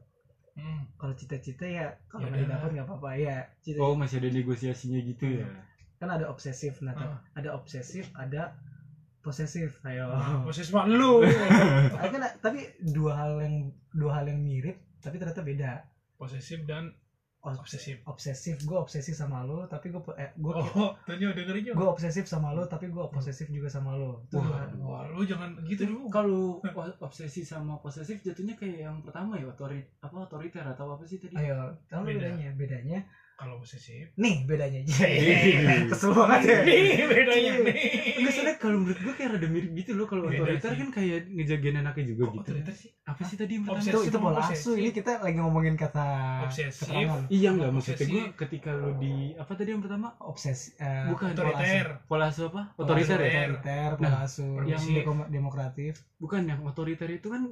Hmm. 0.59 0.90
kalau 0.98 1.14
cita-cita 1.14 1.62
ya 1.62 1.87
kalau 2.11 2.27
Ya 2.27 2.35
nggak 2.35 2.51
didapat 2.51 2.70
nggak 2.74 2.87
apa-apa 2.90 3.11
ya. 3.14 3.46
Cita 3.62 3.79
oh 3.79 3.94
masih 3.94 4.18
ada 4.18 4.35
negosiasinya 4.35 4.98
gitu 5.07 5.38
ya 5.38 5.46
kan 5.99 6.09
ada 6.09 6.31
obsesif 6.31 6.79
nah 6.81 6.95
Ah. 6.95 7.19
ada 7.35 7.55
obsesif 7.55 8.09
ada 8.15 8.55
posesif 9.19 9.83
ayo. 9.85 10.09
Posesif 10.47 10.73
mah 10.73 10.87
lu. 10.89 11.21
Kan, 12.01 12.23
tapi 12.41 12.65
dua 12.81 13.13
hal 13.19 13.43
yang 13.43 13.55
dua 13.93 14.23
hal 14.23 14.25
yang 14.31 14.41
mirip 14.41 14.79
tapi 15.03 15.19
ternyata 15.19 15.43
beda. 15.43 15.85
Posesif 16.17 16.65
dan 16.65 16.95
obsesif. 17.39 18.03
obsesif 18.05 18.57
gue 18.67 18.77
obsesif 18.77 19.15
sama 19.15 19.41
lo 19.47 19.65
tapi 19.71 19.89
gue 19.89 20.03
eh, 20.19 20.35
gue 20.37 20.53
oh 20.53 20.91
udah 21.07 21.17
dengerin 21.17 21.71
gue 21.71 21.89
obsesif 21.89 22.27
sama 22.27 22.51
lo 22.53 22.67
tapi 22.67 22.91
gue 22.91 23.05
posesif 23.09 23.47
juga 23.49 23.71
sama 23.71 23.95
lo 23.95 24.27
Wah. 24.35 24.69
wah 24.83 25.03
lu 25.09 25.23
jangan 25.25 25.55
gitu 25.65 25.87
dulu 25.87 26.11
kalau 26.11 26.59
obsesi 27.07 27.47
sama 27.47 27.79
posesif 27.81 28.21
jatuhnya 28.21 28.59
kayak 28.59 28.91
yang 28.91 28.97
pertama 29.01 29.39
ya 29.39 29.49
otori 29.49 29.81
apa 30.03 30.29
otoriter 30.29 30.67
atau 30.67 30.99
apa 30.99 31.07
sih 31.07 31.23
tadi? 31.23 31.39
Ayo 31.39 31.73
tahu 31.89 32.11
bedanya? 32.11 32.53
Bedanya 32.53 33.01
kalau 33.38 33.55
posesif 33.57 34.11
nih 34.18 34.42
bedanya 34.44 34.83
Iya. 34.98 35.87
kesel 35.87 36.11
banget 36.11 36.40
ya 36.44 36.59
nih 36.61 37.07
bedanya 37.07 37.53
nih 37.62 37.79
Enggak 38.18 38.33
soalnya 38.35 38.57
kalau 38.59 38.77
menurut 38.77 38.98
gue 38.98 39.14
kayak 39.14 39.31
rada 39.31 39.46
mirip 39.46 39.70
gitu 39.72 39.90
loh 39.94 40.05
kalau 40.05 40.27
otoriter 40.27 40.74
kan 40.74 40.88
kayak 40.90 41.31
ngejagain 41.31 41.79
anaknya 41.79 42.05
juga 42.09 42.22
Kok 42.24 42.33
gitu. 42.35 42.51
otoriter 42.51 42.74
sih 42.74 42.90
Apa 43.07 43.22
sih 43.22 43.37
tadi 43.38 43.53
yang 43.55 43.62
pertama? 43.62 43.87
Itu 43.87 43.98
itu 44.03 44.18
pola 44.18 44.35
posesif. 44.37 44.59
asu 44.59 44.70
ini 44.74 44.90
kita 44.90 45.11
lagi 45.18 45.38
ngomongin 45.38 45.74
kata 45.74 46.07
Obsesif. 46.44 46.83
keterangan 46.83 47.20
Iya 47.31 47.48
enggak 47.48 47.68
Sama 47.68 47.77
maksudnya 47.79 48.07
gue 48.11 48.24
ketika 48.37 48.70
lu 48.74 48.90
di 48.98 49.14
apa 49.33 49.53
tadi 49.55 49.68
yang 49.70 49.81
pertama? 49.81 50.09
obsesi 50.20 50.68
eh, 50.77 51.07
Bukan 51.07 51.27
otoriter 51.31 51.87
Pola 52.05 52.24
asuh 52.27 52.44
apa? 52.51 52.62
Otoriter 52.74 53.18
ya? 53.18 53.31
otoriter 53.55 53.90
pola 53.94 54.09
Nah, 54.09 54.20
asu 54.27 54.46
yang- 54.66 55.31
demokratif 55.31 55.94
Bukan 56.18 56.42
yang 56.42 56.61
otoriter 56.64 57.07
itu 57.09 57.31
kan 57.31 57.46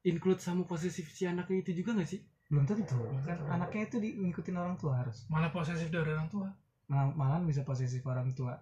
include 0.00 0.38
sama 0.38 0.62
posesif 0.62 1.10
si 1.10 1.26
anaknya 1.26 1.58
itu 1.60 1.74
juga 1.76 1.98
gak 1.98 2.06
sih? 2.06 2.22
Belum 2.48 2.64
tentu. 2.64 2.96
Kan 3.24 3.36
tentu. 3.36 3.44
anaknya 3.52 3.82
itu 3.88 3.96
di, 4.00 4.08
ngikutin 4.16 4.56
orang 4.56 4.76
tua 4.80 5.04
harus. 5.04 5.28
Mana 5.28 5.52
posesif 5.52 5.92
dari 5.92 6.08
orang 6.08 6.28
tua. 6.32 6.48
Mal- 6.88 7.12
malahan 7.12 7.44
bisa 7.44 7.62
posesif 7.62 8.00
orang 8.08 8.32
tua. 8.32 8.56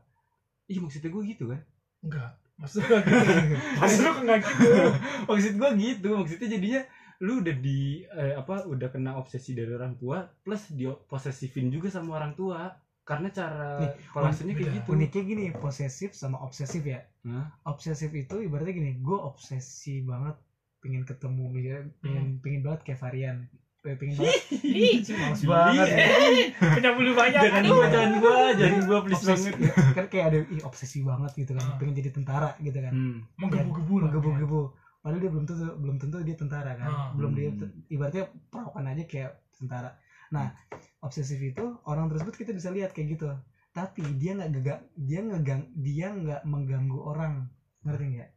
Iya 0.67 0.83
maksudnya 0.83 1.15
gue 1.15 1.23
gitu 1.31 1.45
kan. 1.55 1.61
enggak. 2.03 2.31
Maksudnya 2.59 2.99
enggak 2.99 3.03
gitu. 3.07 3.55
Maksudnya 3.81 4.13
enggak 4.19 4.41
gitu. 4.43 4.71
Maksud 5.31 5.55
gue 5.55 5.71
gitu. 5.79 6.09
Maksudnya 6.19 6.49
jadinya 6.51 6.83
lu 7.23 7.33
udah 7.41 7.57
di 7.57 7.81
eh, 8.05 8.35
apa 8.37 8.69
udah 8.69 8.89
kena 8.93 9.17
obsesi 9.17 9.57
dari 9.57 9.73
orang 9.73 9.97
tua 9.97 10.27
plus 10.45 10.69
di 10.75 10.91
posesifin 11.07 11.71
juga 11.71 11.89
sama 11.89 12.19
orang 12.19 12.35
tua. 12.35 12.75
Karena 13.07 13.31
cara 13.31 13.79
polasinya 14.11 14.51
kayak 14.59 14.83
gitu. 14.83 14.99
Uniknya 14.99 15.23
gini 15.23 15.45
posesif 15.55 16.11
sama 16.19 16.43
obsesif 16.43 16.83
ya? 16.83 17.07
Hah? 17.27 17.47
obsesif 17.67 18.11
itu 18.15 18.39
ibaratnya 18.39 18.75
gini 18.75 18.91
gue 19.03 19.19
obsesi 19.19 20.03
banget 20.07 20.39
pengen 20.79 21.03
ketemu 21.03 21.45
misalnya 21.51 21.83
pengen 21.99 22.27
pengen 22.39 22.61
banget 22.63 22.81
kayak 22.87 23.01
varian 23.03 23.37
pengen 23.95 24.15
banget. 24.19 24.43
Ih, 24.67 24.99
males 25.15 25.43
banget. 25.47 25.87
ya. 25.87 26.07
punya 26.75 26.91
bulu 26.99 27.11
banyak. 27.15 27.43
Jangan 27.47 27.63
gua 27.71 27.85
jangan 27.87 28.13
gua 28.19 28.37
jangan 28.59 28.81
gua 28.91 28.99
please 29.07 29.23
banget 29.23 29.55
kan 29.95 30.07
kayak 30.11 30.25
ada 30.35 30.39
ih, 30.51 30.63
obsesi 30.67 31.07
banget 31.07 31.31
gitu 31.39 31.55
kan. 31.55 31.63
Ah. 31.63 31.79
pengen 31.79 31.95
jadi 31.95 32.11
tentara 32.11 32.51
gitu 32.59 32.79
kan. 32.83 32.93
Hmm. 32.93 33.19
menggebu-gebu 33.39 33.95
lah 34.03 34.11
menggebu-gebu. 34.11 34.63
Padahal 35.07 35.21
dia 35.23 35.31
belum 35.31 35.45
tentu 35.47 35.67
belum 35.79 35.97
tentu 36.03 36.17
dia 36.27 36.37
tentara 36.37 36.73
kan. 36.75 36.91
Ah. 36.91 37.09
belum 37.15 37.31
dia 37.39 37.49
Hmm. 37.55 37.71
ibaratnya 37.87 38.25
perawakan 38.51 38.85
aja 38.91 39.05
kayak 39.07 39.31
tentara. 39.55 39.91
Nah 40.35 40.51
obsesif 40.99 41.39
itu 41.39 41.65
orang 41.87 42.11
tersebut 42.11 42.35
kita 42.35 42.51
bisa 42.51 42.75
lihat 42.75 42.91
kayak 42.91 43.15
gitu. 43.15 43.31
Tapi 43.71 44.03
dia 44.19 44.35
nggak 44.35 44.51
gegak 44.59 44.81
dia 44.99 45.21
ngegang 45.23 45.63
dia 45.79 46.11
nggak 46.11 46.43
mengganggu 46.43 46.99
orang. 46.99 47.47
Ngerti 47.87 48.05
nggak 48.19 48.31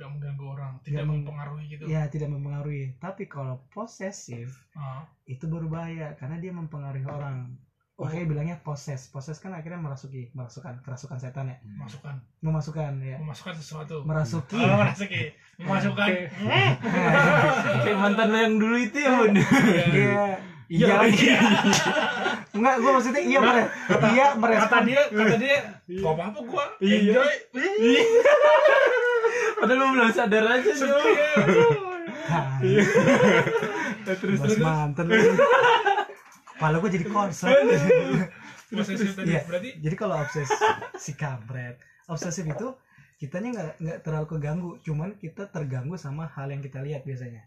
enggak 0.00 0.16
mengganggu 0.16 0.44
orang 0.48 0.72
tidak 0.80 1.04
mempengaruhi 1.04 1.64
gitu. 1.68 1.84
Ya 1.84 2.08
tidak 2.08 2.32
mempengaruhi. 2.32 2.96
Tapi 2.96 3.28
kalau 3.28 3.60
posesif 3.68 4.48
Ah, 4.72 5.04
itu 5.28 5.44
baru 5.44 5.68
bahaya 5.68 6.16
karena 6.16 6.40
dia 6.40 6.56
mempengaruhi 6.56 7.04
orang. 7.04 7.52
Oh. 8.00 8.08
makanya 8.08 8.32
bilangnya 8.32 8.56
poses. 8.64 9.12
Poses 9.12 9.36
kan 9.44 9.52
akhirnya 9.52 9.76
merasuki 9.76 10.32
merasukan 10.32 10.80
kerasukan 10.80 11.20
setan 11.20 11.52
ya? 11.52 11.60
Masukkan 11.76 12.16
memasukkan. 12.40 12.96
Ya. 13.04 13.20
Memasukkan 13.20 13.52
sesuatu. 13.60 14.08
Merasuki. 14.08 14.56
Oh, 14.56 14.80
merasuki. 14.80 15.36
Memasukkan. 15.60 16.08
Oke. 16.08 16.24
kayak 17.84 17.98
mantan 18.00 18.32
lo 18.32 18.38
yang 18.40 18.56
dulu 18.56 18.76
itu 18.80 18.96
ya 19.04 19.10
bun. 19.20 19.36
Iya. 19.36 20.24
Iya. 20.72 20.96
Iya. 21.12 21.38
Enggak 22.56 22.74
gue 22.80 22.90
maksudnya 22.90 23.20
iya 23.20 23.38
mere 23.42 23.62
iya 24.16 24.26
kata 24.32 24.38
merespon. 24.40 24.82
dia 24.88 25.02
kata 25.06 25.36
dia 25.36 25.56
gak 26.00 26.12
apa 26.16 26.22
apa 26.32 26.40
gua. 26.48 26.64
Iya. 26.80 26.96
enjoy 27.20 27.32
padahal 29.60 29.78
lu 29.78 29.86
belum 29.92 30.10
sadar 30.10 30.44
aja. 30.48 30.72
Hai, 32.30 32.62
Iya. 32.62 32.82
terus 34.06 34.38
terus. 34.38 34.58
mantan 34.58 35.06
lu. 35.06 35.14
kepala 36.56 36.76
gue 36.78 36.90
jadi 36.92 37.06
tadi 39.16 39.28
Iya. 39.32 39.40
berarti 39.48 39.68
jadi 39.80 39.96
kalau 39.96 40.14
obses 40.20 40.48
si 40.96 41.16
kampret 41.16 41.80
obsesif 42.06 42.44
itu 42.44 42.68
kitanya 43.16 43.48
nggak 43.52 43.70
nggak 43.80 43.98
terlalu 44.04 44.26
keganggu. 44.28 44.70
Cuman 44.80 45.16
kita 45.16 45.48
terganggu 45.48 45.96
sama 45.96 46.28
hal 46.28 46.48
yang 46.48 46.60
kita 46.60 46.80
lihat 46.80 47.02
biasanya. 47.02 47.44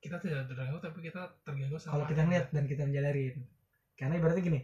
Kita 0.00 0.16
tidak 0.18 0.48
terganggu 0.48 0.78
tapi 0.80 0.98
kita 1.04 1.22
terganggu 1.44 1.76
sama 1.76 1.92
kalau 1.94 2.04
kita 2.08 2.20
ngeliat 2.24 2.46
dan 2.50 2.64
kita 2.64 2.82
menyadarin 2.84 3.36
karena 3.98 4.14
ibaratnya 4.16 4.42
gini. 4.42 4.60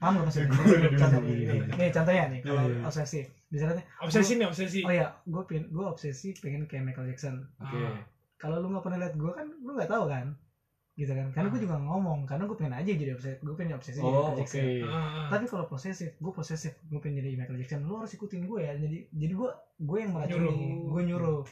Paham 0.00 0.12
nggak 0.16 0.24
maksudnya? 0.26 0.48
Iya, 0.54 0.98
contoh. 0.98 1.20
Iya, 1.26 1.52
iya. 1.52 1.74
nih 1.76 1.90
contohnya 1.92 2.24
nih 2.30 2.40
kalau 2.42 2.62
Iya, 2.66 3.22
obsesi 3.46 3.54
misalnya 3.62 3.82
obsesi 4.02 4.32
nih 4.34 4.46
obsesi. 4.50 4.78
Oh 4.82 4.92
ya 4.92 5.06
gue 5.22 5.42
pengen 5.46 5.64
gue 5.70 5.84
obsesi 5.86 6.34
pengen 6.42 6.66
kayak 6.66 6.82
Michael 6.82 7.08
Jackson. 7.14 7.46
Oke. 7.62 7.78
Ah. 7.78 8.02
kalau 8.36 8.60
lu 8.60 8.68
nggak 8.68 8.84
pernah 8.84 8.98
lihat 9.00 9.14
gue 9.16 9.32
kan 9.32 9.46
lu 9.48 9.70
nggak 9.72 9.90
tahu 9.90 10.04
kan? 10.10 10.26
Gitu 10.96 11.12
kan? 11.12 11.28
Karena 11.30 11.48
gue 11.52 11.60
juga 11.60 11.76
ngomong 11.76 12.24
karena 12.24 12.44
gue 12.48 12.56
pengen 12.56 12.74
aja 12.74 12.90
jadi 12.90 13.12
obsesi 13.14 13.36
gue 13.38 13.54
pengen 13.54 13.76
obsesi 13.78 13.98
jadi 14.02 14.10
oh 14.10 14.12
Michael 14.12 14.34
oke. 14.34 14.40
Jackson. 14.42 14.64
Ah, 14.82 14.92
ah. 14.92 15.26
tapi 15.30 15.44
kalau 15.46 15.64
posesif 15.70 16.10
gue 16.18 16.32
posesif 16.34 16.72
gue 16.90 17.00
pengen 17.00 17.16
jadi 17.22 17.36
Michael 17.38 17.58
Jackson 17.62 17.80
lu 17.86 17.94
harus 18.02 18.12
ikutin 18.12 18.42
gue 18.50 18.60
ya. 18.66 18.72
Jadi 18.74 18.98
jadi 19.14 19.32
gue 19.36 19.50
gue 19.78 19.98
yang 20.02 20.10
meracuni 20.10 20.42
Nyuruh. 20.42 20.90
gue 20.90 21.02
nyuruh. 21.06 21.44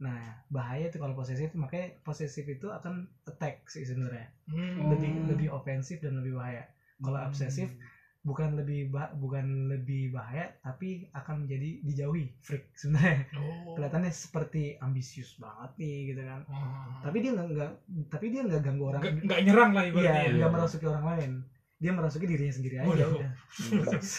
Nah 0.00 0.20
bahaya 0.48 0.86
tuh 0.88 1.00
kalau 1.02 1.12
posesif 1.18 1.50
makanya 1.58 1.98
posesif 2.06 2.46
itu 2.46 2.70
akan 2.70 3.10
attack 3.26 3.66
sih 3.66 3.82
sebenarnya. 3.82 4.30
Hmm. 4.48 4.86
lebih 4.94 5.12
lebih 5.28 5.48
ofensif 5.50 5.98
dan 5.98 6.14
lebih 6.20 6.38
bahaya. 6.38 6.64
Kalau 7.00 7.20
obsesif 7.24 7.72
bukan 8.20 8.52
lebih 8.52 8.92
bah- 8.92 9.16
bukan 9.16 9.44
lebih 9.66 10.12
bahaya 10.12 10.52
tapi 10.60 11.08
akan 11.10 11.44
menjadi 11.44 11.80
dijauhi 11.80 12.28
freak 12.38 12.68
sebenarnya. 12.74 13.24
Oh. 13.32 13.72
kelihatannya 13.72 14.12
seperti 14.12 14.76
ambisius 14.76 15.36
banget 15.36 15.70
nih 15.76 16.12
gitu 16.12 16.22
kan. 16.22 16.40
Ah. 16.46 17.00
tapi 17.00 17.16
dia 17.18 17.32
nggak 17.32 17.72
tapi 18.08 18.28
dia 18.28 18.44
nggak 18.44 18.60
ganggu 18.60 18.84
orang 18.86 19.02
nggak 19.24 19.40
nyerang 19.40 19.70
lah 19.72 19.82
iya 19.82 19.90
ibaratnya 19.90 20.20
ya. 20.22 20.36
nggak 20.36 20.52
merasuki 20.52 20.84
orang 20.84 21.06
lain. 21.06 21.32
Dia 21.80 21.96
merasuki 21.96 22.28
dirinya 22.28 22.52
sendiri 22.52 22.76
aja 22.76 22.88
Waduh. 22.92 23.08
udah. 23.16 23.32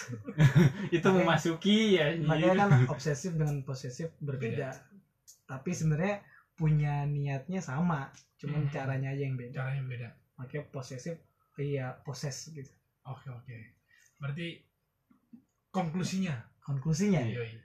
Itu 0.97 1.07
memasuki 1.13 1.77
ya 1.93 2.05
makanya 2.19 2.53
kan 2.57 2.69
obsesif 2.87 3.37
dengan 3.37 3.61
posesif 3.61 4.09
berbeda. 4.17 4.73
Tapi 5.45 5.69
sebenarnya 5.69 6.25
punya 6.53 7.05
niatnya 7.05 7.61
sama 7.61 8.09
cuman 8.37 8.65
Hmm. 8.65 8.73
caranya 8.73 9.13
aja 9.13 9.23
yang 9.23 9.37
beda. 9.37 9.53
Caranya 9.55 9.83
beda. 9.85 10.07
Makanya 10.37 10.63
posesif 10.67 11.21
iya 11.55 11.93
poses 12.01 12.49
gitu. 12.49 12.73
Oke 13.03 13.29
oke 13.29 13.80
berarti 14.21 14.61
konklusinya? 15.73 16.37
Konklusinya? 16.61 17.25
Yoi. 17.25 17.57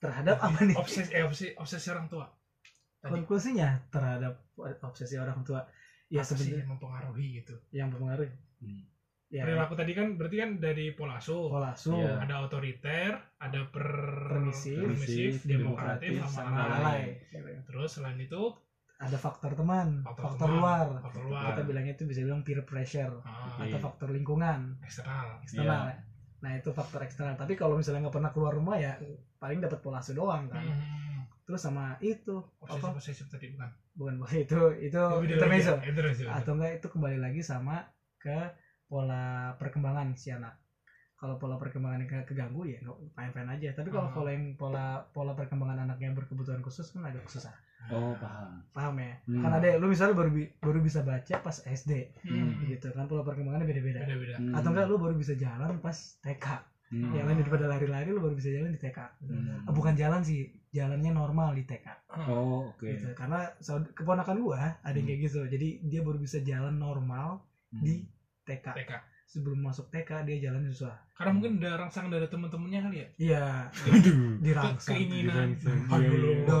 terhadap 0.00 0.36
apa 0.36 0.60
nih? 0.68 0.76
Obsesi 0.76 1.16
eh, 1.16 1.24
obsesi 1.24 1.56
obsesi 1.56 1.88
orang 1.88 2.08
tua. 2.12 2.28
Tadi. 3.00 3.12
Konklusinya 3.12 3.68
terhadap 3.88 4.48
obsesi 4.84 5.16
orang 5.16 5.40
tua. 5.44 5.64
Ya 6.12 6.20
sebenarnya 6.20 6.64
yang 6.64 6.72
mempengaruhi 6.76 7.26
gitu? 7.40 7.54
Yang 7.72 7.88
mempengaruhi. 7.96 8.32
Hmm. 8.60 8.84
ya. 9.32 9.48
Perilaku 9.48 9.74
tadi 9.76 9.92
kan 9.96 10.06
berarti 10.20 10.36
kan 10.40 10.50
dari 10.60 10.92
pola 10.92 11.16
asuh. 11.16 11.48
Pola 11.48 11.72
asuh. 11.72 11.96
Iya. 11.96 12.20
ada 12.20 12.34
otoriter 12.44 13.12
ada 13.40 13.60
per 13.72 13.88
Permisif, 14.28 14.76
permisif, 14.76 15.32
demokratif, 15.48 16.20
sama 16.28 16.68
lalai 16.68 17.16
Terus 17.64 17.90
selain 17.96 18.20
itu 18.20 18.52
ada 18.96 19.16
faktor 19.16 19.52
teman 19.52 20.00
faktor, 20.00 20.22
faktor, 20.24 20.48
teman, 20.48 20.60
luar. 20.62 20.86
faktor 21.02 21.22
luar, 21.24 21.42
kita 21.50 21.62
bilangnya 21.62 21.92
itu 21.92 22.04
bisa 22.04 22.20
bilang 22.22 22.40
peer 22.40 22.62
pressure 22.62 23.20
Ah, 23.20 23.58
atau 23.58 23.78
faktor 23.78 24.08
lingkungan. 24.08 24.78
Eksternal. 24.80 25.42
eksternal 25.42 25.82
ya. 25.88 25.96
nah 26.38 26.50
itu 26.52 26.68
faktor 26.70 27.00
eksternal. 27.00 27.34
Tapi 27.34 27.52
kalau 27.54 27.74
misalnya 27.74 28.04
nggak 28.04 28.14
pernah 28.14 28.30
keluar 28.30 28.52
rumah 28.52 28.76
ya 28.76 28.94
paling 29.36 29.58
dapat 29.58 29.80
pola 29.80 29.98
asuh 29.98 30.12
doang 30.12 30.46
kan. 30.46 30.62
Hmm, 30.62 31.24
terus 31.42 31.58
sama 31.58 31.96
itu 31.98 32.38
obsesif 32.58 32.80
apa? 32.80 32.88
Obsesif 32.94 33.26
tadi 33.26 33.46
bukan? 33.50 33.70
bukan 33.94 34.14
pola 34.16 34.30
itu 34.46 34.60
itu 34.78 35.02
intermezzo. 35.26 35.74
ya, 35.74 35.84
intermezzo. 35.84 36.24
atau 36.28 36.52
enggak 36.54 36.72
itu 36.76 36.86
kembali 36.88 37.18
lagi 37.18 37.40
sama 37.40 37.82
ke 38.16 38.52
pola 38.84 39.56
perkembangan 39.56 40.14
si 40.14 40.30
anak. 40.30 40.54
Kalau 41.14 41.40
pola 41.40 41.56
perkembangan 41.56 42.04
yang 42.04 42.22
keganggu 42.22 42.62
ya 42.64 42.78
nggak 42.78 42.96
fine 43.10 43.32
fine 43.32 43.50
aja. 43.50 43.68
Tapi 43.72 43.88
kalau 43.88 44.08
Ah. 44.08 44.14
pola 44.14 44.30
yang 44.30 44.54
pola 44.54 44.84
pola 45.08 45.32
perkembangan 45.32 45.82
anaknya 45.82 46.12
berkebutuhan 46.12 46.60
khusus 46.60 46.90
kan 46.90 47.02
ada 47.02 47.18
kesusahan 47.18 47.56
oh 47.90 48.14
paham 48.14 48.50
paham 48.70 48.94
ya 48.96 49.12
Hmm. 49.24 49.40
kan 49.40 49.52
ada 49.52 49.68
lu 49.74 49.86
misalnya 49.86 50.14
baru 50.14 50.30
baru 50.58 50.78
bisa 50.78 51.00
baca 51.00 51.34
pas 51.38 51.56
SD 51.58 51.92
Hmm, 52.22 52.64
gitu 52.64 52.88
kan 52.90 53.04
pola 53.04 53.20
perkembangannya 53.20 53.64
beda 53.64 53.80
beda 53.80 54.00
Beda-beda. 54.02 54.36
Hmm. 54.36 54.52
atau 54.52 54.68
enggak 54.70 54.86
lu 54.86 54.96
baru 54.96 55.14
bisa 55.14 55.32
jalan 55.34 55.76
pas 55.78 55.94
TK 56.18 56.46
Hmm. 56.84 57.10
yang 57.10 57.24
lain 57.24 57.40
daripada 57.40 57.64
lari-lari 57.66 58.08
lu 58.08 58.20
baru 58.20 58.34
bisa 58.34 58.48
jalan 58.48 58.68
di 58.68 58.78
TK 58.78 58.98
Hmm. 59.20 59.64
Ah, 59.64 59.72
bukan 59.72 59.94
jalan 59.94 60.20
sih 60.20 60.44
jalannya 60.70 61.10
normal 61.10 61.52
di 61.52 61.64
TK 61.64 61.86
oh 62.28 62.70
oke 62.70 62.84
gitu 62.84 63.12
karena 63.12 63.48
keponakan 63.90 64.36
gua 64.38 64.56
ada 64.78 64.92
yang 64.92 65.02
Hmm. 65.02 65.06
kayak 65.06 65.20
gitu 65.22 65.40
jadi 65.46 65.68
dia 65.82 66.00
baru 66.00 66.18
bisa 66.18 66.38
jalan 66.40 66.74
normal 66.74 67.40
di 67.70 68.04
TK 68.42 68.66
TK. 68.70 68.92
Sebelum 69.34 69.58
masuk 69.60 69.90
TK 69.90 70.22
dia 70.22 70.46
jalan 70.46 70.62
susah 70.64 70.94
Karena 71.10 71.30
mungkin 71.32 71.58
ada 71.58 71.74
rangsangan 71.76 72.06
dari 72.08 72.24
teman-temannya 72.24 72.80
kali 72.80 72.96
ya. 72.96 73.08
iya 73.16 73.44
aduh 73.66 73.98
Ke- 73.98 74.38
dirangsang 74.40 74.94
keinginan. 74.94 75.48
Ayo 75.90 76.06
Iya, 76.06 76.16
lo. 76.16 76.30
iya. 76.30 76.54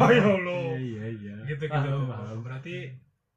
Ayo 0.00 0.32
lo. 0.38 0.58
iya 0.72 1.04
iya 1.10 1.34
Gitu 1.44 1.64
gitu. 1.64 1.74
Paham, 1.74 2.06
paham. 2.06 2.38
Berarti 2.40 2.74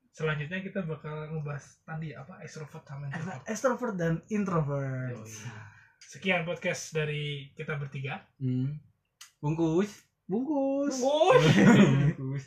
selanjutnya 0.10 0.62
kita 0.62 0.80
bakal 0.84 1.10
ngebahas 1.28 1.66
tadi 1.82 2.14
apa 2.14 2.38
extrovert 2.40 2.84
sama 2.84 3.10
introvert. 3.10 3.42
extrovert 3.48 3.96
dan 3.96 4.14
introvert 4.28 5.10
Yoi. 5.12 5.34
Sekian 6.00 6.42
podcast 6.44 6.94
dari 6.94 7.50
kita 7.52 7.74
bertiga. 7.76 8.22
Hmm. 8.38 8.78
bungkus 9.40 9.90
bungkus 10.24 11.02
Bungkus. 11.02 11.42
bungkus 12.16 12.46